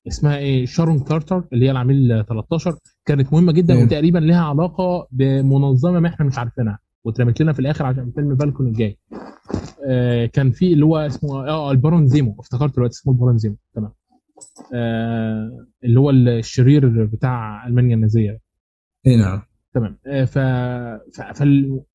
[0.07, 3.83] اسمها إيه؟ شارون كارتر اللي هي العميل 13 كانت مهمة جدا إيه.
[3.83, 8.67] وتقريبا لها علاقة بمنظمة ما إحنا مش عارفينها واترمت لنا في الآخر عشان فيلم فالكون
[8.67, 8.97] الجاي.
[9.87, 12.35] آه كان في اللي هو اسمه آه البارون زيمو.
[12.39, 13.55] افتكرت دلوقتي اسمه البارون زيمو.
[13.75, 13.91] تمام.
[14.73, 18.39] آه اللي هو الشرير بتاع ألمانيا النازية
[19.07, 19.41] اي نعم.
[19.73, 19.97] تمام.
[20.07, 20.37] آه ف...
[21.17, 21.21] ف...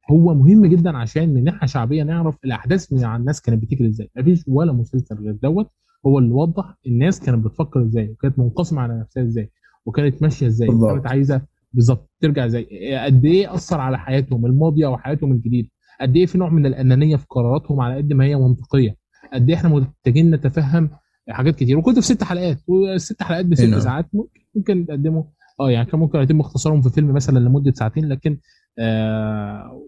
[0.07, 4.11] فهو مهم جدا عشان من ناحيه شعبيه نعرف الأحداث من على الناس كانت بتجري إزاي.
[4.17, 5.71] مفيش ولا مسلسل غير دوت
[6.07, 9.51] هو اللي وضح الناس كانت بتفكر إزاي وكانت منقسمة على نفسها إزاي.
[9.87, 11.43] وكانت ماشية إزاي؟ وكانت عايزة
[11.73, 12.65] بالظبط ترجع زي
[13.05, 15.69] قد إيه أثر على حياتهم الماضية وحياتهم الجديدة؟
[16.01, 18.97] قد إيه في نوع من الأنانية في قراراتهم على قد ما هي منطقية؟
[19.33, 20.91] قد إيه إحنا محتاجين نتفهم
[21.29, 23.81] حاجات كتير؟ وكنت في ست حلقات والست حلقات بست نعم.
[23.81, 24.07] ساعات
[24.55, 25.23] ممكن تقدموا
[25.61, 28.39] آه يعني كان ممكن يتم اختصارهم في فيلم مثلا لمدة ساعتين لكن
[28.79, 29.87] آه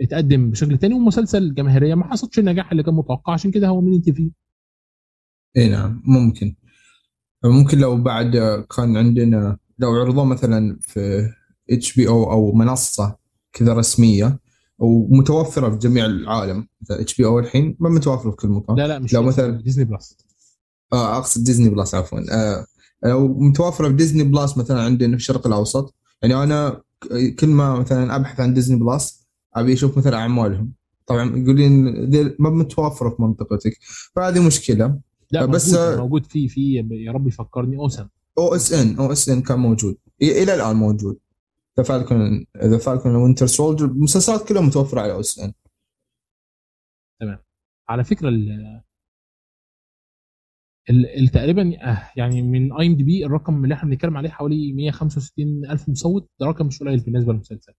[0.00, 0.94] اتقدم بشكل تاني.
[0.94, 4.30] ومسلسل جماهيرية ما حصلش النجاح اللي كان متوقع عشان كده هو من تي في
[5.56, 6.54] اي نعم ممكن.
[7.44, 8.36] ممكن لو بعد
[8.76, 11.30] كان عندنا لو عرضوه مثلا في
[11.70, 13.16] HBO أو منصة
[13.52, 14.38] كذا رسمية
[14.78, 16.68] ومتوفرة في جميع العالم.
[16.82, 18.76] مثلا HBO الحين ما متوفرة في كل مكان.
[18.76, 20.16] لا لا مش لو مثلا Disney Plus
[20.92, 22.18] آه أقصد Disney Plus عفوا.
[22.30, 22.66] آه
[23.04, 26.82] لو متوفرة في Disney Plus مثلا عندنا في الشرق الأوسط يعني أنا
[27.38, 30.72] كل ما مثلا أبحث عن Disney Plus أبي أشوف مثلا أعمالهم.
[31.06, 31.84] طبعا يقولين
[32.38, 33.78] ما متوفرة في منطقتك.
[34.16, 34.98] فهذه مشكلة.
[35.34, 37.76] لا بس موجود, موجود في في يا رب يفكرني.
[37.76, 38.08] OSN.
[38.38, 39.96] OS ان OSN كان موجود.
[40.22, 41.18] إلى الآن موجود.
[41.78, 45.52] The Falcon The Falcon Winter Soldier المسلسلات كلها متوفرة على OSN
[47.20, 47.38] تمام.
[47.88, 48.28] على فكرة
[50.90, 56.30] ال تقريبا آه، يعني من IMDb الرقم اللي إحنا بنتكلم عليه حوالي 165 ألف مصوت
[56.40, 57.72] ده رقم مش قليل بالنسبة للمسلسل.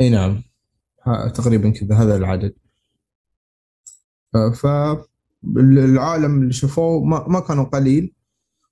[0.00, 0.42] أي نعم.
[1.34, 2.54] تقريبا كذا هذا العدد.
[4.32, 4.66] ف
[5.56, 8.12] العالم اللي شافوه ما, ما كانوا قليل.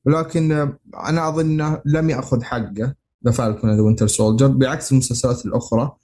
[0.07, 0.79] ولكن آه،
[1.09, 2.95] أنا أظن لم يأخذ حقه
[3.25, 5.97] The Falcon The Winter Soldier بعكس المسلسلات الأخرى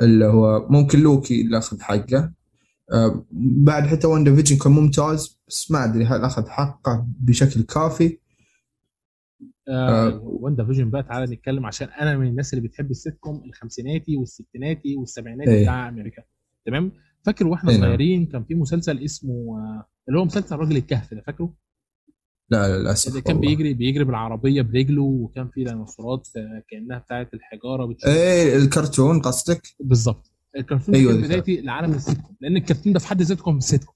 [0.00, 2.32] اللي هو ممكن لوكي اللي أخذ حقه.
[2.92, 3.24] آه،
[3.64, 8.18] بعد حتى WandaVision كان ممتاز بس ما أدري هل أخذ حقه بشكل كافي.
[9.68, 14.96] آه WandaVision بقى تعالى نتكلم عشان أنا من الناس اللي بتحب السيت كوم الخمسيناتي والستيناتي
[14.96, 15.62] والسبعيناتي إيه.
[15.62, 16.22] بتاع أمريكا.
[16.66, 16.92] تمام؟
[17.22, 17.86] فاكر وإحنا إيه نعم.
[17.86, 19.56] صغيرين كان في مسلسل اسمه
[20.08, 21.54] اللي هو مسلسل راجل الكهف ده فاكره؟
[22.50, 23.50] لا للأسف اللي كان والله.
[23.50, 26.28] بيجري بيجري بالعربية برجله وكان في ديناصورات
[26.70, 31.36] كأنها بتاعه الحجارة بتشوف إيه الكرتون قصدك؟ بالظبط الكرتون أيوة أيوة كان ده.
[31.36, 33.94] بدايتي لعالم السيت كوم لأن الكرتون ده في حد ذاته كان سيت كوم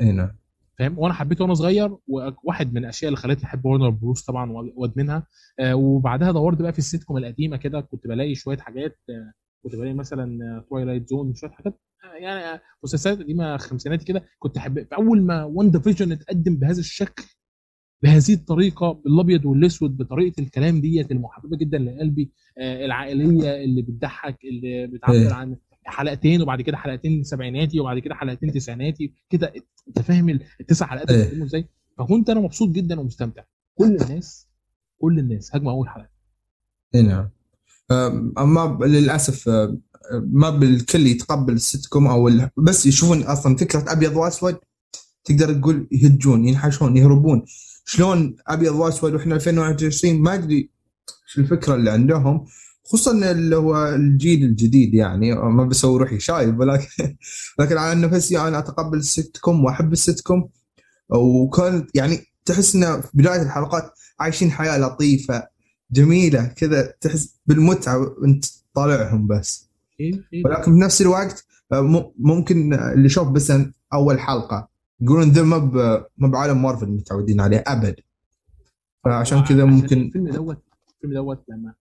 [0.00, 0.36] اي نعم
[0.78, 5.26] فاهم وأنا حبيته وأنا صغير وواحد من الأشياء اللي خلتني أحب Warner Bros طبعا وأدمنها
[5.60, 9.32] آه، وبعدها دورت بقى في السيت كوم القديمة كده كنت بلاقي شوية حاجات آه،
[9.66, 11.80] كنت بلاقي مثلا Twilight Zone شوية حاجات.
[12.20, 17.24] يعني مسلسلات قديمة خمسيناتي كده كنت أحب أول ما WandaVision اتقدم بهذا الشكل
[18.02, 24.86] بهذه الطريقة بالأبيض والأسود بطريقة الكلام ديت المحببة جدا لقلبي آه، العائلية اللي بتضحك اللي
[24.86, 25.32] بتعبر إيه.
[25.32, 29.52] عن حلقتين وبعد كده حلقتين سبعيناتي وبعد كده حلقتين تسعيناتي كده.
[29.88, 30.28] أنت فاهم
[30.60, 31.22] التسع حلقات إيه.
[31.22, 31.68] بيتكلموا إزاي؟
[31.98, 33.42] فكنت أنا مبسوط جدا ومستمتع.
[33.74, 34.48] كل الناس
[34.98, 36.08] كل الناس هجموا أول حلقة.
[36.94, 37.30] اي نعم.
[37.90, 39.76] آه، اما ب- للأسف آه،
[40.32, 44.56] ما بالكل يتقبل السيت كوم أو بس يشوفون أصلا فكرة أبيض وأسود
[45.24, 47.44] تقدر تقول يهجون ينحاشون يهربون.
[47.84, 50.70] شلون أبيض وأسود وإحنا 2021 ما أدري
[51.26, 52.44] شو الفكرة اللي عندهم
[52.84, 55.34] خصوصا اللي هو الجيل الجديد يعني.
[55.34, 56.86] ما بسوي روحي شايب ولكن
[57.60, 60.48] لكن على نفسي أنا أتقبل السيت كوم وأحب السيت كوم
[61.10, 65.55] وكانت يعني تحس انه بداية الحلقات عايشين حياة لطيفة
[65.90, 68.44] جميلة كذا تحس بالمتعة وانت
[68.74, 69.68] طالعهم بس.
[70.00, 70.42] إيه إيه.
[70.44, 73.52] ولكن في نفس الوقت آه، ممكن اللي شوف بس
[73.92, 74.68] أول حلقة
[75.00, 77.96] يقولون ذا ما ب- ما بعالم مارفل متعودين عليه أبد.
[79.04, 80.62] فعشان كذا ممكن الفيلم دوت
[80.94, 81.74] الفيلم دوت لما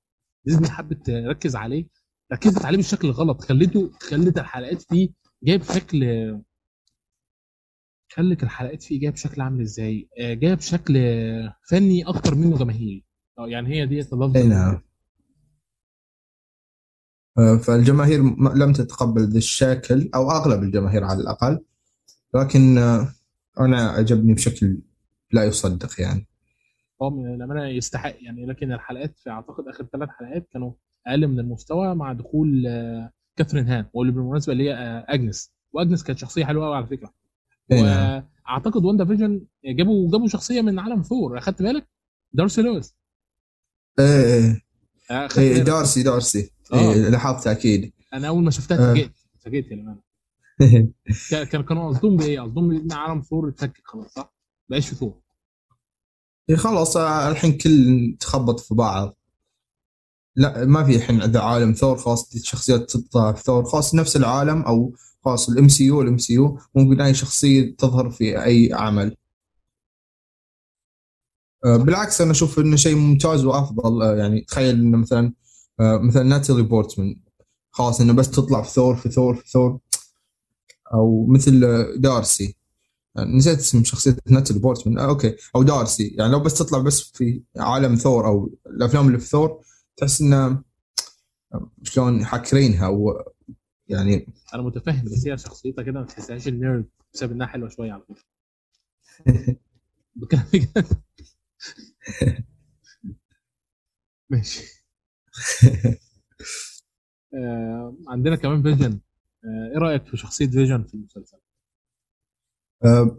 [0.45, 1.87] ديزني حبت تركز عليه
[2.33, 5.09] ركزت عليه بالشكل الغلط خليته خلت الحلقات فيه
[5.43, 6.05] جايب شكل
[8.13, 10.93] خلت الحلقات فيه جايب شكل عامل إزاي؟ آه، جايب شكل
[11.69, 13.03] فني أكتر منه جماهيري.
[13.03, 13.04] آه
[13.37, 14.81] يعني هي ديت اللفظ أي نعم.
[17.37, 18.19] آه، فالجماهير
[18.55, 21.59] لم تتقبل ذا الشكل أو أغلب الجماهير على الأقل
[22.33, 23.07] لكن آه،
[23.59, 24.77] أنا عجبني بشكل
[25.31, 26.27] لا يصدق يعني.
[27.01, 30.71] من الأمانة يستحق يعني لكن الحلقات في أعتقد آخر ثلاث حلقات كانوا
[31.07, 35.51] أقل من المستوى مع دخول آه، كاثرين هان واللي بالمناسبة اللي هي آه، أجنس.
[35.73, 37.13] وأجنس كانت شخصية حلوة قوي على فكرة.
[37.71, 38.23] نعم.
[38.47, 41.87] وأعتقد WandaVision جابوا جابوا شخصية من عالم ثور اخدت بالك؟
[42.33, 42.95] دارسي لويس.
[43.99, 44.61] إيه إيه
[45.11, 46.93] آه، إيه بالك؟ دارسي دارسي آه.
[46.93, 48.81] إيه لاحظت أكيد أنا أول ما شفتها آه.
[48.91, 49.97] اتفاجئت اتفاجئت يا جماعة
[51.31, 54.33] كان- كان كانوا قصدهم بإيه؟ قصدهم ان عالم ثور اتفكك خلاص صح؟
[54.69, 55.13] بقاش في ثور
[56.49, 59.17] إيه خلاص الحين كل تخبط في بعض
[60.35, 64.15] لا ما في الحين عندنا عالم ثور خاص دي شخصيات تطلع في ثور خاص نفس
[64.15, 64.93] العالم أو
[65.25, 69.15] خاص ال MCU ال MCU ممكن اي شخصية تظهر في أي عمل
[71.65, 74.01] بالعكس أنا أشوف إنه شيء ممتاز وأفضل.
[74.01, 75.33] آه، يعني تخيل إنه مثلا
[75.79, 77.15] آه، مثلا ناتالي بورتمان
[77.71, 79.79] خلاص إنه بس تطلع في ثور في ثور في ثور
[80.93, 82.55] أو مثل آه، دارسي.
[83.17, 85.35] آه، نسيت اسم شخصية ناتالي بورتمان آه، أوكي.
[85.55, 86.07] أو دارسي.
[86.07, 89.61] يعني لو بس تطلع بس في عالم ثور أو الأفلام اللي في ثور
[89.97, 90.63] تحس إنه
[91.53, 93.23] آه، شلون حاكرينها أو
[93.87, 96.85] يعني أنا متفهم بس هي شخصيتها كده ما تحسهاش ال nerd.
[97.13, 99.55] بسبب انها حلوة شوية على فكرة.
[100.15, 100.87] بجد
[104.29, 104.63] ماشي.
[107.33, 108.99] آه عندنا كمان Vision.
[109.45, 111.37] آه إيه رأيك في شخصية فيجن في المسلسل؟
[112.83, 113.17] آه،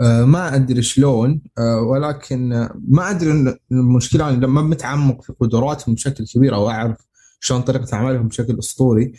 [0.00, 6.26] آه، ما أدري شلون آه، ولكن ما أدري المشكلة أنا لما متعمق في قدراتهم بشكل
[6.26, 6.98] كبير أو أعرف
[7.40, 9.12] شلون طريقة عملهم بشكل أسطوري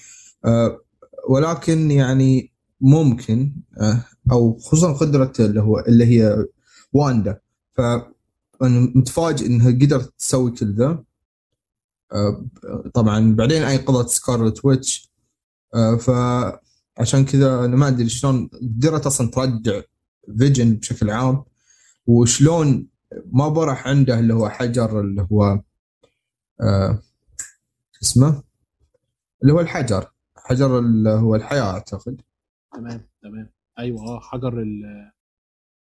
[1.30, 3.54] ولكن يعني ممكن
[4.32, 6.46] أو خصوصا قدرة اللي هو اللي هي
[6.94, 7.40] واندا.
[7.74, 11.04] فأنا متفاجئ إنها قدرت تسوي كل ذا.
[12.12, 12.46] آه،
[12.94, 15.12] طبعا بعدين ايقظت Scarlet Witch
[16.00, 19.82] فعشان كذا أنا ما أدري شلون قدرت أصلا ترجع
[20.38, 21.44] Vision بشكل عام
[22.08, 22.88] وشلون
[23.26, 25.62] ما برح عنده اللي هو حجر اللي هو
[26.62, 27.00] آه
[28.04, 28.44] اسمه؟
[29.42, 30.12] اللي هو الحجر.
[30.38, 32.22] حجر اللي هو الحياة أعتقد.
[32.74, 33.50] تمام تمام.
[33.80, 35.12] أيوه آه حجر ال-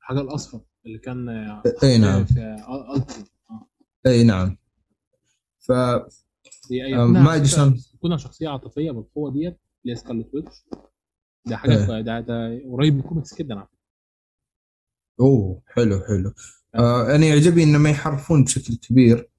[0.02, 0.62] الحجر الأصفر.
[0.88, 2.26] اللي كان آه، اي نعم.
[2.26, 3.68] في آه،
[4.08, 4.58] أي نعم.
[5.60, 6.08] ف آه،
[7.08, 7.80] ما أدري شلون.
[8.00, 10.66] كنا شخصية عاطفية بالقوة ديت اللي هي Scarlet Witch
[11.46, 12.02] ده حاجة إيه.
[12.02, 13.68] ده ده قريب من الكوميكس جدا على.
[15.20, 16.34] أوه حلو حلو.
[16.76, 19.30] آه أنا يعجبني انه ما يحرفون بشكل كبير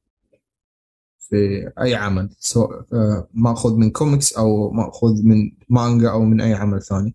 [1.18, 6.54] في أي عمل سواء آه مأخوذ من كوميكس أو مأخوذ من مانجا أو من أي
[6.54, 7.14] عمل ثاني.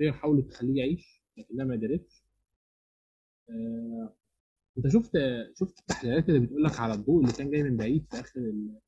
[0.00, 2.22] هي حاولت تخليه يعيش لكنها ما قدرتش.
[3.50, 4.14] آه،
[4.78, 5.12] انت شفت
[5.60, 8.78] شفت التحليلات اللي بتقول لك على الضوء اللي كان جاي من بعيد في آخر ال-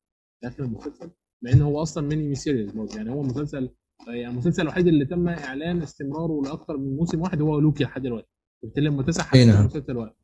[0.40, 1.10] في آخر المسلسل؟
[1.42, 3.70] مع إن هو أصلا mini series برضه يعني هو مسلسل
[4.08, 8.28] يعني المسلسل الوحيد اللي تم إعلان استمراره لاكثر من موسم واحد هو لوكي لحد دلوقتي.
[8.76, 9.60] لما تسع حلقات نعم.
[9.60, 10.14] المسلسل واحد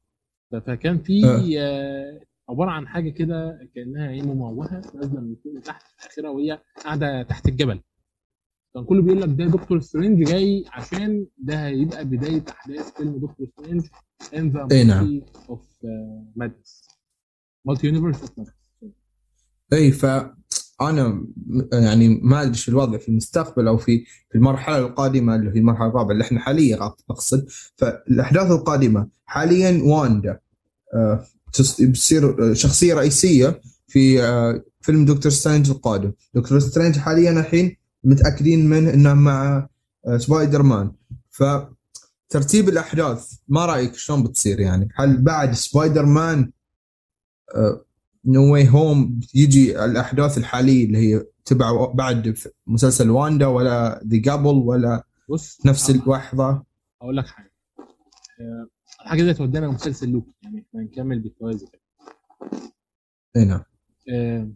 [0.52, 1.60] فكان في آه.
[1.60, 6.60] آه، عبارة عن حاجة كده كأنها إيه مموهة نازلة من فوق لتحت في الاخره وهي
[6.84, 7.80] قاعدة تحت الجبل.
[8.76, 13.46] كان كله بيقول لك ده دكتور سترينج جاي عشان ده هيبقى بداية أحداث فيلم دكتور
[13.58, 13.86] سترينج
[14.36, 15.20] in the نعم.
[15.50, 15.60] of
[16.36, 16.82] madness
[17.64, 18.54] multi universe of madness
[19.72, 25.34] اي فانا م- يعني ما أدري شو الوضع في المستقبل أو في في المرحلة القادمة
[25.36, 26.76] اللي هي المرحلة الرابعة اللي إحنا حاليا
[27.10, 27.46] أقصد.
[27.76, 30.38] فالأحداث القادمة حاليا واندا
[30.94, 31.24] آه،
[31.80, 36.12] بتصير شخصية رئيسية في آه، فيلم دكتور سترينج القادم.
[36.34, 39.68] دكتور سترينج حاليا الحين متأكدين من إنه مع
[40.06, 40.92] آه، سبايدر مان
[41.30, 46.52] فترتيب الأحداث ما رأيك شلون بتصير يعني؟ هل بعد سبايدر مان
[48.24, 54.54] No Way Home يجي الأحداث الحالية اللي هي تبع بعد مسلسل واندا ولا ذا جابل
[54.54, 56.62] ولا بنفس نفس اللحظة؟
[57.02, 57.52] أقول لك حاجة.
[58.40, 58.66] آه،
[59.02, 61.82] الحاجة دي تودينا لمسلسل لوكي يعني إحنا هنكمل بالتوازي كده
[63.36, 63.62] اي نعم.
[64.10, 64.50] آه،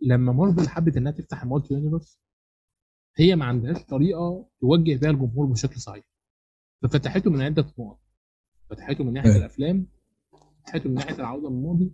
[0.00, 2.18] لما مارفل حبت إنها تفتح ال multi universe
[3.18, 6.04] هي ما عندهاش طريقة توجه بيها الجمهور بشكل صحيح
[6.82, 7.98] ففتحته من عدة نقط
[8.70, 9.36] فتحته من ناحية إيه.
[9.36, 9.86] الأفلام
[10.62, 11.92] فتحته من ناحية العودة للماضي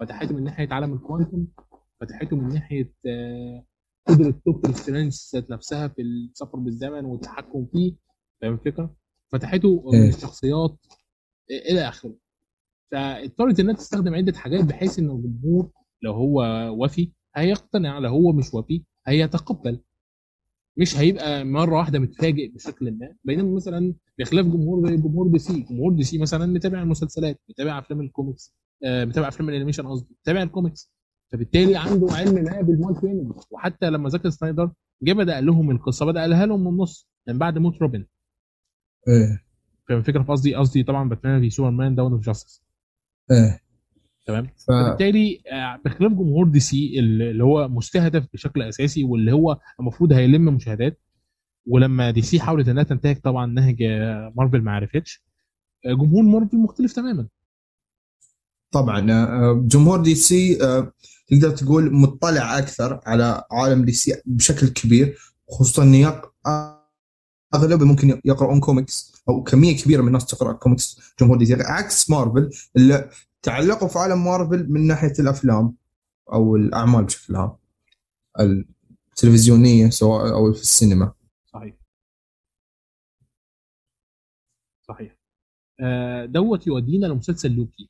[0.00, 1.46] فتحته من ناحية عالم ال quantum
[2.00, 3.64] فتحته من ناحية آه،
[4.06, 7.96] قدرة دكتور سترينج ذات نفسها في السفر بالزمن والتحكم فيه
[8.40, 8.96] فاهم الفكرة؟
[9.32, 10.08] فتحته من إيه.
[10.08, 10.78] الشخصيات
[11.50, 12.14] آه، إلى آخره
[12.92, 15.70] فاضطرت إنها تستخدم عدة حاجات بحيث إن الجمهور
[16.02, 16.42] لو هو
[16.84, 19.80] وفي هيقتنع لو هو مش وفي هيتقبل
[20.76, 23.14] مش هيبقى مرة واحدة متفاجئ بشكل ما.
[23.24, 27.78] بينما مثلا بخلاف جمهور زي جمهور دي سي جمهور دي سي مثلا متابع المسلسلات متابع
[27.78, 28.54] أفلام الكوميكس
[28.84, 30.92] آه، متابع أفلام ال animation قصدي متابع الكوميكس.
[31.32, 34.70] فبالتالي عنده علم ما بال multi وحتى لما زاك سنايدر
[35.02, 38.06] جه بدأ قال لهم القصة بدأ قالها لهم من النص من بعد موت روبن.
[39.08, 39.42] إيه
[39.88, 42.62] فاهم الفكرة؟ في قصدي قصدي طبعا باتمان v سوبرمان Dawn of Justice.
[43.30, 43.61] إيه
[44.24, 44.46] تمام.
[44.68, 50.44] فبالتالي آه، بخلاف جمهور دي سي اللي هو مستهدف بشكل أساسي واللي هو المفروض هيلم
[50.44, 51.00] مشاهدات.
[51.66, 55.22] ولما دي سي حاولت إنها تنتهج طبعا نهج آه، مارفل ما عرفتش.
[55.86, 57.26] آه، جمهور مارفل مختلف تماما.
[58.70, 59.00] طبعا
[59.52, 60.54] جمهور دي سي
[61.26, 65.18] تقدر تقول مطلع أكثر على عالم دي سي بشكل كبير
[65.48, 66.32] خصوصا يق...
[67.54, 71.54] اغلب ممكن يقرؤون كوميكس أو كمية كبيرة من الناس تقرأ كوميكس جمهور دي سي.
[71.54, 73.10] عكس مارفل اللي
[73.42, 75.76] تعلقوا في عالم مارفل من ناحية الأفلام
[76.32, 77.56] أو الأعمال بشكل عام
[78.40, 81.12] التلفزيونية سواء أو في السينما.
[81.44, 81.74] صحيح.
[84.88, 85.16] صحيح.
[85.80, 87.88] آه، دوت يودينا لمسلسل لوكي.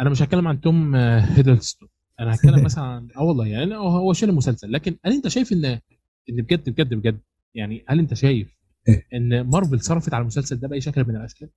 [0.00, 1.88] أنا مش هتكلم عن توم آه، هيدلستون.
[2.20, 5.64] أنا هتكلم مثلا عن آه والله يعني هو شال المسلسل لكن هل أنت شايف إن
[5.64, 7.20] إن بجد بجد بجد
[7.54, 8.58] يعني هل أنت شايف
[8.88, 11.50] إيه؟ إن مارفل صرفت على المسلسل ده بأي شكل من الأشكال؟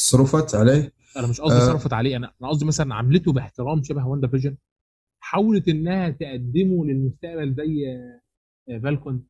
[0.00, 0.92] صرفت عليه.
[1.16, 1.66] أنا مش قصدي آه.
[1.66, 4.56] صرفت عليه أنا أنا قصدي مثلا عملته باحترام شبه واندا فيجن
[5.20, 7.86] حاولت إنها تقدمه للمستقبل زي
[8.68, 9.24] آه، فالكون.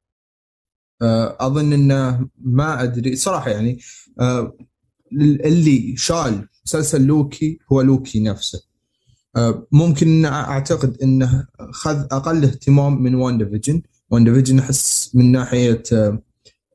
[1.03, 3.79] آه، أظن إنه ما أدري صراحة يعني
[4.21, 4.57] آه،
[5.45, 8.63] اللي شال مسلسل لوكي هو لوكي نفسه.
[9.37, 15.83] آه، ممكن أعتقد إنه خذ أقل اهتمام من WandaVision WandaVision أحس من ناحية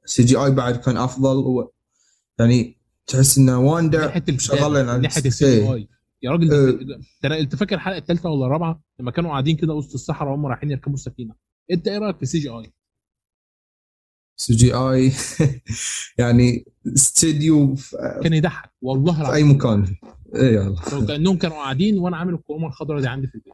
[0.06, 1.72] CGI بعد كان أفضل و
[2.40, 2.74] يعني
[3.07, 5.88] تحس ان واندا شغالين على ناحية ال C
[6.22, 6.99] يا راجل آه.
[7.23, 10.72] ده أنت فاكر الحلقة الثالثه ولا الرابعة؟ لما كانوا قاعدين كده وسط الصحراء وهم رايحين
[10.72, 11.36] يركبوا السفينة.
[11.72, 12.74] أنت إيه رأيك في ال CGI؟
[14.38, 15.12] CGI
[16.19, 18.72] يعني استديو في كان يضحك.
[18.82, 19.36] والله في العظيم.
[19.36, 19.95] أي مكان.
[20.36, 23.53] اي والله لو كأنهم كانوا قاعدين وأنا عامل ال chroma الخضراء دي عندي في البيت.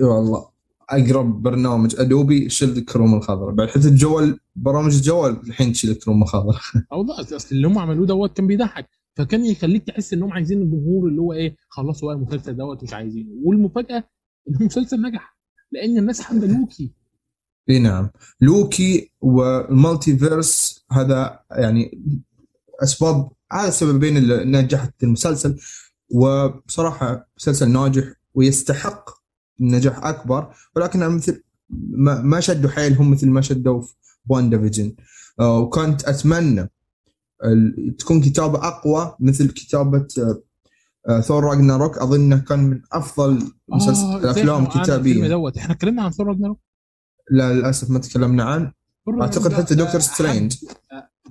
[0.00, 0.51] اي والله
[0.90, 3.54] اقرب برنامج ادوبي شيل ال chroma الخضراء.
[3.54, 6.60] بعد حتى الجوال برامج الجوال الحين تشيل ال chroma الخضراء.
[6.92, 8.88] والله أصل اللي هم عملوه دوت كان بيضحك.
[9.16, 13.30] فكان يخليك تحس انهم عايزين الجمهور اللي هو إيه خلصوا بقى المسلسل دوت مش عايزينه.
[13.44, 14.04] والمفاجأة
[14.48, 15.36] إن المسلسل نجح
[15.72, 16.92] لأن الناس حابة لوكي.
[17.70, 18.10] إي نعم.
[18.40, 22.02] لوكي وال multiverse هذا يعني
[22.82, 25.58] أسباب هذا السببين اللي نجحت المسلسل.
[26.10, 28.04] وبصراحة مسلسل ناجح
[28.34, 29.21] ويستحق
[29.62, 31.42] النجاح أكبر ولكن مثل
[32.22, 33.94] ما شدوا حيلهم مثل ما شدوا في
[34.28, 34.94] WandaVision
[35.40, 36.68] آه وكنت أتمنى
[37.98, 40.06] تكون كتابة أقوى مثل كتابة
[41.08, 41.98] آه، ثور Ragnarok.
[41.98, 45.28] اظنه كان من أفضل مسلسل آه، إزاي افلام إحنا وقعنا الفيلم كتابيا.
[45.28, 45.56] دوت.
[45.56, 46.58] إحنا اتكلمنا عن ثور Ragnarok؟
[47.30, 48.72] لا للأسف ما تكلمنا عنه
[49.06, 50.56] ثور أعتقد حتى دكتور سترينج.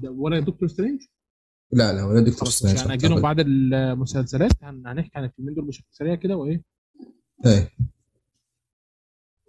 [0.04, 1.02] ولا دكتور سترينج؟
[1.72, 2.78] لا لا ولا دكتور سترينج.
[2.80, 4.52] هنأجلهم بعد المسلسلات.
[4.64, 6.64] هن- هنحكي عن الفيلمين دول بشكل سريع كده وإيه؟
[7.46, 7.70] إيه.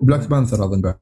[0.03, 0.99] Black Panther أظن بعد.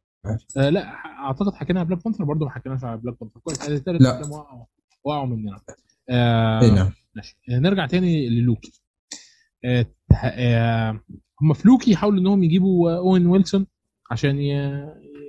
[0.57, 3.41] آه لا أعتقد حكينا Black Panther برضه ما حكيناش على Black Panther.
[3.41, 4.21] كويس ادي ثلاث لا.
[4.21, 4.65] افلام وقعوا
[5.05, 5.61] وقعوا مننا
[6.11, 6.91] آه اي نعم.
[7.17, 7.39] ماشي.
[7.51, 8.83] آه، نرجع تاني للوكي.
[9.65, 9.87] آه
[10.25, 11.01] آه
[11.43, 13.67] هم في لوكي حاولوا إنهم يجيبوا أوين ويلسون
[14.11, 14.39] عشان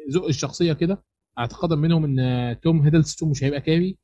[0.10, 1.04] يزق الشخصية كده.
[1.40, 3.98] اعتقادا منهم إن توم هيدلستون مش هيبقى كافي.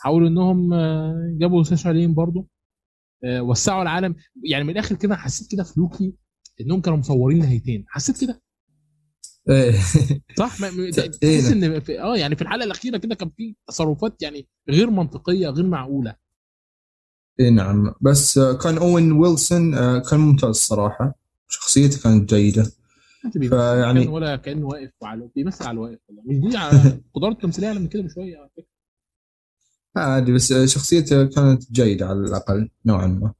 [0.00, 2.46] حاولوا إنهم آه، جابوا ساشا لين برضه
[3.24, 4.14] آه، وسعوا العالم.
[4.44, 6.14] يعني من الآخر كده حسيت كده في لوكي
[6.60, 7.84] إنهم كانوا مصورين نهايتين.
[7.88, 8.40] حسيت كده؟
[10.38, 14.22] صح؟ إيه تحس ده؟ إن في آه يعني في الحلقة الأخيرة كده كان في تصرفات
[14.22, 16.16] يعني غير منطقية غير معقولة.
[17.40, 17.94] اي نعم.
[18.00, 21.14] بس آه، كان أوين ويلسون آه، كان ممتاز صراحة.
[21.48, 22.72] شخصيته كانت جيدة.
[23.32, 27.78] فيعني- كان ولا كأنه واقف على بيمثل على الواقف مش دي على قدرات تمثيليه اعلى
[27.80, 28.66] من كده بشوية على فكرة.
[29.96, 33.34] عادي بس آه، شخصيته كانت جيدة على الأقل نوعا ما.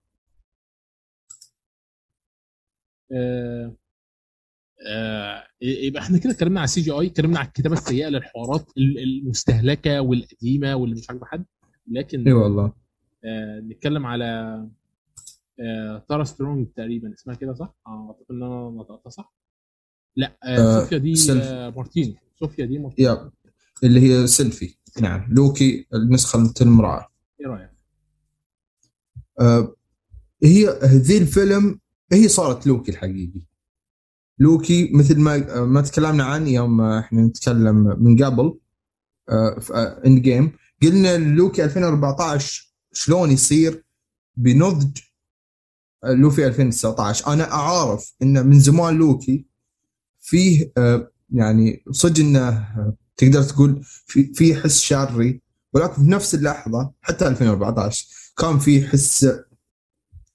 [4.87, 10.01] آه يبقى إحنا كده اتكلمنا على ال CGI اتكلمنا على الكتابة السيئة للحوارات ال- المستهلكة
[10.01, 11.45] والقديمة واللي مش عاجبة حد.
[11.91, 12.73] لكن اي والله.
[13.25, 14.25] آه نتكلم على
[15.61, 17.15] آه تارا سترونج تقريبا.
[17.15, 19.35] اسمها كده صح؟ آه، أعتقد إن أنا نطقتها صح؟
[20.17, 21.43] لا آه آه، صوفيا دي سيلف.
[21.45, 23.31] آه مارتين صوفيا دي مارتين يا
[23.85, 24.75] اللي هي سيلفي.
[25.01, 25.29] نعم.
[25.33, 27.07] لوكي النسخة المراه
[27.41, 27.71] إيه رأيك؟
[29.41, 29.75] آه،
[30.45, 31.81] هي ذي الفيلم
[32.13, 33.43] هي صارت لوكي الحقيقي.
[34.39, 38.59] لوكي مثل ما آه، ما تكلمنا عنه يوم آه، إحنا نتكلم من قبل
[39.29, 39.73] آه، في
[40.07, 43.85] Endgame قلنا لوكي 2014 شلون يصير
[44.37, 44.99] بنضج
[46.05, 49.47] آه، لوكي 2019 أنا أعرف إن من زمان لوكي
[50.21, 55.43] فيه آه، يعني صدق إنه آه، تقدر تقول في في حس شري
[55.73, 58.07] ولكن في نفس اللحظة حتى 2014
[58.39, 59.25] كان في حس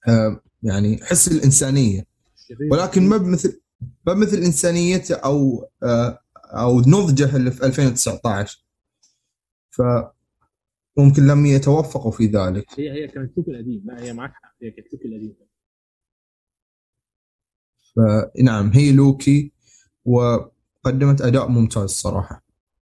[0.08, 2.06] آه، يعني حس الإنسانية.
[2.72, 3.60] ولكن ما بمثل
[4.06, 8.64] ما بمثل انسانيته أو آه، أو نضجة اللي في 2019
[9.70, 9.82] ف
[10.98, 12.66] ممكن لم يتوفقوا في ذلك.
[12.80, 14.54] هي هي كانت لوكي القديم لا هي معاك حق.
[14.62, 15.36] هي كانت لوكي القديم
[17.96, 19.52] فنعم هي لوكي
[20.04, 22.44] وقدمت أداء ممتاز صراحة.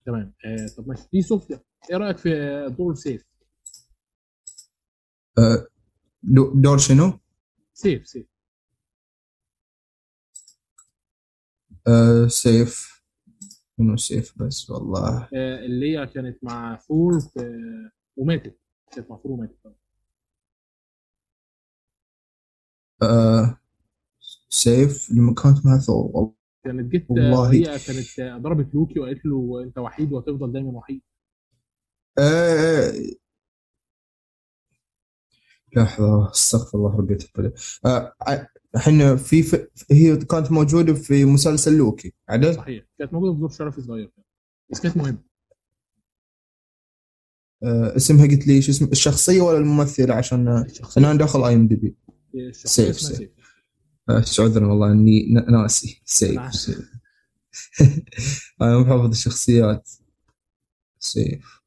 [0.06, 0.34] تمام.
[0.46, 1.04] آه طب ماشي.
[1.14, 1.60] دي صوفيا
[1.92, 2.30] إيه رأيك في
[2.78, 3.24] دور سيف؟
[6.24, 7.20] دو- دور شنو؟
[7.74, 8.26] سيف سيف.
[11.90, 13.04] آه سيف.
[13.78, 15.30] منو سيف بس؟ والله.
[15.34, 17.60] آه اللي هي كانت مع ثور في
[18.18, 18.60] وماتت.
[18.92, 19.58] كانت مع ثور وماتت.
[23.02, 23.60] آه
[24.50, 26.12] سيف لما كانت مع ثور.
[26.14, 26.34] والله.
[26.64, 27.52] كانت جت والله.
[27.54, 31.02] هي كانت آه، ضربت لوكي وقالت له انت وحيد وهتفضل دايما وحيد.
[32.20, 32.92] آه
[35.76, 37.18] لحظة استغفر الله ربي
[37.86, 38.16] آه
[38.76, 42.86] إحنا في, في هي كانت موجودة في مسلسل لوكي عدل؟ صحيح.
[43.00, 44.12] كانت موجودة في دور شرفي صغير
[44.72, 45.24] بس كانت مهمة.
[47.64, 51.02] آه اسمها قلت لي شو اسم الشخصية ولا الممثلة؟ عشان آه، الشخصية.
[51.02, 51.96] أنا داخل IMDb
[52.36, 53.18] الشخصية سيف، سيف.
[54.26, 54.40] سيف.
[54.40, 55.88] عذرا والله إني ناسي.
[56.36, 56.52] نعم.
[56.52, 56.54] سيف.
[56.56, 56.92] سيف
[58.62, 59.90] أنا مو حافظ الشخصيات.
[61.00, 61.62] سيف.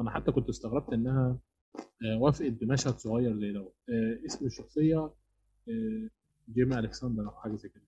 [0.00, 1.38] أنا حتى كنت استغربت إنها
[1.76, 5.14] آه، وافقت بمشهد صغير زي دوت آه، اسم الشخصية آه،
[6.54, 7.82] جيمي ألكسندر أو حاجة زي كده.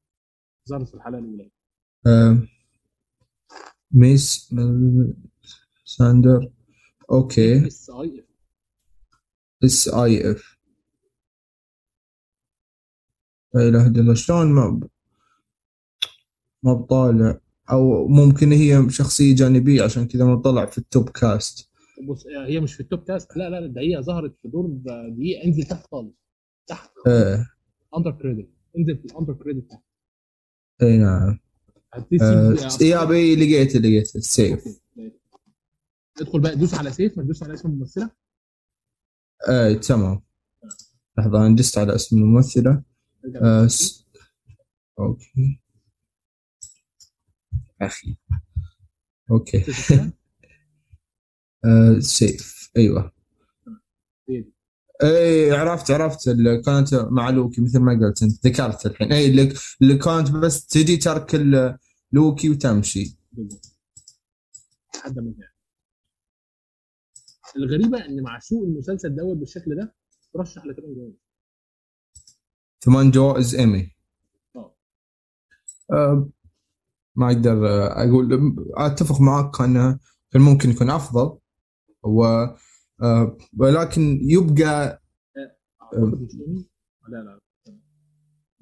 [0.69, 1.51] ظهرت في الحلقة الأولى.
[2.07, 2.39] آه
[3.93, 4.55] ميس
[5.85, 6.51] ساندر
[7.11, 7.67] Okay.
[7.67, 8.27] S I F.
[9.65, 10.59] S I F.
[13.55, 14.15] لا إله إلا الله.
[14.15, 14.81] شلون ما
[16.63, 17.41] ما بطالع؟
[17.71, 21.71] أو ممكن هي شخصية جانبية عشان كذا ما طلع في ال top cast
[22.09, 24.67] بص هي مش في ال top cast لا لا لا، ده هي ظهرت في دور
[25.17, 25.45] دقيقة.
[25.45, 26.15] انزل تحت خالص.
[26.67, 26.91] تحت.
[27.07, 27.52] إيه.
[27.97, 29.73] Under credit انزل في ال under credit
[30.83, 31.39] أي نعم.
[32.23, 35.13] آه يا بي لقيته لقيته سيف Okay.
[36.21, 38.11] ادخل بقى دوس على سيف ما تدوس على اسم الممثلة.
[39.49, 40.23] اي تمام.
[41.19, 42.83] لحظة أنا دست على اسم الممثلة.
[43.37, 43.67] آه.
[43.67, 44.07] س...
[44.99, 45.61] okay.
[47.83, 48.17] أخي.
[49.31, 49.65] Okay؟
[51.65, 53.13] آه سيف أيوه.
[55.03, 59.13] اي عرفت عرفت اللي كانت مع لوكي مثل ما قلت أنت ذكرت الحين.
[59.13, 61.35] اي اللي, اللي كانت بس تجي ترك
[62.13, 63.19] لوكي وتمشي.
[63.33, 63.43] ما
[65.07, 65.49] انتهى
[67.57, 69.95] الغريبة إن مع سوء المسلسل دوت بالشكل ده
[70.35, 71.15] ترشح لكمان جوائز
[72.85, 73.91] ثمان جوائز ايمي
[74.57, 74.75] آه.
[75.93, 76.29] أه
[77.17, 79.99] ما أقدر آه، أقول أتفق معك إنه
[80.31, 81.39] كان ممكن يكون أفضل.
[82.03, 82.57] و آه،
[83.59, 85.03] ولكن يبقى
[85.95, 86.69] مش ايمي
[87.09, 87.39] لا لا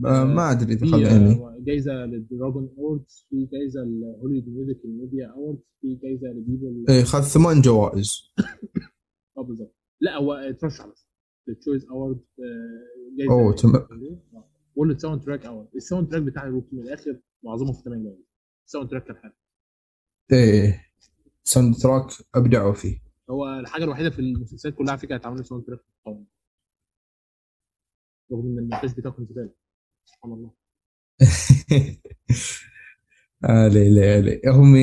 [0.06, 5.26] آه، ما أدري إذا خذ ايمي آه، جايزة للدراجون اووردز في جايزة لهوليوود ميوزك ميديا
[5.26, 8.10] اووردز في جايزة لبيبل اي خذ ثمان جوائز.
[9.38, 11.06] آه بالظبط لا هو اترشح بس
[11.48, 12.20] التشويس اوورد
[13.18, 13.86] جايزة أوه، تم-
[14.76, 18.24] والساوند تراك اوورد الساوند تراك بتاع روكي من الآخر معظمه في 8 جوائز.
[18.66, 19.32] الساوند تراك كان حلو
[20.32, 20.86] إيه
[21.44, 23.09] ساوند تراك أبدعوا فيه.
[23.30, 26.26] هو الحاجة الوحيدة في المسلسلات كلها على فكرة اتعملت soundtrack محترم
[28.32, 29.50] رغم إن المونتاج بتاعه كان زبالة.
[30.04, 30.50] سبحان الله.
[33.44, 34.76] آه لي لي هم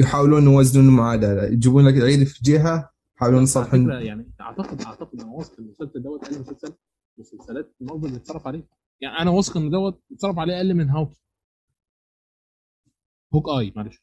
[0.00, 5.58] يحاولون يوازنون المعادله يجيبون لك العيد في جهة يحاولون يصلحون يعني أعتقد أعتقد أنا واثق
[5.58, 6.74] ان المسلسل دوت أقل مسلسل
[7.18, 8.68] مسلسلات مارفل اللي اتصرف عليه.
[9.00, 11.12] يعني أنا واثق إن دوت اتصرف عليه أقل من Hawk
[13.34, 14.02] Hawkeye معلش.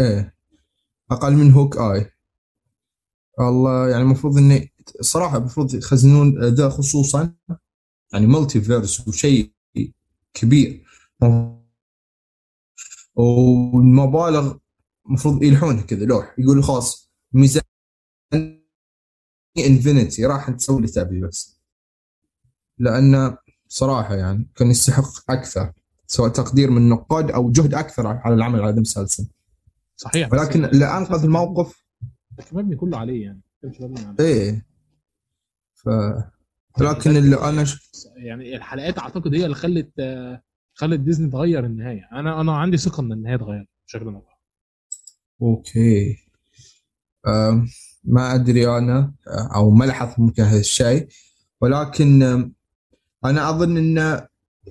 [0.00, 0.34] إيه.
[1.10, 2.10] أقل من Hawkeye.
[3.38, 7.34] والله يعني المفروض إني صراحة المفروض يخزنون ذا خصوصا
[8.12, 9.52] يعني multiverse وشيء
[10.34, 10.84] كبير.
[13.14, 14.54] والمبالغ
[15.06, 17.62] المفروض يلحونها كذا لوح يقولوا خلاص ميزانية
[19.58, 21.60] infinity راح تسوي اللي تبي بس.
[22.78, 23.36] لأن
[23.68, 25.72] صراحة يعني كان يستحق أكثر
[26.06, 29.26] سواء تقدير من النقاد أو جهد أكثر على العمل على هذا المسلسل.
[29.96, 30.32] صحيح.
[30.32, 31.77] ولكن اللي انقذ الموقف
[32.42, 33.40] كان مبني كله عليه يعني.
[33.62, 34.16] كانش مبني عليه.
[34.20, 34.66] إيه.
[35.74, 35.88] ف
[36.80, 37.78] لكن اللي أنا ش...
[38.16, 39.92] يعني الحلقات أعتقد هي اللي خلت
[40.74, 42.08] خلت ديزني تغير النهاية.
[42.12, 44.22] أنا أنا عندي ثقة إن النهاية اتغيرت بشكل ما
[45.42, 46.16] أوكي.
[48.04, 49.14] ما أدري أنا
[49.54, 51.08] أو ما لاحظت ممكن هذا الشيء.
[51.60, 52.22] ولكن
[53.24, 54.26] أنا أظن إن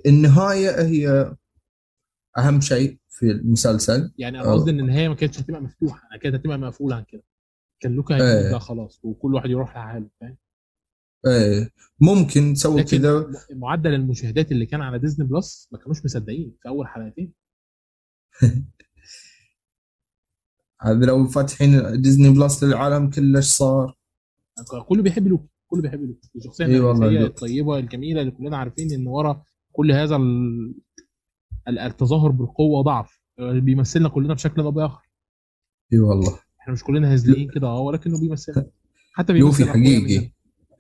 [0.06, 1.35] النهايه هي
[2.38, 4.14] أهم شيء في المسلسل.
[4.18, 4.52] يعني أنا.
[4.53, 6.07] قصدي إن النهاية ما كانتش هتبقى مفتوحة.
[6.11, 7.23] أنا كانت هتبقى مقفولة عن كده.
[7.80, 8.15] كان لوكي.
[8.16, 10.38] هيموت بقى خلاص وكل واحد يروح لحاله فاهم؟
[11.28, 11.70] إيه.
[11.99, 16.88] ممكن تسوي م- معدل المشاهدات اللي كان على Disney Plus ما كانوش مصدقين في أول
[16.88, 17.34] حلقتين.
[20.82, 23.98] هذا لو فاتحين Disney Plus للعالم كله إيش صار
[24.88, 27.26] كله بيحب لوكي كله بيحب لوكي الشخصيه لوكي.
[27.26, 30.76] الطيبه الجميله اللي كلنا عارفين إن ورا كل هذا ال...
[31.68, 35.02] ال- التظاهر بالقوه ضعف آه، بيمثلنا كلنا بشكل أو بآخر.
[35.94, 36.40] اي والله.
[36.68, 38.72] إحنا مش كلنا هزليين كده آه ولكنه بيمثلنا.
[39.14, 40.31] حتى لوكي حقيقي.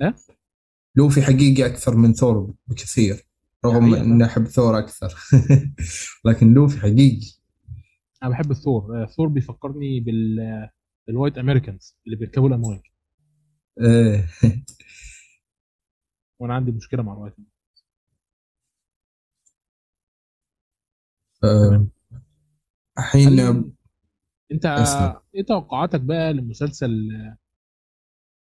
[0.01, 0.15] ها؟
[0.95, 3.27] لوكي حقيقي أكثر من ثور بكثير
[3.65, 3.95] رغم.
[3.95, 5.15] إني أحب ثور أكثر.
[6.25, 7.31] لكن لوفي حقيقي.
[8.23, 10.71] أنا بحب الثور آه، ثور بيفكرني بال آه،
[11.09, 12.81] ال white Americans اللي بيركبوا الأمواج.
[13.81, 14.27] إيه
[16.39, 17.33] وأنا عندي مشكلة مع الوايت
[21.43, 21.87] آه،
[22.99, 23.73] الحين
[24.51, 25.21] انت اسمع.
[25.35, 27.09] إيه توقعاتك بقى لمسلسل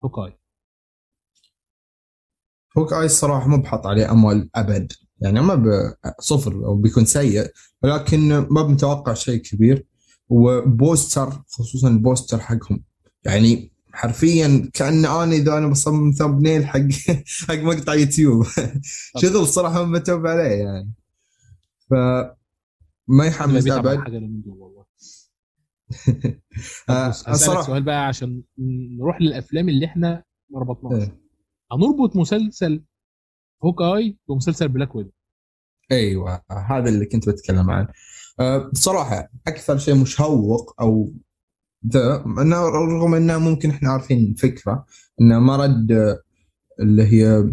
[0.05, 0.39] هوكاي؟
[2.79, 4.93] Hawkeye الصراحه ما بحط عليه أمل أبد.
[5.21, 7.53] يعني ما صفر أو بيكون سيء
[7.83, 9.87] ولكن ما بمتوقع شيء كبير.
[10.29, 12.85] و poster خصوصا ال poster حقهم.
[13.25, 16.81] يعني حرفيا كأن أنا إذا أنا بصمم thumbnail حق
[17.49, 18.47] حق مقطع يوتيوب.
[19.23, 20.93] شغل صراحة ما متعب عليه يعني.
[21.91, 21.95] ف
[23.09, 23.99] ما يحمس أبد.
[26.91, 28.43] آه، الصراحة سؤال بقى عشان
[28.99, 31.21] نروح للأفلام اللي إحنا ما ربطناش إيه.
[31.73, 32.85] هنربط مسلسل
[33.65, 35.11] هوكاي بمسلسل Black Widow
[35.93, 37.89] أيوه هذا اللي كنت بتكلم عنه
[38.41, 41.13] أه، بصراحة أكثر شيء مشوق أو
[41.87, 44.87] ذا إنه رغم إنه ممكن إحنا عارفين الفكرة
[45.21, 46.23] إنه ما ردها،
[46.81, 47.53] اللي هي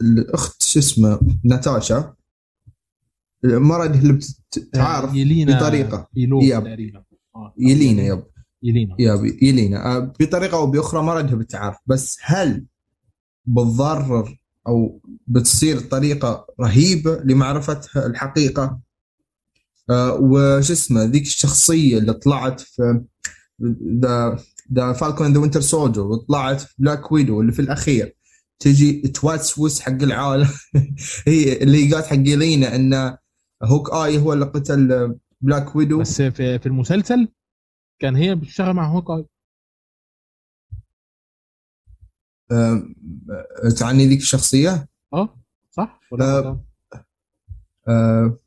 [0.00, 2.14] الأخت شو اسمه ناتاشا
[3.80, 5.52] ردها اللي يلينا
[6.42, 6.64] Yep.
[6.64, 7.11] تقريبا آه.
[7.58, 8.24] يلينا yep.
[8.62, 8.96] يلينا.
[8.98, 9.96] Yep يلينا.
[9.96, 12.64] أه، بطريقة أو بأخرى ما ردها بتعرف بس هل
[13.46, 14.38] بتضرر
[14.68, 18.80] أو بتصير طريقة رهيبة لمعرفتها الحقيقة؟
[19.90, 23.04] آه وش اسمه ذيك الشخصية اللي طلعت في
[24.02, 24.38] ذا
[24.74, 28.16] The Falcon the Winter Soldier وطلعت في Black Widow اللي في الأخير.
[28.58, 30.48] تجي توسوس حق العالم.
[31.26, 33.16] هي اللي قالت حق يلينا إن
[33.62, 37.28] Hawkeye هو اللي قتل Black Widow بس في, في المسلسل
[37.98, 39.26] كان هي بتشتغل مع Hawkeye
[42.52, 42.82] آه
[43.78, 45.38] تعني ذيك الشخصيه آه
[45.70, 46.64] صح ولا آه،؟
[47.88, 48.38] آه،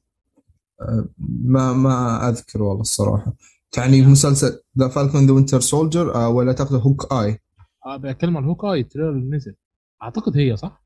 [0.81, 1.09] آه،
[1.43, 3.33] ما ما أذكر والله الصراحة
[3.71, 7.39] تعني مسلسل The Falcon the Winter Soldier ولا تقصد Hawkeye؟
[7.85, 9.55] آه بتكلم عن Hawkeye ال trailer اللي نزل
[10.03, 10.84] أعتقد هي صح؟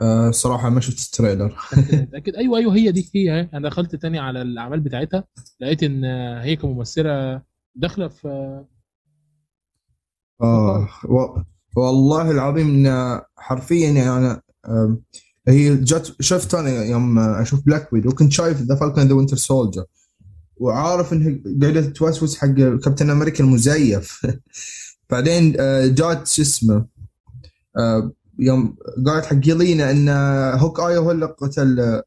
[0.00, 1.56] آه صراحة ما شفت ال trailer.
[1.92, 3.48] متاكد أيوه أيوه هي دي هي.
[3.54, 5.24] أنا دخلت تاني على الأعمال بتاعتها
[5.60, 6.04] لقيت إن
[6.42, 7.42] هي كممثلة
[7.74, 8.28] داخلة في
[10.42, 11.40] آه و...
[11.76, 14.42] والله العظيم إن حرفيا يعني أنا
[15.48, 19.84] هي جت شفت أنا يوم أشوف Black Widow كنت شايف The Falcon the Winter Soldier
[20.56, 24.26] وعارف انها قاعدة توسوس حق كابتن أمريكا المزيف.
[25.10, 26.86] بعدين آه، جات شو اسمه
[27.78, 28.76] آه، يوم
[29.06, 30.08] قالت حق يلينا إن
[30.58, 32.02] Hawkeye هو اللي قتل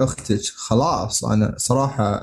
[0.00, 0.40] أختك.
[0.56, 2.22] خلاص أنا صراحة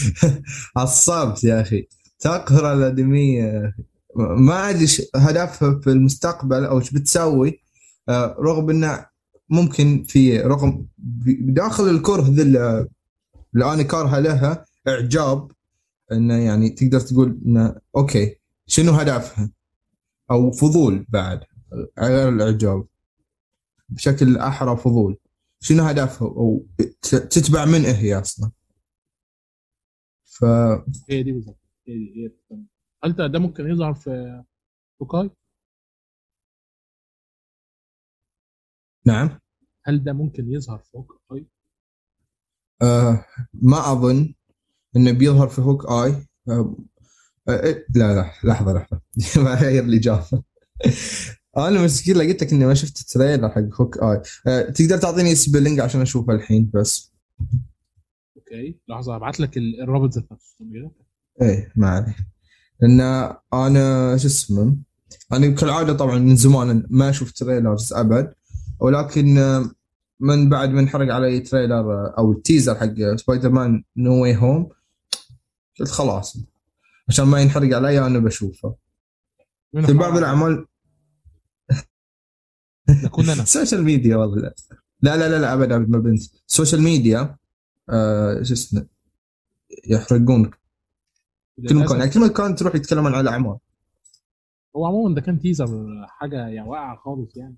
[0.76, 1.88] عصبت يا أخي.
[2.18, 3.74] تقهر الادميه.
[4.16, 4.86] ما أدري
[5.16, 7.60] هدفها في المستقبل أو إيش بتسوي.
[8.08, 9.06] آه، رغم إنه
[9.50, 12.86] ممكن في رغم بداخل الكره ذي اللي
[13.54, 15.50] أنا كارهة لها إعجاب.
[16.12, 18.36] إنه يعني تقدر تقول إنه okay
[18.66, 19.50] شنو هدفها؟
[20.30, 21.40] أو فضول بعد.
[21.98, 22.86] غير الاعجاب
[23.88, 25.18] بشكل أحرى فضول.
[25.60, 26.66] شنو هدفها أو
[27.02, 28.50] تتبع من هي أصلا؟
[30.24, 30.44] ف
[31.10, 32.58] هي دي بالظبط هي دي هي.
[33.04, 34.42] هل ده ممكن يظهر في
[35.02, 35.30] هوك اي؟
[39.06, 39.38] نعم.
[39.84, 41.46] هل ده ممكن يظهر في هوك آي؟
[42.82, 43.24] آه
[43.54, 44.34] ما أظن
[44.96, 46.26] إنه بيظهر في Hawkeye.
[46.48, 46.76] آه
[47.48, 49.00] آه إيه، لا لا لحظة لحظة.
[49.44, 50.42] بغير الإجابة.
[51.56, 54.22] أنا مسكين قلت لك إني ما شفت ال trailer حق Hawkeye.
[54.46, 57.12] آه تقدر تعطيني spelling عشان أشوفه الحين بس.
[58.36, 60.90] Okay لحظة أبعت لك ال- الرابط ذات نفسه.
[61.42, 62.16] إيه ما عليه.
[62.80, 63.00] لأن
[63.54, 64.76] أنا شو اسمه
[65.32, 68.32] أنا كالعادة طبعا من زمان ما أشوف trailers أبد
[68.80, 69.70] ولكن آه،
[70.20, 74.68] من بعد ما انحرق علي trailer آه، أو ال teaser حق Spider-Man No Way Home
[75.80, 76.36] قلت خلاص
[77.08, 78.74] عشان ما ينحرق علي أنا بشوفه.
[79.86, 80.66] في بعض الأعمال
[82.90, 84.42] نكون أنا ال social media والله.
[84.42, 84.52] لا
[85.02, 86.20] لا لا لا, لا أبد أبد ما بنت.
[86.48, 87.36] ال social media
[87.90, 88.86] آه شو اسمه
[89.88, 90.50] يحرقون
[91.68, 93.56] كل مكان يعني كل مكان تروح يتكلمون على الاعمال
[94.76, 95.68] هو عموما ده كان teaser
[96.08, 97.56] حاجة يعني واقعة خالص يعني.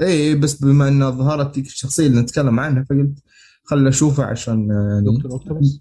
[0.00, 3.18] اي بس بما ان ظهرت تلك الشخصية اللي نتكلم عنها فقلت
[3.64, 5.80] خل اشوفه عشان آه، Doctor Octopus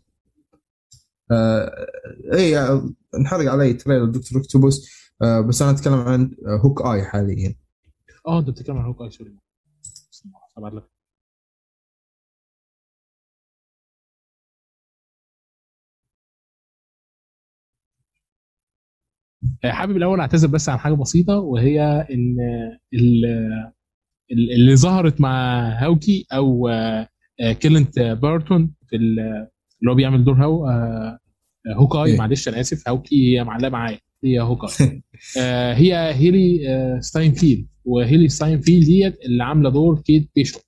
[1.31, 1.85] آه
[2.33, 4.89] اي آه، انحرق علي trailer Doctor Octopus.
[5.21, 7.55] آه بس أنا أتكلم عن آه، Hawkeye حاليا.
[8.27, 9.37] آه أنت بتتكلم عن Hawkeye sorry.
[10.57, 10.83] هبعت لك.
[19.65, 21.81] آه، حابب الأول أعتذر بس عن حاجة بسيطة وهي
[22.11, 22.35] إن
[22.93, 23.25] ال-
[24.31, 27.07] ال- اللي ظهرت مع Hawkeye أو آه،
[27.59, 29.19] كلينت بارتون في ال-
[29.81, 31.19] اللي هو بيعمل دور Haw آه،
[31.75, 32.11] Hawkeye.
[32.11, 32.17] إيه.
[32.19, 32.87] معلش أنا آسف.
[32.87, 33.99] هاوكي هي معلقة معايا.
[34.25, 35.03] هي Hawkeye
[35.39, 40.59] آه، هي هيلي آه، ستاينفيلد وهيلي ستاينفيلد ديت اللي عاملة دور كيت بيشوب.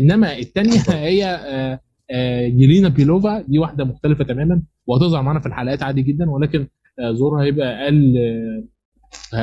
[0.00, 5.82] إنما الثانية هي آه، آه، يلينا بيلوفا دي واحدة مختلفة تماما وهتظهر معانا في الحلقات
[5.82, 6.66] عادي جدا ولكن
[6.98, 8.64] آه، دورها هيبقى أقل آه،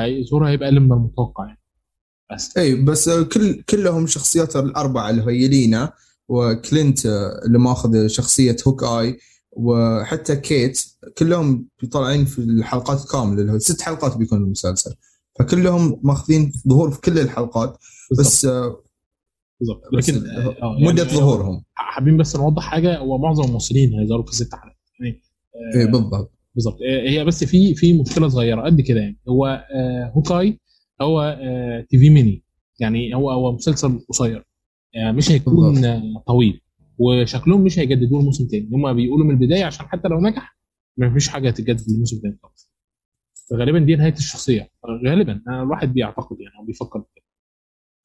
[0.04, 1.58] هي- دورها هيبقى أقل من المتوقع يعني.
[2.32, 2.56] بس.
[2.58, 5.92] اي بس كل كلهم شخصيات الأربعة اللي هو يلينا
[6.28, 9.18] وكلينت آه، اللي ماخذ شخصية Hawkeye
[9.52, 10.82] وحتى كيت
[11.18, 14.94] كلهم طالعين في الحلقات كاملة اللي هو ست حلقات بيكون المسلسل.
[15.38, 17.78] فكلهم ماخذين ظهور في كل الحلقات
[18.18, 18.82] بس آه،
[19.60, 21.64] بالظبط بس لكن آه، آه، يعني مده ظهورهم.
[21.74, 24.76] حابين بس نوضح حاجة هو معظم الممثلين هيظهروا في ست حلقات.
[25.00, 25.22] يعني
[25.74, 26.32] آه، اي بالضبط.
[26.54, 29.18] بالظبط هي بس في في مشكلة صغيرة قد كده يعني.
[29.28, 29.66] هو
[30.16, 30.60] Hawkeye
[31.02, 31.38] هو
[31.90, 32.44] TV mini.
[32.80, 34.46] يعني هو هو مسلسل قصير.
[34.96, 35.80] مش هيكون
[36.26, 36.61] طويل.
[36.98, 38.68] وشكلهم مش هيجددوه الموسم تاني.
[38.72, 40.56] هم بيقولوا من البداية عشان حتى لو نجح
[40.96, 42.70] ما فيش حاجة هتتجدد الموسم تاني خالص.
[43.50, 44.70] فغالبا دي نهاية الشخصية.
[45.06, 45.40] غالبا.
[45.48, 47.24] الواحد بيعتقد يعني أو بيفكر كده.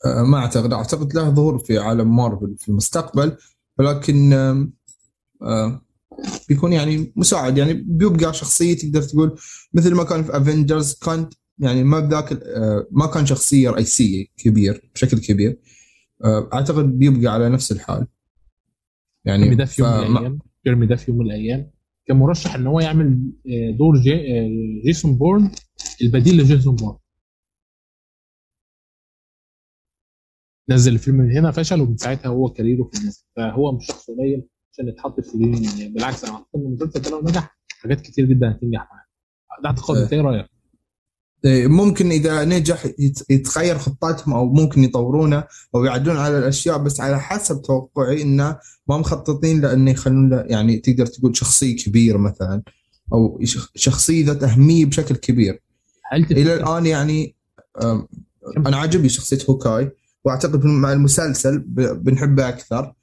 [0.06, 0.74] آه، ما أعتقد.
[0.74, 3.38] أعتقد له ظهور في عالم مارفل في المستقبل
[3.80, 4.74] ولكن آم،
[5.42, 5.82] آه،
[6.50, 7.58] بيكون يعني مساعد.
[7.58, 9.36] يعني بيبقى شخصية تقدر تقول
[9.74, 12.40] مثل ما كان في Avengers كان يعني ما بذاك
[12.92, 15.60] ما كان شخصية رئيسية كبير بشكل كبير.
[16.54, 18.08] أعتقد بيبقى على نفس الحال.
[19.28, 20.40] يعني جيرمي ده في يوم من الأيام.
[20.66, 21.72] جيرمي ده في يوم من الأيام.
[22.08, 24.50] كان مرشح إن هو يعمل آه، دور جي آه،
[24.86, 25.52] جيسون بورن
[26.02, 26.98] البديل لجيسون بورن.
[30.70, 33.26] نزل الفيلم من هنا فشل ومن ساعتها هو كاريره في الناس.
[33.36, 37.10] فهو مش شخص قليل عشان يتحط في اليمين يعني بالعكس أنا أعتقد إن المسلسل ده
[37.12, 39.06] لو نجح حاجات كتير جدا هتنجح معاه.
[39.64, 40.57] ده اعتقاد انت إيه رأيك؟
[41.48, 45.44] ممكن إذا نجح يت- يتغير خطتهم أو ممكن يطورونه
[45.76, 48.58] أو يعدلون على الأشياء بس على حسب توقعي إنه
[48.88, 52.62] ما مخططين لأنه يخلون له يعني تقدر تقول شخصية كبيره مثلا
[53.14, 55.62] أو شخ- شخصية ذات أهمية بشكل كبير.
[56.38, 57.36] إلى الآن يعني
[58.58, 59.92] أنا عاجبني شخصية Hawkeye
[60.26, 61.60] وأعتقد مع المسلسل
[61.96, 62.94] بنحبه أكثر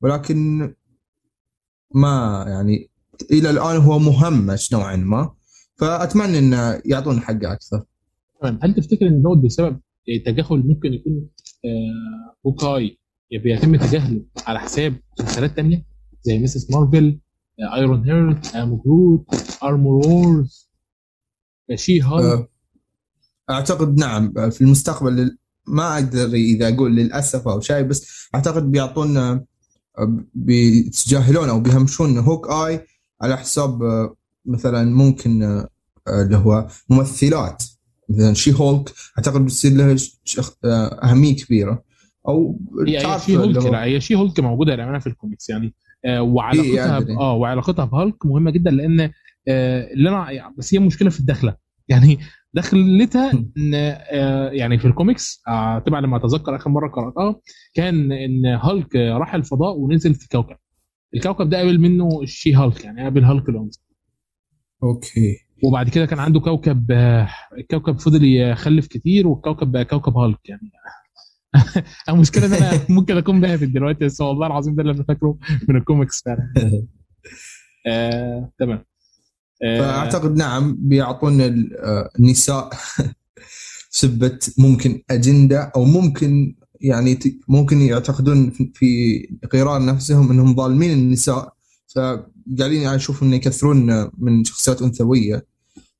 [0.00, 0.74] ولكن
[1.94, 2.90] ما يعني
[3.30, 5.30] إلى الآن هو مهمش نوعا ما
[5.76, 7.82] فأتمنى إنه يعطونا حقه أكثر.
[8.40, 9.80] تمام هل تفتكر إن دوت بسبب
[10.26, 11.28] تجاهل ممكن يكون
[11.64, 12.98] آه Hawkeye
[13.32, 15.84] بيتم تجاهله على حساب مسلسلات تانية
[16.22, 16.70] زي Ms.
[16.70, 17.20] Marvel
[17.74, 19.26] Ironheart آه Groot
[19.62, 20.70] Armor Wars
[21.74, 22.48] She آه،
[23.50, 24.50] أعتقد نعم.
[24.50, 25.36] في المستقبل
[25.66, 29.44] ما أقدر إذا أقول للأسف أو شيء بس أعتقد بيعطونا
[29.98, 32.86] آه، بيتجاهلون أو بيهمشون Hawkeye
[33.22, 34.16] على حساب آه،
[34.46, 35.68] مثلا ممكن آه،
[36.08, 37.64] اللي هو ممثلات.
[38.08, 39.96] مثلا She-Hulk أعتقد بتصير لها
[40.64, 41.82] آه، أهمية كبيرة.
[42.28, 45.74] أو هي تعرف She-Hulk هو- لا هي She-Hulk موجودة للأمانة في الكوميكس يعني.
[46.04, 47.16] آه وعلاقتها يعني.
[47.16, 49.00] آه وعلاقتها بهالك مهمة جدا لأن
[49.48, 51.56] آه اللي أنا يعني بس هي مشكلة في الدخلة.
[51.88, 52.18] يعني
[52.54, 57.40] دخلتها إن آه يعني في الكوميكس آه تبع لما أتذكر آخر مرة قرأتها
[57.74, 60.56] كان إن هالك راح الفضاء ونزل في كوكب.
[61.14, 63.80] الكوكب ده قابل منه ال She-Hulk يعني قابل هالك الأنثى.
[64.82, 65.43] okay.
[65.64, 66.90] وبعد كده كان عنده كوكب
[67.58, 70.70] الكوكب فضل يخلف كتير والكوكب بقى كوكب هالك يعني.
[72.08, 75.38] المشكلة إن أنا ممكن أكون باهت دلوقتي بس والله العظيم ده اللي أنا فاكره
[75.68, 76.52] من الكوميكس فعلا.
[77.86, 78.84] آه، تمام.
[79.64, 81.44] آه، فأعتقد نعم بيعطونا
[81.78, 82.70] آه، النساء
[83.90, 87.18] سبة ممكن أجندة أو ممكن يعني
[87.48, 89.18] ممكن يعتقدون في- في
[89.52, 91.54] قرار نفسهم إنهم ظالمين النساء.
[91.94, 95.46] فقاعدين يعني أشوف انه يكثرون من شخصيات أنثوية.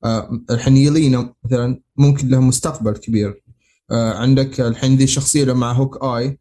[0.05, 3.43] آه، الحين يلينا مثلا ممكن لها مستقبل كبير.
[3.91, 6.39] آه، عندك الحين ذي الشخصيه مع Hawkeye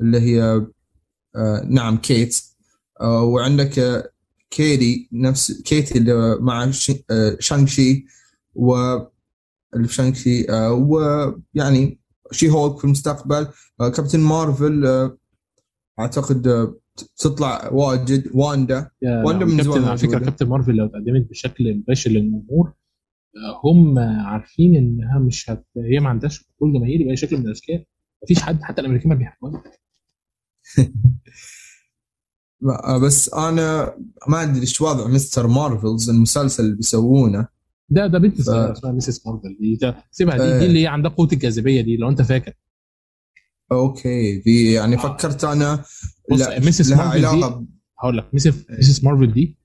[0.00, 0.66] اللي هي
[1.36, 2.42] آه، نعم كيت.
[3.02, 4.04] وعندك
[4.50, 8.06] كيري نفس كيتي اللي مع Sh- آه، Shang-Chi
[8.54, 8.74] و
[9.74, 12.00] اللي في Shang-Chi آه، ويعني
[12.32, 13.46] She-Hulk في المستقبل.
[13.78, 15.10] Captain Marvel
[16.00, 16.72] أعتقد
[17.16, 18.90] تطلع واجد واندا.
[19.24, 20.18] ولا من زمان على فكرة.
[20.18, 22.72] كابتن مارفل لو اتقدمت بشكل مباشر للجمهور
[23.64, 25.64] هم عارفين إنها مش هت...
[25.76, 27.84] هي ما عندهاش قبول جماهيري باي شكل من الأشكال.
[28.22, 29.62] مفيش حد حتى الامريكان ما بيحبوها
[32.84, 33.94] آه، بس أنا
[34.28, 35.46] ما أدري إيش وضع Ms.
[35.46, 37.48] Marvel المسلسل اللي بيسوونه.
[37.88, 39.26] ده ده بنت صغيرة اسمها Ms.
[39.26, 39.76] Marvel دي.
[39.76, 42.52] ده- سيبها دي, دي اللي هي عندها قوة الجاذبية دي لو أنت فاكر.
[43.72, 44.98] okay في يعني آه.
[44.98, 45.84] فكرت أنا.
[46.32, 46.90] بص، لا- Ms.
[46.90, 47.66] لها مارفل دي- علاقة ب-
[47.98, 48.70] هقول لك Ms.
[48.70, 49.04] Ms.
[49.04, 49.56] Marvel دي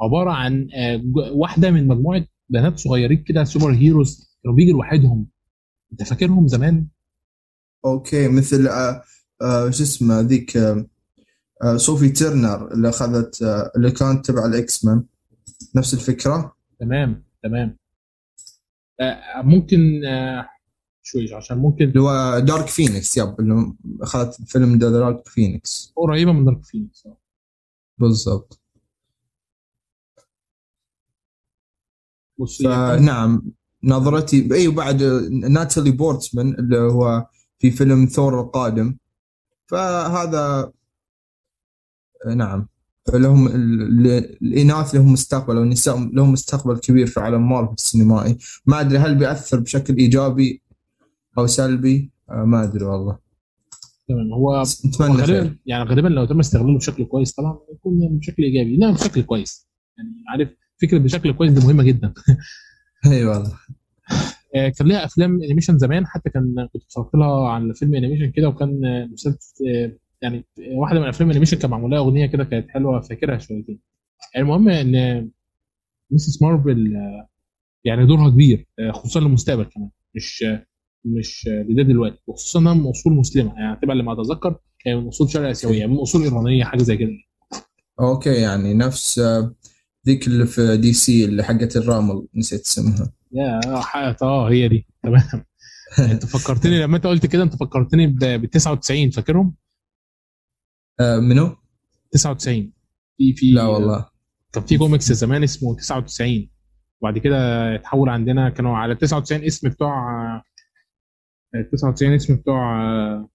[0.00, 1.02] عبارة عن آه،
[1.32, 5.26] واحدة من مجموعة بنات صغيرين كده superheroes كانوا بيجوا لوحدهم.
[5.92, 6.86] انت فاكرهم زمان؟
[7.84, 9.02] okay مثل آه،
[9.42, 10.86] آه، شو اسمه ذيك آه،
[11.62, 15.04] آه، صوفي تيرنر اللي أخذت آه، اللي كانت تبع ال X-Men
[15.76, 17.76] نفس الفكرة؟ تمام تمام.
[19.00, 20.48] آه، ممكن آه،
[21.02, 26.32] شوي عشان ممكن اللي هو Dark Phoenix yep اللي أخذت فيلم The Dark Phoenix قريبة
[26.32, 27.16] من Dark Phoenix آه.
[27.98, 28.59] بالضبط.
[32.40, 33.42] بص هي فنعم
[33.84, 35.02] نظرتي إي وبعد
[35.32, 37.26] ناتالي بورتمان اللي هو
[37.58, 38.96] في فيلم ثور القادم.
[39.66, 40.72] فهذا
[42.36, 42.68] نعم
[43.14, 48.38] لهم ال- ال- الإناث لهم مستقبل أو النساء لهم مستقبل كبير في عالم مارفل السينمائي.
[48.66, 50.62] ما أدري هل بيأثر بشكل إيجابي
[51.38, 53.18] أو سلبي؟ آه، ما أدري والله.
[54.08, 54.32] تمام.
[54.32, 58.76] هو نتمنى غالبا يعني غالبا لو تم استغلاله بشكل كويس طبعا يكون يعني بشكل إيجابي.
[58.76, 59.68] لا بشكل كويس.
[59.98, 60.48] يعني عارف
[60.82, 62.14] فكرة بشكل كويس دي مهمة جدا.
[63.06, 63.52] اي والله
[64.54, 68.48] آه، كان ليها أفلام animation زمان حتى كان كنت اتفرجت لها على فيلم animation كده
[68.48, 68.80] وكان
[69.12, 69.38] مسلسل
[69.68, 69.92] آه،
[70.22, 73.80] يعني واحدة من أفلام ال animation كان معمول لها أغنية كده كانت حلوة فاكرها شويتين
[74.36, 75.30] المهم إن
[76.10, 76.42] Ms.
[76.42, 77.28] Marvel آه،
[77.84, 80.44] يعني دورها كبير خصوصا للمستقبل كمان مش
[81.04, 82.18] مش لده دلوقتي.
[82.26, 85.96] وخصوصا إنها من أصول مسلمة يعني تبقى لما أتذكر هي من أصول شرق آسيوية من
[85.96, 87.10] أصول إيرانية حاجة زي كده.
[88.00, 89.20] okay يعني نفس
[90.06, 93.12] ذيك اللي في DC اللي حقت الرامل نسيت اسمها.
[93.32, 93.60] يا
[94.22, 94.86] آه هي دي.
[95.02, 95.44] تمام.
[96.12, 99.54] انت فكرتني لما انت قلت كده انت فكرتني ب 99 فاكرهم؟
[101.00, 101.56] آه، منو؟
[102.12, 102.72] 99
[103.18, 104.06] في في لا والله.
[104.52, 106.50] كان في كوميكس زمان اسمه 99
[107.00, 107.36] وبعد كده
[107.74, 109.92] اتحول عندنا كانوا على 99 اسم بتوع
[111.54, 113.28] آه، 99 اسم بتوع آه،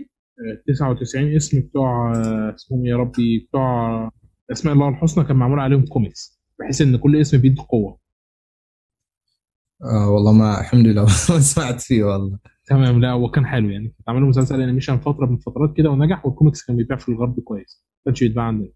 [0.00, 4.10] آه، 99 اسم بتوع آه، اسمهم يا ربي بتوع
[4.52, 7.98] اسماء الله الحسنى كان معمول عليهم كوميكس بحيث إن كل اسم بيدي قوة.
[9.84, 12.38] آه والله ما الحمد لله ما سمعت فيه والله.
[12.66, 13.88] تمام لا هو كان حلو يعني.
[13.88, 17.84] كنت عامل مسلسل animation فترة من فترات كده ونجح والكوميكس كان بيتباع في الغرب كويس.
[17.96, 18.72] ما كانش بيتباع عندنا.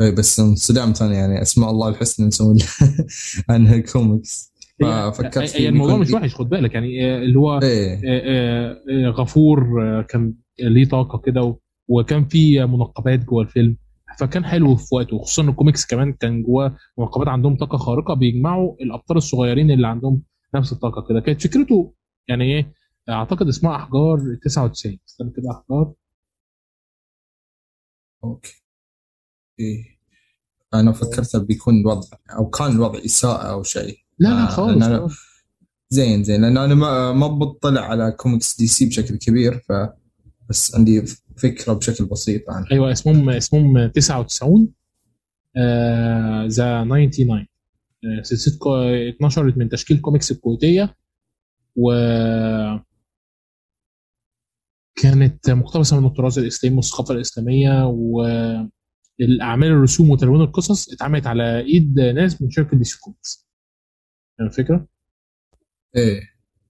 [0.00, 2.56] اي بس انصدمت أنا يعني أسماء الله الحسنى نسوي
[3.50, 4.50] عنها كوميكس
[4.80, 8.00] ففكرت هي فيه الموضوع مش وحش خد بالك يعني آه، اللي هو إيه.
[8.04, 9.62] آه، آه، غفور
[10.02, 11.56] كان ليه طاقة كده
[11.90, 13.76] وكان في منقبات جوه الفيلم
[14.18, 19.16] فكان حلو في وقته وخصوصا الكوميكس كمان كان جواه منقبات عندهم طاقة خارقة بيجمعوا الأبطال
[19.16, 20.22] الصغيرين اللي عندهم
[20.54, 21.20] نفس الطاقة كده.
[21.20, 21.94] كانت فكرته
[22.28, 22.72] يعني إيه؟
[23.08, 25.92] أعتقد اسمها أحجار 99 استنى كده أحجار.
[28.24, 28.62] okay.
[29.60, 29.84] إيه.
[30.74, 32.08] أنا فكرت بيكون الوضع
[32.38, 33.98] أو كان الوضع إساءة أو شيء.
[34.18, 35.12] لا لا آه، خالص أنا-.
[35.90, 39.72] زين زين لأن أنا ما ما بطلع على كوميكس دي سي بشكل كبير ف
[40.48, 41.04] بس عندي
[41.42, 42.68] فكرة بشكل بسيط عنها.
[42.72, 44.72] أيوه اسمهم اسمهم 99
[46.48, 47.46] the 99
[48.04, 50.96] آه، سلسلة كو- اتنشرت من تشكيل كوميكس الكويتية
[51.76, 51.92] و
[55.02, 62.42] كانت مقتبسة من التراث الإسلامي والثقافة الإسلامية والأعمال الرسوم وتلوين القصص اتعملت على إيد ناس
[62.42, 63.48] من شركة دي سي كوميكس.
[64.38, 64.86] فاهم الفكرة؟
[65.96, 66.20] إيه.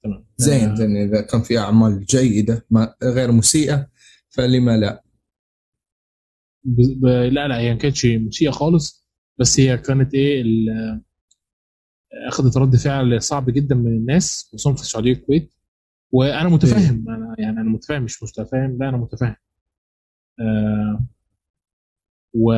[0.05, 0.27] تمام.
[0.37, 3.90] زين آه، زين إذا كان في أعمال جيدة ما غير مسيئة
[4.31, 5.03] فلما لا؟
[6.65, 6.81] ب...
[7.01, 7.07] ب...
[7.07, 9.07] لا لا هي ما كانتش مسيئة خالص
[9.39, 10.69] بس هي كانت إيه ال...
[12.29, 15.55] اخذت رد فعل صعب جدا من الناس خصوصا في السعودية والكويت
[16.13, 19.37] وأنا متفهم أنا يعني أنا متفاهم مش متفاهم لا أنا متفاهم
[20.41, 21.07] آه
[22.35, 22.53] و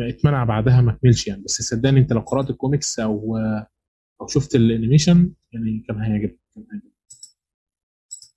[0.00, 1.42] اتمنع بعدها ما كملش يعني.
[1.42, 3.36] بس صدقني أنت لو قرأت الكوميكس أو
[4.20, 6.92] أو شفت ال animation يعني كان هيعجبك كان هيعجبك.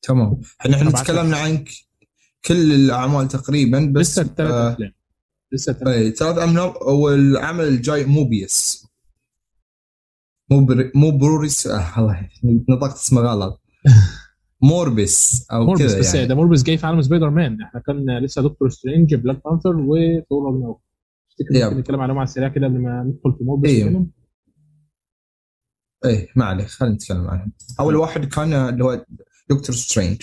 [0.02, 0.42] تمام.
[0.62, 1.70] إحنا إحنا أبعت لك.
[2.46, 4.92] كل الأعمال تقريبا بس لسه الثلاث آه أفلام.
[5.52, 8.88] لسه ثلاث اعمال والعمل الجاي موربيس
[10.52, 10.68] مو.
[10.96, 12.30] موربيوس آه الله
[12.70, 13.62] نطقت اسمه غلط.
[14.62, 16.28] موربس أو موربس كذا بس يعني.
[16.28, 17.62] ده موربس جاي في عالم سبايدر مان.
[17.62, 20.82] إحنا كان لسه دكتور سترينج بلاك بانثر وثور راجناروك
[21.30, 21.64] تفتكر yep.
[21.64, 23.86] ممكن نتكلم عليهم على السريع كده قبل ما ندخل في موربس إيه.
[23.86, 24.06] وكده؟
[26.06, 27.52] إيه ما عليه خلينا نتكلم عنهم.
[27.80, 29.06] أول واحد كان اللي هو
[29.50, 30.22] دكتور سترينج.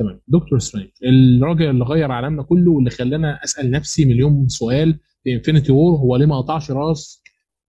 [0.00, 0.20] تمام.
[0.28, 5.72] دكتور سترينج الراجل اللي غير عالمنا كله واللي خلانا أسأل نفسي مليون سؤال في انفينيتي
[5.72, 7.22] وور هو ليه ما قطعش راس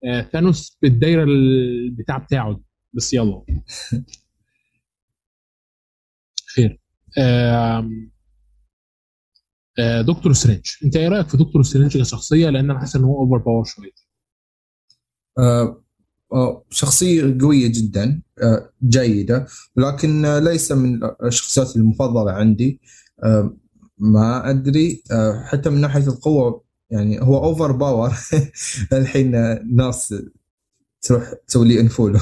[0.04, 3.44] آه ثانوس بالدايرة البتاع بتاعه دي؟ بس يلا.
[6.54, 6.80] خير.
[7.18, 8.10] آم،
[9.78, 13.18] آه دكتور سترينج أنت إيه رأيك في دكتور سترينج كشخصية؟ لأن أنا حاسس إن هو
[13.20, 13.90] overpower شوية.
[15.38, 15.84] آه آه
[16.70, 19.46] شخصية قوية جدا آه جيدة
[19.76, 22.80] لكن آه ليس من الشخصيات المفضلة عندي.
[23.22, 23.56] آه
[23.98, 28.12] ما أدري آه حتى من ناحية القوة يعني هو overpower
[28.92, 30.14] الحين آه، ناس
[31.02, 32.18] تروح تسوي لي انفولو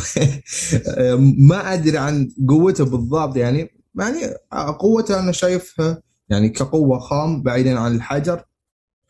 [0.99, 4.19] آه، ما أدري عن قوته بالضبط يعني يعني
[4.53, 8.45] آه، قوته أنا شايفها يعني كقوة خام بعيدا عن الحجر.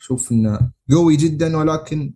[0.00, 2.14] أشوف إنه قوي جدا ولكن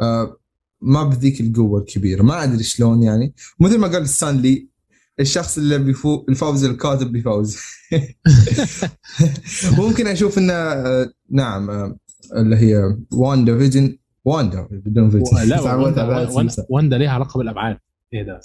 [0.00, 0.36] آه
[0.84, 2.22] ما بذيك القوة الكبيرة.
[2.22, 3.34] ما أدري شلون يعني.
[3.60, 4.68] مثل ما قال ستانلي
[5.20, 7.58] الشخص اللي بيفو الفوز الكاتب بيفوز.
[9.78, 10.54] ممكن أشوف إنه
[11.30, 11.94] نعم
[12.36, 16.28] اللي هي واندا فيجن واندا بدون فيجن لا واندا,
[16.68, 17.78] واندا, ليها علاقة بالأبعاد.
[18.12, 18.40] إيه ده.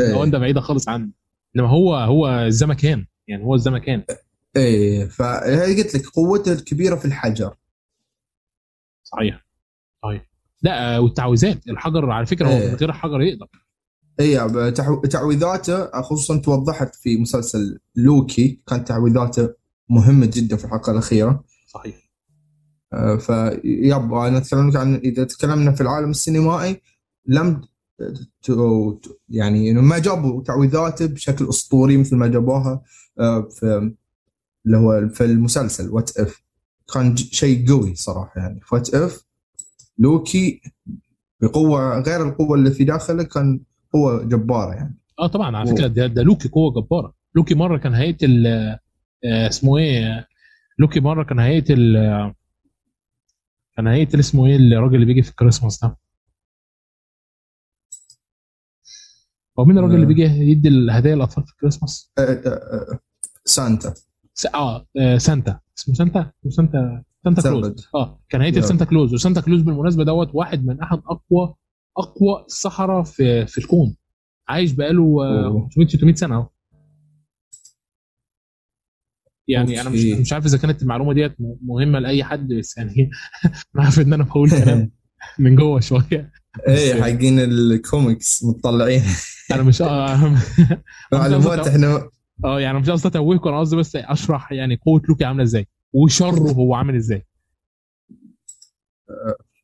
[0.00, 0.14] إيه.
[0.18, 1.10] واندا بعيدة خالص عنه
[1.56, 3.06] إنما هو هو الزمكان.
[3.28, 4.04] يعني هو الزمكان.
[4.56, 7.54] إيه فهي قلت لك قوته الكبيرة في الحجر.
[9.04, 9.46] صحيح.
[10.02, 10.29] صحيح.
[10.62, 11.68] لا والتعويذات.
[11.68, 12.68] الحجر على فكرة هو إيه.
[12.68, 13.46] من غير الحجر يقدر.
[14.20, 14.38] اي
[14.72, 19.48] تعو- تعويذاته خصوصا توضحت في مسلسل لوكي كانت تعويذاته
[19.88, 21.44] مهمة جدا في الحلقة الأخيرة.
[21.66, 21.96] صحيح.
[22.92, 26.80] آه، ف yep أنا تكلمت عن إذا تكلمنا في العالم السينمائي
[27.26, 27.60] لم
[29.28, 32.82] يعني إنه ما جابوا تعويذاته بشكل أسطوري مثل ما جابوها
[33.20, 33.92] آه، في
[34.66, 36.42] اللي هو في المسلسل وات اف
[36.94, 38.60] كان شيء قوي صراحة يعني.
[38.72, 39.24] وات اف
[40.00, 40.60] لوكي
[41.42, 43.60] بقوة غير القوة اللي في داخله كان
[43.92, 44.98] قوة جبارة يعني.
[45.18, 45.70] آه طبعا على.
[45.70, 47.14] فكرة ده, ده لوكي قوة جبارة.
[47.34, 48.78] لوكي مرة كان هيقتل آه،
[49.24, 50.28] اسمه إيه
[50.78, 52.34] لوكي مرة كان هيقتل آه،
[53.76, 55.96] كان هيقتل اسمه إيه الراجل اللي بيجي في الكريسماس ده؟
[59.58, 62.98] هو مين الراجل اللي بيجي يدي الهدايا للاطفال في الكريسماس؟ آه، آه، آه،
[63.44, 63.94] سانتا.
[64.54, 65.60] آه آه، سانتا.
[65.78, 67.88] اسمه سانتا؟ اسمه سانتا سانتا كلوز.
[67.94, 68.64] آه كان هيقتل.
[68.64, 71.54] سانتا كلوز وسانتا كلوز بالمناسبة دوت واحد من أحد اقوى
[71.98, 73.96] أقوى السحره في في الكون
[74.48, 75.68] عايش بقاله آه، أوه.
[75.74, 76.48] 500 600 سنة أهو
[79.48, 80.04] يعني أنا مش.
[80.04, 82.94] مش عارف إذا كانت المعلومة ديت م- مهمة لأي حد بس يعني
[83.74, 84.90] أنا عارف إن أنا بقول كلام
[85.38, 86.32] من جوه شوية
[86.68, 89.02] إيه حقين الكوميكس مطلعين
[89.52, 90.36] أنا مش آه،
[91.12, 92.08] معلومات إحنا
[92.44, 96.52] آه يعني مش قصدي اتوهكم أنا قصدي بس أشرح يعني قوة لوكي عاملة إزاي وشره
[96.52, 97.26] هو عامل إزاي.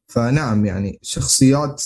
[0.06, 1.82] فنعم يعني شخصيات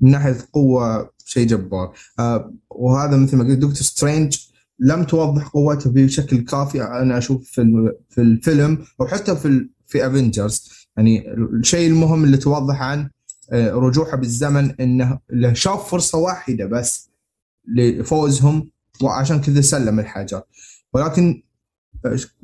[0.00, 1.94] من ناحية قوة شيء جبار.
[2.18, 4.38] آه، وهذا مثل ما قلت دكتور سترينج
[4.78, 6.82] لم توضح قوته بشكل كافي.
[6.82, 12.82] أنا أشوف في في الفيلم أو حتى في في افنجرز يعني الشيء المهم اللي توضح
[12.82, 13.10] عن
[13.52, 15.18] آه، رجوعه بالزمن إنه
[15.52, 17.10] شاف فرصة واحدة بس
[17.68, 18.70] لفوزهم
[19.02, 20.42] وعشان كذا سلم الحجر
[20.92, 21.42] ولكن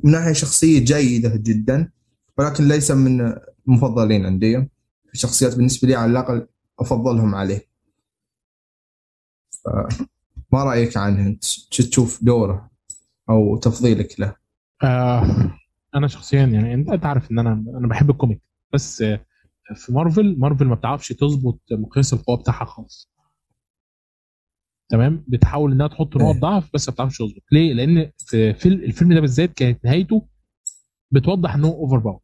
[0.03, 1.91] من ناحية شخصية جيدة جدا
[2.37, 3.35] ولكن ليس من
[3.67, 4.69] المفضلين عندي.
[5.13, 6.47] الشخصيات بالنسبة لي على الأقل
[6.79, 7.67] أفضلهم عليه.
[10.53, 12.69] ما رأيك عنه؟ أنت تشوف دوره
[13.29, 14.35] أو تفضيلك له؟
[14.83, 15.51] آه
[15.95, 18.41] أنا شخصيا يعني انت تعرف إن أنا أنا بحب الكوميك
[18.73, 19.03] بس
[19.75, 23.14] في مارفل مارفل ما بتعرفش تظبط مقياس القوة بتاعها خالص.
[24.89, 26.35] تمام؟ بتحاول إنها تحط نقط.
[26.35, 27.43] ضعف بس ما بتعرفش تظبط.
[27.51, 28.11] ليه؟ لأن
[28.53, 30.27] في الفيلم ده بالذات كانت نهايته
[31.11, 32.19] بتوضح ان هو overpower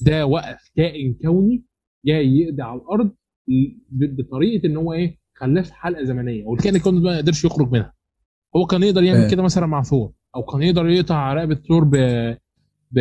[0.00, 1.64] ده وقف كائن كوني
[2.06, 3.10] جاي يقضي على الأرض
[3.90, 6.44] بطريقة إن هو إيه؟ خلاه في حلقة زمنية.
[6.44, 7.92] والكائن الكوني ما قدرش يخرج منها.
[8.56, 9.30] هو كان يقدر يعمل.
[9.30, 11.96] كده مثلا مع ثور أو كان يقدر يقطع رقبه ثور ب...
[12.90, 13.00] ب...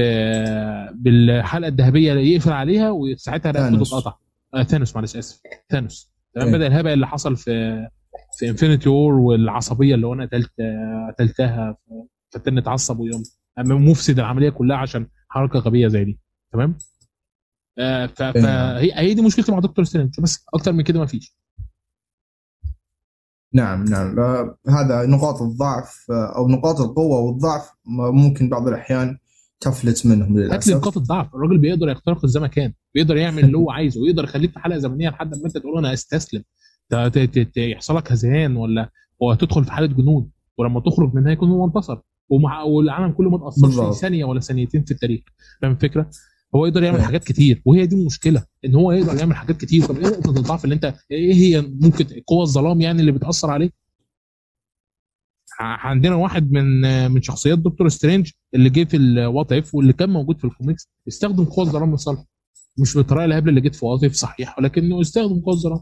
[0.95, 4.17] بالحلقة الذهبية اللي يقفل عليها وساعتها رقبته تتقطع
[4.53, 5.41] آه ثانوس معلش آسف.
[5.69, 6.13] ثانوس.
[6.35, 6.51] تمام.
[6.51, 7.87] بدأ الهبل اللي حصل في
[8.39, 10.51] في Infinity War والعصبية اللي أنا قتلت
[11.13, 11.77] قتلتها
[12.29, 13.23] فالتاني اتعصب ويوم.
[13.57, 16.19] مفسد العملية كلها عشان حركة غبية زي دي.
[16.53, 16.77] تمام؟
[17.79, 21.35] آه فهي هي دي مشكلتي مع Doctor Strange بس أكتر من كده ما فيش.
[23.53, 24.19] نعم نعم.
[24.67, 27.71] هذا نقاط الضعف أو نقاط القوة والضعف
[28.11, 29.17] ممكن بعض الأحيان
[29.59, 30.75] تفلت منهم للأسف.
[30.75, 31.35] نقاط الضعف.
[31.35, 35.37] الراجل بيقدر يخترق الزمكان بيقدر يعمل اللي هو عايزه ويقدر يخليك في حلقة زمنية لحد
[35.37, 36.43] ما أنت تقول أنا أستسلم.
[37.57, 38.89] يحصل لك هذيان ولا
[39.19, 41.97] وتدخل في حالة جنون ولما تخرج منها يكون هو انتصر
[42.29, 45.21] ومع والعالم كله ما تاثرش في ثانية ولا ثانيتين في التاريخ.
[45.61, 46.09] فاهم الفكرة؟
[46.55, 49.85] هو يقدر يعمل حاجات كتير وهي دي المشكلة إن هو يقدر يعمل حاجات كتير.
[49.85, 53.69] طب إيه نقطة الضعف اللي انت إيه هي ممكن قوى الظلام يعني اللي بتأثر عليه؟
[55.61, 60.09] عندنا واحد من من شخصيات Doctor Strange اللي جه في ال What If واللي كان
[60.09, 62.25] موجود في الكوميكس استخدم قوى الظلام لصالحه.
[62.77, 65.79] مش بالطريقة الهبله اللي جت في What If صحيح ولكنه استخدم قوى الظلام.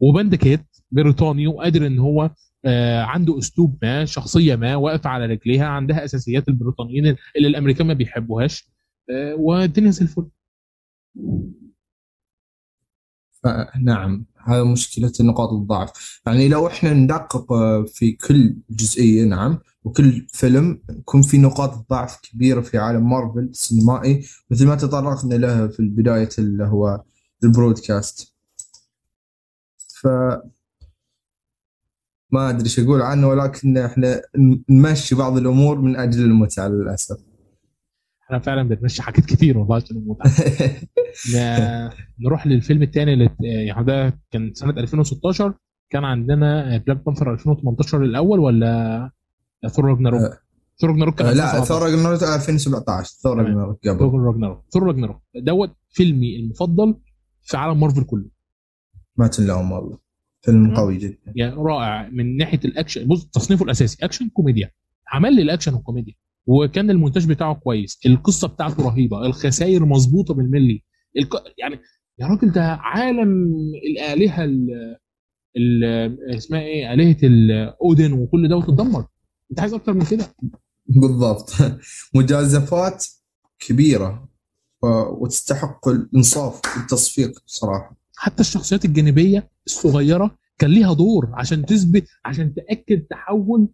[0.00, 0.60] وبينديكت
[0.90, 2.30] بريطاني وقادر إن هو
[2.64, 7.06] آه عنده أسلوب ما شخصية ما واقفه على رجليها عندها أساسيات البريطانيين
[7.36, 8.70] اللي الأمريكان ما بيحبوهاش.
[9.10, 10.26] آه والدنيا زي الفل.
[13.82, 16.20] نعم هذا مشكلة نقاط الضعف.
[16.26, 22.20] يعني لو إحنا ندقق آه، في كل جزئية نعم وكل فيلم يكون في نقاط ضعف
[22.22, 27.02] كبيرة في عالم مارفل السينمائي مثل ما تطرقنا له في بداية اللي هو
[27.44, 28.34] البودكاست
[30.02, 30.06] ف
[32.32, 34.22] ما أدري إيش أقول عنه ولكن إحنا
[34.68, 37.18] نمشي بعض الأمور من أجل المتعة للأسف.
[38.24, 40.30] إحنا فعلا بنمشي حاجات كتير والله عشان المتعة.
[42.24, 45.54] نروح للفيلم الثاني اللي يعني ده كان سنة 2016
[45.90, 49.10] كان عندنا Black Panther 2018 الأول ولا
[49.68, 50.20] Thor Ragnarok؟
[50.80, 53.98] Thor Ragnarok كان لا Thor Ragnarok 2017 Thor Ragnarok قبل.
[53.98, 57.00] Thor Ragnarok Thor Ragnarok دوت فيلمي المفضل
[57.42, 58.39] في عالم مارفل كله.
[59.20, 59.98] ما تنلوم والله.
[60.42, 61.32] فيلم قوي جدا.
[61.34, 62.08] يعني رائع.
[62.08, 64.70] من ناحية الأكشن بص تصنيفه الأساسي أكشن كوميديا.
[65.12, 66.14] عمل لي الأكشن والكوميديا.
[66.46, 67.98] وكان المونتاج بتاعه كويس.
[68.06, 69.26] القصة بتاعته رهيبة.
[69.26, 70.82] الخسائر مظبوطة بالملي
[71.16, 71.30] الك...
[71.58, 71.78] يعني
[72.18, 73.54] يا راجل ده عالم
[73.90, 74.68] الآلهة ال...
[75.56, 75.84] ال...
[76.36, 79.06] اسمها إيه؟ آلهة الأودين وكل ده وتتدمر.
[79.50, 80.34] أنت عايز أكتر من كده؟
[80.86, 81.52] بالضبط.
[82.14, 83.04] مجازفات
[83.58, 84.30] كبيرة.
[85.20, 93.00] وتستحق الإنصاف والتصفيق صراحة حتى الشخصيات الجانبية الصغيرة كان ليها دور عشان تثبت عشان تأكد
[93.00, 93.68] تحول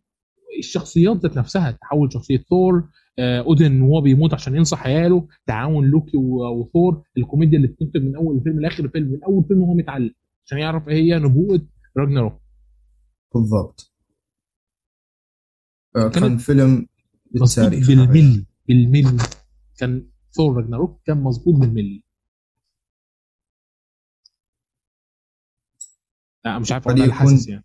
[0.59, 6.17] الشخصيات ذات نفسها تحول شخصية ثور آه، أودن وهو بيموت عشان ينصح عياله تعاون لوكي
[6.17, 10.13] وثور الكوميديا اللي بتنتج من أول الفيلم لآخر الفيلم من أول فيلم وهو متعلق
[10.45, 11.67] عشان يعرف إيه هي نبوءة
[11.97, 12.41] راجناروك.
[13.35, 13.95] بالضبط.
[15.97, 16.87] آه، كان فيلم
[17.31, 19.23] بالتاريخ بالملي بالملي.
[19.79, 22.06] كان ثور راجناروك كان مظبوط بالملي.
[26.47, 27.65] لا مش عارف قد حاسس يعني.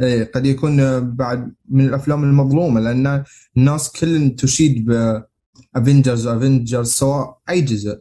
[0.00, 3.24] إيه قد يكون بعد من الأفلام المظلومة لأن
[3.56, 4.84] الناس كل تشيد
[5.74, 8.00] بافنجرز وافنجرز سواء أي جزء.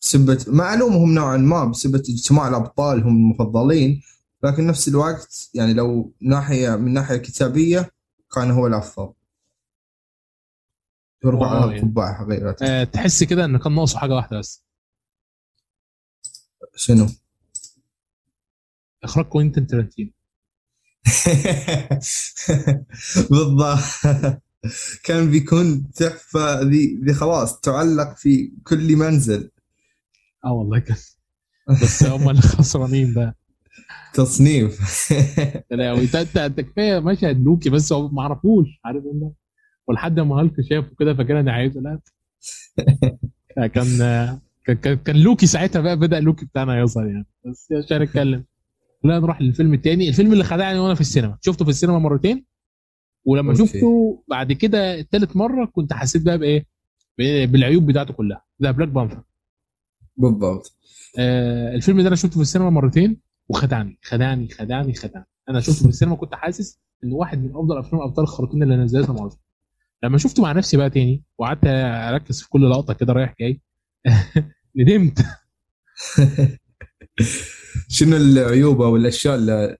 [0.00, 4.02] بسبة ما ألومهم نوعا ما بسبة اجتماع الأبطال هم المفضلين
[4.44, 7.90] لكن نفس الوقت يعني لو ناحيه من ناحية كتابية
[8.34, 9.12] كان هو الأفضل.
[11.24, 12.56] يرفع على القبعة حقيقة.
[12.62, 14.64] أه تحس كده انه كان ناقصه حاجة واحدة بس.
[16.74, 17.06] شنو؟
[19.04, 20.10] إخراج كوينتن ترنتينو
[23.30, 23.78] بالضبط.
[25.04, 26.60] كان بيكون تحفة.
[26.62, 29.50] ذي ذي خلاص تعلق في كل منزل.
[30.44, 30.96] آه والله كان.
[31.82, 33.34] بس هم اللي خسرانين بقى.
[34.14, 34.80] تصنيف.
[35.70, 35.92] لا
[36.46, 39.32] انت كفاية مشهد لوكي بس هو ما عرفوش عارف إنت؟
[39.86, 41.80] ولحد ما هالك شافه كده فكان أنا عايزه.
[41.80, 42.00] لا.
[43.74, 43.98] كان
[44.66, 47.26] كان كان, كان لوكي ساعتها بقى بدأ لوكي بتاعنا يظهر يعني.
[47.46, 48.44] بس عشان اتكلم.
[49.04, 50.08] لا نروح للفيلم التاني.
[50.08, 51.38] الفيلم اللي خدعني وأنا في السينما.
[51.40, 52.44] شفته في السينما مرتين.
[53.24, 53.66] ولما okay.
[53.66, 56.66] شفته بعد كده التالت مرة كنت حسيت بقى بإيه؟
[57.46, 58.44] بالعيوب بتاعته كلها.
[58.58, 59.22] ده Black Panther
[60.16, 60.76] بالضبط.
[61.18, 65.26] آه الفيلم ده أنا شفته في السينما مرتين وخدعني خدعني خدعني خدعني.
[65.48, 69.12] أنا شفته في السينما كنت حاسس انه واحد من أفضل أفلام الابطال الخارقين اللي نزلتها
[69.12, 69.38] مارفل
[70.02, 73.60] لما شفته مع نفسي بقى تاني وقعدت أركز في كل لقطة كده رايح جاي
[74.76, 75.24] ندمت.
[77.92, 79.76] شنو العيوب أو الأشياء اللي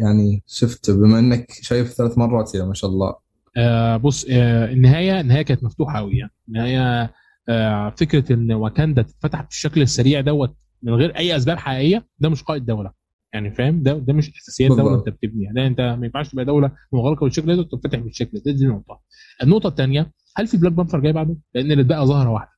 [0.00, 3.14] يعني شفت؟ بما إنك شايف ثلاث مرات يا ما شاء الله.
[3.56, 6.32] آه بص آه النهايه النهاية كانت مفتوحة قوي يعني.
[6.48, 7.12] النهاية
[7.48, 12.42] آه فكرة إن واكاندا تتفتح بالشكل السريع دوت من غير أي أسباب حقيقية ده مش
[12.42, 12.92] قائد دولة.
[13.32, 14.94] يعني فاهم؟ ده ده مش أساسيات دولة.
[14.98, 18.52] أنت بتبنيها ده أنت ما ينفعش تبقى دولة مغلقة بالشكل ده وتتفتح بالشكل ده.
[18.52, 19.00] دي نقطة.
[19.42, 22.50] النقطة الثانية هل في Black Panther جاي بعده؟ لأن اللي اتبقى زهرة واحدة.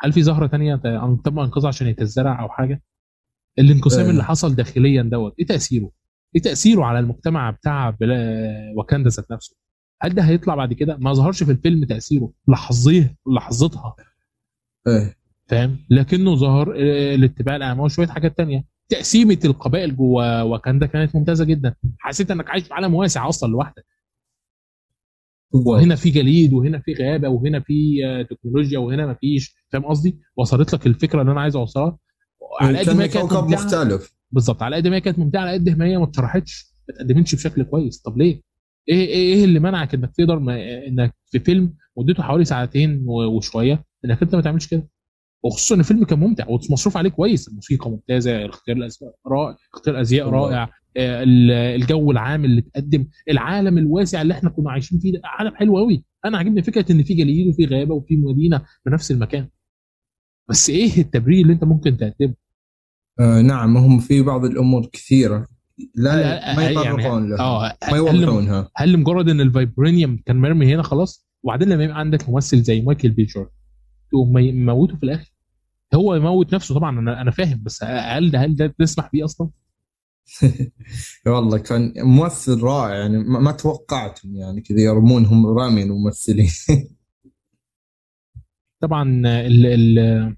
[0.00, 0.76] هل في زهرة ثانية
[1.24, 2.82] تم انقاذها عشان يتزرع أو حاجة؟
[3.60, 4.10] الانقسام آه.
[4.10, 5.90] اللي حصل داخليا دوت إيه تأثيره؟
[6.36, 7.96] إيه تأثيره على المجتمع بتاع
[8.76, 9.56] واكاندا ذات نفسه؟
[10.02, 13.94] هل ده هيطلع بعد كده؟ ما ظهرش في الفيلم تأثيره لحظيه لحظتها
[14.88, 15.16] إيه
[15.46, 21.44] فاهم؟ لكنه ظهر آه، الاتباع الاعمى وشوية حاجات تانية تقسيمة القبائل جوه واكاندا كانت ممتازة
[21.44, 23.86] جدا حسيت إنك عايش في عالم واسع أصلا لوحدك
[25.52, 30.20] وهنا في جليد وهنا في غابة وهنا في آه، تكنولوجيا وهنا ما فيش فاهم قصدي؟
[30.36, 31.98] وصلت لك الفكرة اللي أنا عايز أوصلها
[32.60, 34.12] على قد ما كانت كوكب مختلف.
[34.32, 34.62] بالظبط.
[34.62, 37.62] على قد ما هي كانت ممتعة على قد ما هي ما اتشرحتش ما اتقدمتش بشكل
[37.62, 37.98] كويس.
[37.98, 38.40] طب ليه؟
[38.88, 43.84] إيه إيه إيه اللي منعك انك تقدر ما انك في فيلم مدته حوالي ساعتين وشوية
[44.04, 44.88] انك انت ما تعملش كده؟
[45.44, 47.48] وخصوصا إن الفيلم كان ممتع ومصروف عليه كويس.
[47.48, 50.28] الموسيقى ممتازة اختيار الازياء رائع اختيار الازياء.
[50.28, 50.62] رائع
[50.96, 55.54] آه، ال- الجو العام اللي اتقدم العالم الواسع اللي إحنا كنا عايشين فيه ده عالم
[55.54, 59.48] حلو قوي أنا عاجبني فكرة إن في جليد وفي غابة وفي مدينة بنفس المكان.
[60.50, 62.34] بس إيه التبرير اللي أنت ممكن تقدمه
[63.20, 65.46] آه نعم هم في بعض الأمور كثيرة.
[65.94, 66.14] لا,
[66.56, 67.38] ما يعني- يطرقون لها.
[67.40, 68.68] آه ما هل- يوضحونها.
[68.76, 72.80] هل لمجرد إن ال vibranium كان مرمي هنا خلاص؟ وبعدين لما يبقى عندك ممثل زي
[72.80, 73.48] مايكل بيجر
[74.10, 75.32] تقوم مموته في الآخر.
[75.94, 79.48] هو يموت نفسه طبعا أنا أنا فاهم بس هل ده هل ده تسمح بيه أصلا؟
[81.26, 86.50] والله كان ممثل رائع يعني ما, ما توقعتهم يعني كذا يرمونهم رامي الممثلين.
[88.80, 90.36] طبعا ال ال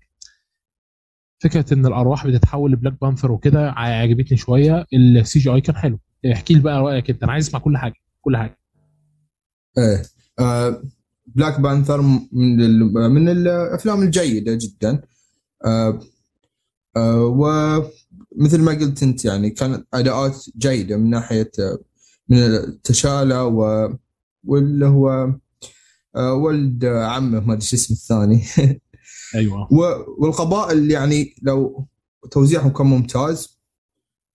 [1.43, 4.87] فكرة إن الأرواح بتتحول ل Black Panther وكده عجبتني شوية.
[4.95, 5.99] ال CGI كان حلو.
[6.33, 7.23] احكي لي بقى رأيك أنت.
[7.23, 7.95] أنا عايز أسمع كل حاجة.
[8.21, 8.59] كل حاجة.
[9.79, 10.03] إيه.
[10.39, 10.83] آه
[11.27, 12.01] Black Panther
[12.33, 15.03] من ال- من الأفلام الجيدة جدا.
[15.65, 16.01] آه
[16.97, 21.79] آه ومثل ما قلت أنت يعني كانت أداءات جيدة من ناحية آه،
[22.29, 23.89] من التشالا و
[24.45, 25.35] واللي هو
[26.17, 28.45] ولد عمه ما أدري شو اسمه الثاني.
[29.35, 29.69] أيوه.
[30.19, 31.89] والقبائل يعني لو
[32.31, 33.59] توزيعهم كان ممتاز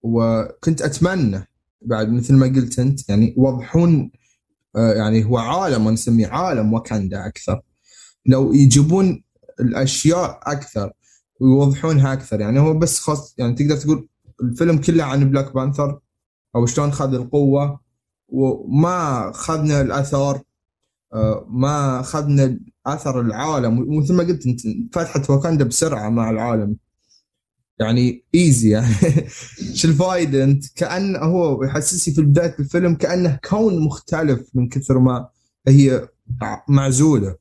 [0.02, 1.48] وكنت أتمنى
[1.82, 4.12] بعد مثل ما قلت أنت يعني يوضحون
[4.76, 7.62] آه، يعني هو عالم نسميه عالم واكاندا أكثر.
[8.26, 9.24] لو يجيبون
[9.60, 10.92] الأشياء أكثر
[11.40, 14.10] ويوضحونها أكثر يعني هو بس خاص يعني تقدر تقول
[14.44, 16.00] الفيلم كله عن Black Panther
[16.56, 17.80] أو شلون خذ القوة
[18.28, 20.44] وما خذنا الآثار آه،
[21.48, 24.62] ما أخذنا أثر العالم ومثل ما قلت أنت
[24.94, 26.78] فتحت واكاندا بسرعة مع العالم.
[27.80, 28.94] يعني ايزي يعني.
[29.78, 30.66] شو الفائده أنت.
[30.76, 35.30] كأن هو يحسسني في بداية الفيلم كأنه كون مختلف من كثر ما
[35.68, 36.08] هي
[36.68, 37.36] معزولة.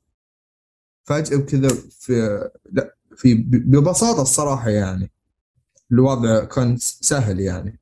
[1.03, 1.69] فجأة كذا
[1.99, 2.39] في
[2.71, 5.11] لا في ببساطة الصراحة يعني
[5.91, 7.79] الوضع كان سهل يعني.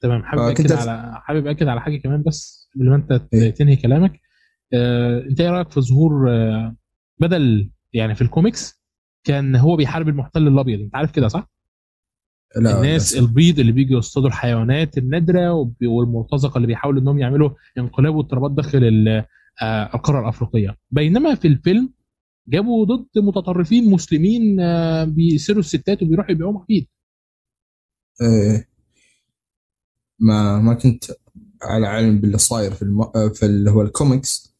[0.00, 0.22] تمام.
[0.22, 3.50] حابب آه، أكد على حابب أكد على حاجة كمان بس قبل ما أنت إيه.
[3.50, 4.23] تنهي كلامك.
[5.30, 6.76] انت إيه رأيك في ظهور آه،
[7.18, 8.80] بدل يعني في الكوميكس
[9.24, 11.50] كان هو بيحارب المحتل الأبيض انت عارف كده صح؟
[12.56, 13.18] لا الناس للأسف.
[13.18, 19.08] البيض اللي بيجوا يصطادوا الحيوانات النادرة والمرتزقة اللي بيحاولوا إنهم يعملوا انقلاب واضطرابات داخل
[19.62, 21.92] آه، القارة الأفريقية بينما في الفيلم
[22.48, 26.86] جابوا ضد متطرفين مسلمين آه، بيسروا الستات وبيروحوا يبيعوهم عبيد
[28.22, 28.68] إيه.
[30.18, 31.04] ما ما كنت
[31.62, 33.02] على علم باللي صاير في الم...
[33.34, 34.53] في اللي هو الكوميكس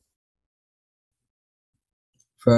[2.44, 2.50] ف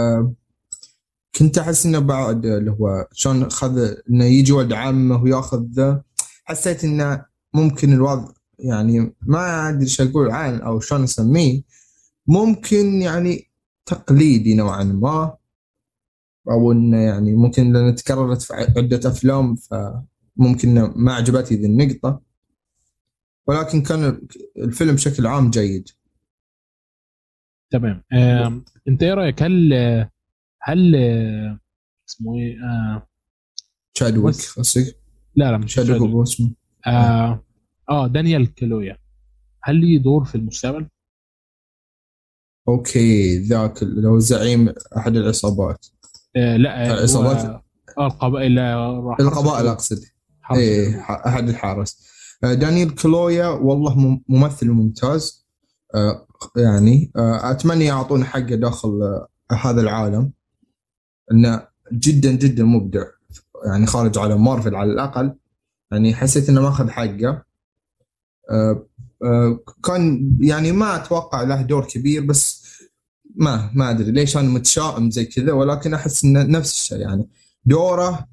[1.39, 6.03] كنت أحس إنه بعد اللي هو شلون خذ إنه يجي ولد عمه وياخذ ذا
[6.45, 11.63] حسيت إنه ممكن الوضع يعني ما أدري إيش أقول عن أو شلون أسميه.
[12.27, 13.51] ممكن يعني
[13.87, 15.37] تقليدي نوعا ما
[16.51, 22.21] أو إنه يعني ممكن لأن تكررت في عدة أفلام فممكن ما عجبتني ذي النقطة.
[23.47, 24.21] ولكن كان
[24.57, 25.89] الفيلم بشكل عام جيد.
[27.71, 28.03] تمام.
[28.13, 29.73] آه، انت إيه رأيك؟ هل
[30.63, 30.97] هل
[32.09, 33.07] اسمه إيه آه
[33.95, 34.97] تشادويك قصدك؟
[35.37, 36.51] لا لا مش تشادويك اسمه
[36.87, 37.45] آه,
[37.91, 38.97] آه دانيال كلويا.
[39.63, 40.89] هل ليه دور في المستقبل؟
[42.69, 45.87] أوكي ذاك اللي هو زعيم أحد العصابات.
[46.37, 47.63] آه لا العصابات؟
[47.99, 48.59] آه القبائل
[49.21, 49.99] القبائل أقصد.
[50.55, 52.07] إيه أحد الحارس.
[52.45, 55.47] آه، دانيال كلويا والله ممثل ممتاز.
[55.95, 56.26] آه،
[56.57, 59.21] يعني آه، أتمنى يعطون حقه داخل
[59.53, 60.33] هذا العالم.
[61.33, 63.05] إنه جدا جدا مبدع
[63.67, 65.35] يعني خارج عالم مارفل على الأقل.
[65.93, 67.43] يعني حسيت إنه ماخذ حقه.
[69.85, 72.67] كان يعني ما أتوقع له دور كبير بس
[73.37, 77.29] ما ما أدري ليش أنا متشائم زي كذا ولكن أحس إنه نفس الشيء يعني.
[77.65, 78.29] دوره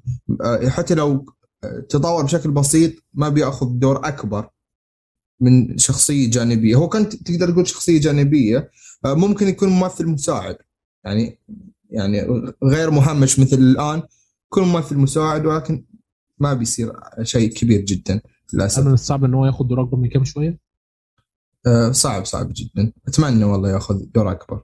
[0.68, 1.26] حتى لو
[1.88, 4.48] تطور بشكل بسيط ما بيأخذ دور أكبر.
[5.44, 6.74] من شخصية جانبية.
[6.76, 8.70] هو كان تقدر تقول شخصية جانبية
[9.04, 10.56] آه، ممكن يكون ممثل مساعد.
[11.04, 11.38] يعني
[11.90, 12.20] يعني
[12.64, 14.02] غير مهمش مثل الآن
[14.48, 15.84] كل ممثل مساعد ولكن
[16.38, 16.92] ما بيصير
[17.22, 18.20] شيء كبير جدا
[18.54, 18.86] للأسف.
[18.86, 20.58] من الصعب إن هو ياخذ دور أكبر من كم شوية؟
[21.66, 22.92] أه صعب صعب جدا.
[23.08, 24.62] أتمنى والله ياخذ دور أكبر.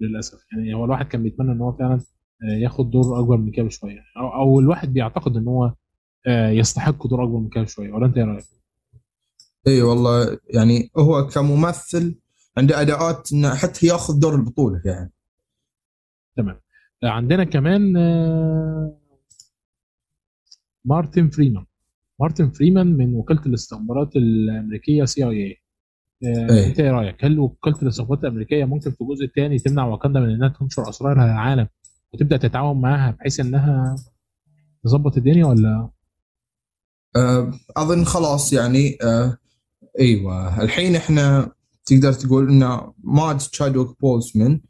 [0.00, 0.38] للأسف.
[0.52, 2.00] يعني هو الواحد كان بيتمنى إن هو فعلا
[2.42, 5.72] آه، ياخد دور أكبر من كده بشويه أو, أو الواحد بيعتقد إن هو
[6.26, 8.44] آه، يستحق دور أكبر من كده بشويه ولا أنت إيه رأيك؟
[9.66, 12.18] اي والله يعني هو كممثل
[12.56, 15.12] عنده أداءات إنه حتى ياخذ دور البطولة يعني.
[16.36, 16.60] تمام.
[17.04, 18.98] عندنا كمان آه،
[20.84, 21.66] مارتن فريمان.
[22.20, 28.90] مارتن فريمان من وكالة الاستخبارات الأمريكية CIA أنت إيه رأيك؟ هل وكالة الاستخبارات الأمريكية ممكن
[28.90, 31.68] في الجزء الثاني تمنع واكاندا من إنها تنشر اسرارها للعالم
[32.12, 33.96] وتبدأ تتعاون معاها بحيث إنها
[34.84, 35.90] تظبط الدنيا ولا؟
[37.16, 39.38] أه أظن خلاص يعني أه
[40.00, 40.62] إيوه.
[40.62, 41.52] الحين إحنا
[41.86, 44.60] تقدر تقول إن مات تشادويك بوزمان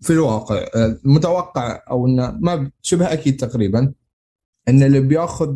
[0.00, 0.66] في الواقع
[1.04, 3.92] متوقع أو انه ما شبه أكيد تقريبا
[4.68, 5.54] إن اللي بياخذ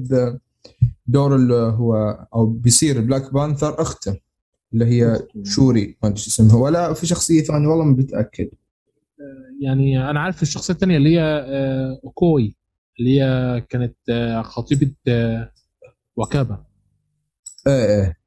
[1.07, 1.97] دور اللي هو
[2.35, 4.17] أو بيصير بلاك بانثر أخته
[4.73, 8.49] اللي هي شوري ما أدري اسمها ولا في شخصية ثانية والله ما بتاكد
[9.61, 12.57] يعني أنا عارف الشخصية الثانية اللي هي آه، أوكوي
[13.01, 15.53] اللي هي كانت آه، خطيبة آه،
[16.17, 16.59] وكابة.
[17.67, 18.18] إيه إيه.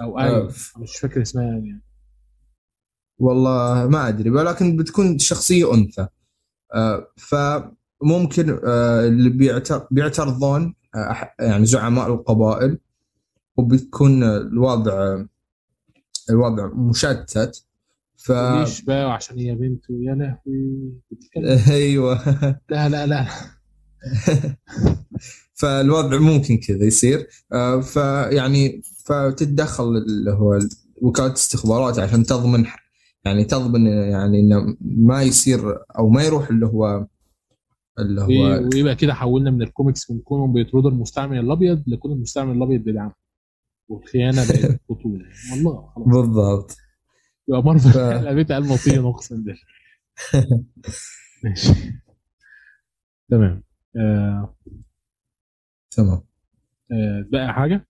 [0.00, 0.48] أو اي
[0.78, 1.82] مش فاكر اسمها يعني.
[3.18, 6.06] والله ما أدري ولكن بتكون شخصية أنثى.
[7.16, 8.58] فممكن
[9.04, 9.30] اللي
[9.90, 10.74] بيعترضون
[11.40, 12.78] يعني زعماء القبائل
[13.56, 15.24] وبتكون الوضع
[16.30, 17.64] الوضع مشتت.
[18.16, 20.92] ف ليش بقى؟ عشان هي بنت يا لهوي.
[21.76, 22.24] أيوه.
[22.70, 23.26] لا لا لا.
[25.60, 27.26] فالوضع ممكن كذا يصير.
[27.52, 30.58] آه، فيعني فتتدخل اللي هو
[31.02, 32.64] وكالة استخبارات عشان تضمن
[33.24, 37.06] يعني تضمن يعني إنه ما يصير أو ما يروح اللي هو
[37.98, 42.80] اللي هو ويبقى كده حولنا من الكوميكس من كونهم بيطردوا المستعمل الأبيض لكون المستعمل الأبيض
[42.80, 43.12] بيدعم
[43.88, 46.06] والخيانة بقت بطوله والله خلاص.
[46.08, 46.76] بالضبط.
[47.48, 47.96] يبقى مارفل ف...
[48.24, 49.60] لعبتها المطين أقسم بالله.
[51.44, 51.72] ماشي.
[53.30, 53.62] تمام.
[53.96, 54.56] آه...
[55.90, 56.22] تمام.
[56.92, 57.26] آه...
[57.32, 57.87] بقى حاجة؟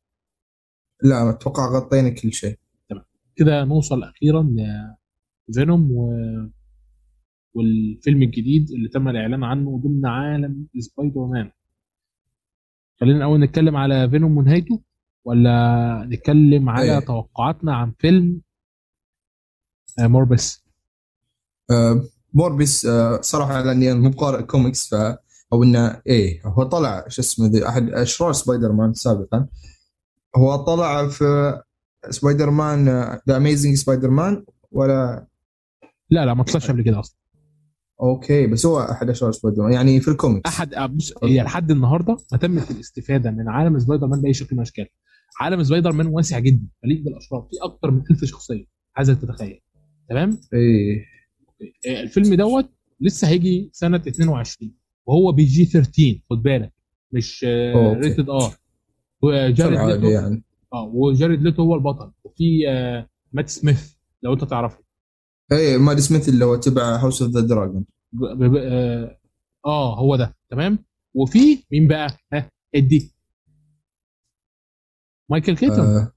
[1.03, 2.59] لا أتوقع غطينا كل شيء.
[2.89, 3.05] تمام.
[3.37, 4.55] كده نوصل أخيرا
[5.49, 6.13] لفينوم و...
[7.55, 11.51] والفيلم الجديد اللي تم الإعلان عنه ضمن عالم سبايدر مان
[13.01, 14.83] خلينا الأول نتكلم على فينوم ونهايته
[15.25, 17.01] ولا نتكلم على أيه.
[17.01, 18.41] توقعاتنا عن فيلم
[19.99, 20.65] آه، موربس
[21.71, 22.03] آه
[22.35, 24.95] موربس آه صراحة لأني مو بقارئ كوميكس ف
[25.53, 29.49] أو إنه إيه هو طلع شو اسمه أحد أشرار سبايدر مان سابقا.
[30.37, 31.61] هو طلع في
[32.11, 32.85] سبايدر مان
[33.29, 35.27] ذا اميزنج سبايدر مان ولا؟
[36.11, 37.19] لا لا ما طلعش قبل كده أصلا.
[38.03, 40.51] okay بس هو أحد اشرار سبايدر مان يعني في الكوميكس.
[40.51, 44.49] أحد آه، بص هي لحد النهارده ما تمت الاستفادة من عالم سبايدر مان بأي شكل
[44.53, 44.87] من الأشكال.
[45.41, 48.65] عالم سبايدر مان واسع جدا مليء بالأشرار في أكثر من 1000 شخصية
[48.97, 49.61] عايزك تتخيل.
[50.09, 51.05] تمام؟ إيه.
[51.87, 54.73] الفيلم دوت لسه هيجي سنة 22
[55.07, 56.73] وهو PG 13 خد بالك.
[57.13, 57.45] مش
[57.75, 58.55] rated R
[59.23, 60.45] وجارد ليتو يعني.
[60.73, 62.13] آه وجارد ليتو هو البطل.
[62.25, 63.93] وفي آه مات سميث
[64.23, 64.79] لو انت تعرفه.
[65.53, 67.85] إيه مات سميث اللي هو تبع House of the Dragon
[69.67, 70.37] آه هو ده.
[70.51, 70.79] تمام؟
[71.15, 73.15] وفي مين بقى؟ ها إدي.
[75.31, 75.81] مايكل كيتون.
[75.81, 76.13] آه.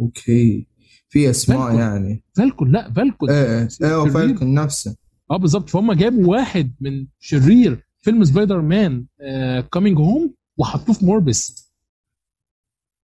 [0.00, 0.66] okay.
[1.08, 1.80] في أسماء فالكون.
[1.80, 2.24] يعني.
[2.36, 3.30] فالكون لا فالكون.
[3.30, 4.96] إيه إيه, إيه، فالكون نفسه.
[5.30, 9.06] آه آه بالظبط فهم جابوا واحد من شرير فيلم سبايدر مان
[9.72, 11.72] Homecoming وحطوه في موربس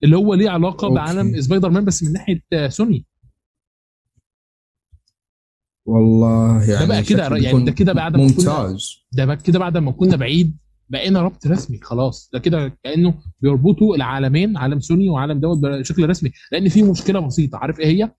[0.04, 0.96] اللي هو ليه علاقة okay.
[0.96, 3.06] بعالم سبايدر مان بس من ناحية سوني.
[5.86, 9.06] والله يعني ده بقى كده يعني ده كده بعد ما كنا ممتاز.
[9.12, 10.58] ده بقى كده بعد ما كنا بعيد
[10.90, 12.30] بقينا ربط رسمي خلاص.
[12.34, 16.32] ده كده كأنه بيربطوا العالمين عالم سوني وعالم دوت بشكل رسمي.
[16.52, 18.12] لأن في مشكلة بسيطة عارف إيه هي؟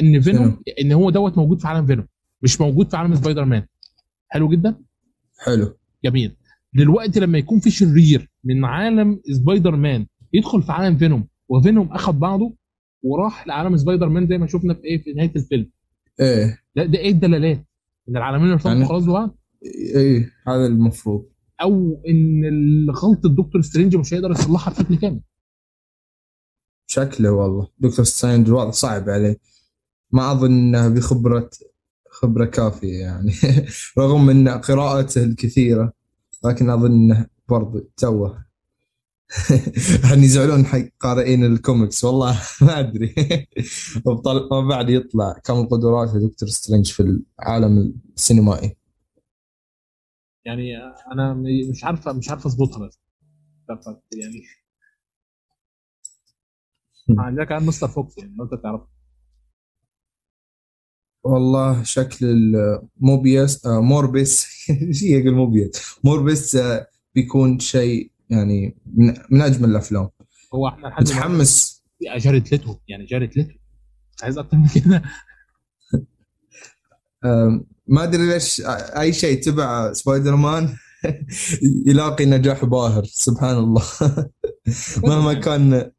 [0.00, 2.06] إن فينوم إن هو دوت موجود في عالم فينوم
[2.42, 3.66] مش موجود في عالم سبايدر مان
[4.28, 4.82] حلو جدا؟
[5.38, 5.78] حلو.
[6.04, 6.36] جميل.
[6.74, 12.18] دلوقتي لما يكون في شرير من عالم سبايدر مان يدخل في عالم فينوم وفينوم أخد
[12.20, 12.54] بعضه
[13.02, 15.70] وراح لعالم سبايدر مان زي ما شفنا في إيه؟ في نهاية الفيلم.
[16.20, 16.58] إيه.
[16.76, 17.66] لا ده إيه الدلالات؟
[18.08, 19.38] إن العالمين ارتبطوا يعني- خلاص ببعض
[19.94, 21.26] إيه هذا المفروض.
[21.62, 25.20] أو إن غلطه دكتور سترينج مش هيقدر يصلحها بشكل كامل.
[26.86, 27.68] شكله والله.
[27.78, 29.36] دكتور سترينج الوضع صعب عليه.
[30.12, 31.50] ما أظن انه بخبره
[32.10, 33.32] خبرة كافية يعني.
[33.98, 35.92] رغم إن قراءته الكثيرة
[36.44, 38.44] لكن أظن إنه برضه توه.
[40.10, 42.04] يعني يزعلون حق قارئين الكوميكس.
[42.04, 43.14] والله ما أدري.
[44.06, 48.76] وبطل- وبعد يطلع كم قدراته دكتور سترينج في العالم السينمائي.
[50.44, 50.76] يعني
[51.12, 51.34] أنا
[51.70, 53.00] مش عارفه مش عارفه أظبطها بس.
[54.12, 54.42] يعني.
[57.18, 58.80] عندك كان مستر فوكس يعني لو انت تعرف.
[61.24, 64.46] والله شكل الموربس آه موربس
[64.88, 65.70] إيش يقول موربس
[66.04, 70.08] موربس آه بيكون شيء يعني من, من أجمل الأفلام.
[70.54, 71.82] هو إحنا لحد متحمس.
[72.02, 73.54] جارد ليتو يعني جارد ليتو
[74.22, 75.02] عايز أكتر من كده.
[77.24, 80.68] آه ما أدري ليش آه، أي شيء تبع سبايدر مان
[81.86, 83.82] يلاقي نجاح باهر سبحان الله.
[85.04, 85.90] مهما كان.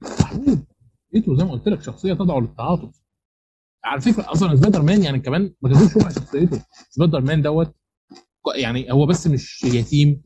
[1.14, 3.03] ليتو زي ما قلت لك شخصية تدعو للتعاطف.
[3.86, 6.66] على فكرة أصلا سبايدر مان يعني كمان ما جابوش ربع شخصيته.
[6.90, 7.76] سبايدر مان دوت
[8.56, 10.22] يعني هو بس مش يتيم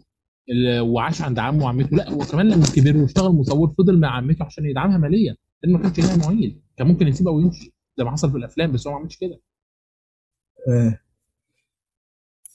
[0.80, 1.98] وعاش عند عمه وعمته.
[1.98, 5.36] لا هو كمان لما كبر واشتغل مصور فضل مع عمته عشان يدعمها ماليا.
[5.64, 7.74] لأن ما كانش ليها معيد كان ممكن يسيبها ويمشي.
[7.98, 9.42] زي ما حصل في الأفلام بس هو ما عملش كده.
[10.68, 11.00] آه،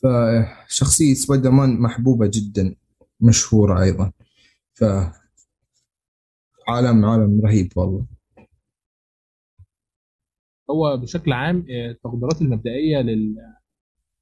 [0.02, 2.74] فشخصية سبايدر مان محبوبة جدا
[3.20, 4.12] مشهورة أيضا.
[4.74, 4.84] ف
[6.68, 8.06] عالم عالم رهيب والله.
[10.72, 13.36] هو بشكل عام آه، التقديرات المبدئية لل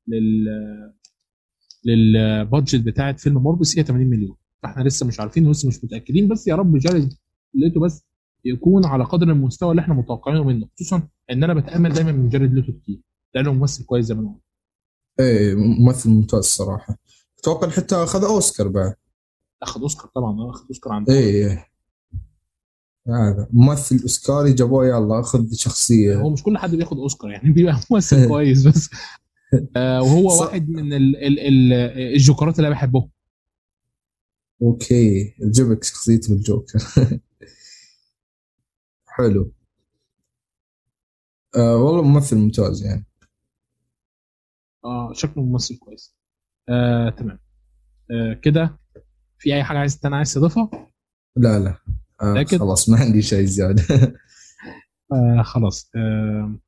[0.08, 0.46] لل
[1.84, 4.36] لل budget بتاعت فيلم موربس هي 80 مليون.
[4.62, 6.28] فاحنا لسه مش عارفين ولسه مش متأكدين.
[6.28, 7.12] بس يا رب جارد
[7.54, 8.04] ليتو بس
[8.44, 10.68] يكون على قدر المستوى اللي إحنا متوقعينه منه.
[10.76, 13.00] خصوصا إن أنا بتأمل دايما من جارد ليتو كتير.
[13.34, 14.42] لأنه ممثل كويس زي ما قلت.
[15.20, 16.96] إيه ممثل ممتاز صراحة.
[17.38, 18.94] أتوقع حتى أخذ أوسكار بعد؟
[19.62, 21.69] أخذ أوسكار طبعا أخذ أوسكار عند إيه.
[23.10, 23.48] هذا.
[23.52, 26.16] ممثل أوسكاري جابوه يلا أخذ شخصية.
[26.20, 28.90] هو مش كل حد بياخد أوسكار يعني بيبقى ممثل كويس بس.
[29.76, 30.46] آه وهو صح.
[30.46, 31.72] واحد من ال ال ال
[32.14, 33.10] الجوكرات اللي أنا بحبهم
[34.62, 35.34] أوكي.
[35.40, 36.78] جبك شخصيته بالجوكر
[39.16, 39.52] حلو.
[41.56, 43.06] آه والله ممثل ممتاز يعني.
[44.84, 46.16] آه شكله ممثل كويس.
[46.68, 47.38] آه تمام.
[48.10, 48.78] آه كده.
[49.38, 50.70] في أي حاجة عايز تاني عايز تضيفها؟
[51.36, 51.78] لا لا.
[52.22, 53.82] آه متأكد؟ خلاص ما عندي شيء زيادة.
[55.12, 55.90] آه خلاص.
[55.96, 56.58] آه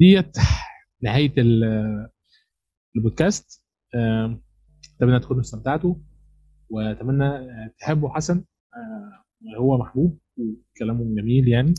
[0.00, 0.36] ديت
[1.02, 2.08] نهاية ال-
[2.96, 3.64] البودكاست.
[3.94, 4.40] آه
[4.96, 5.94] أتمنى تكونوا استمتعتوا
[6.70, 8.44] وأتمنى آه، تحبوا حسن
[8.74, 11.74] آه هو محبوب وكلامه جميل يعني.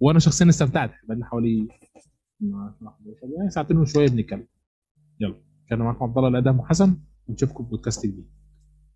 [0.00, 1.68] وأنا شخصيا استمتعت بقالنا حوالي
[2.40, 4.46] يعني ساعتين وشوية بنتكلم.
[5.20, 5.34] يلا
[5.70, 6.96] كان معاكم عبد الله الادم وحسن
[7.26, 8.30] ونشوفكم في بودكاست جديد.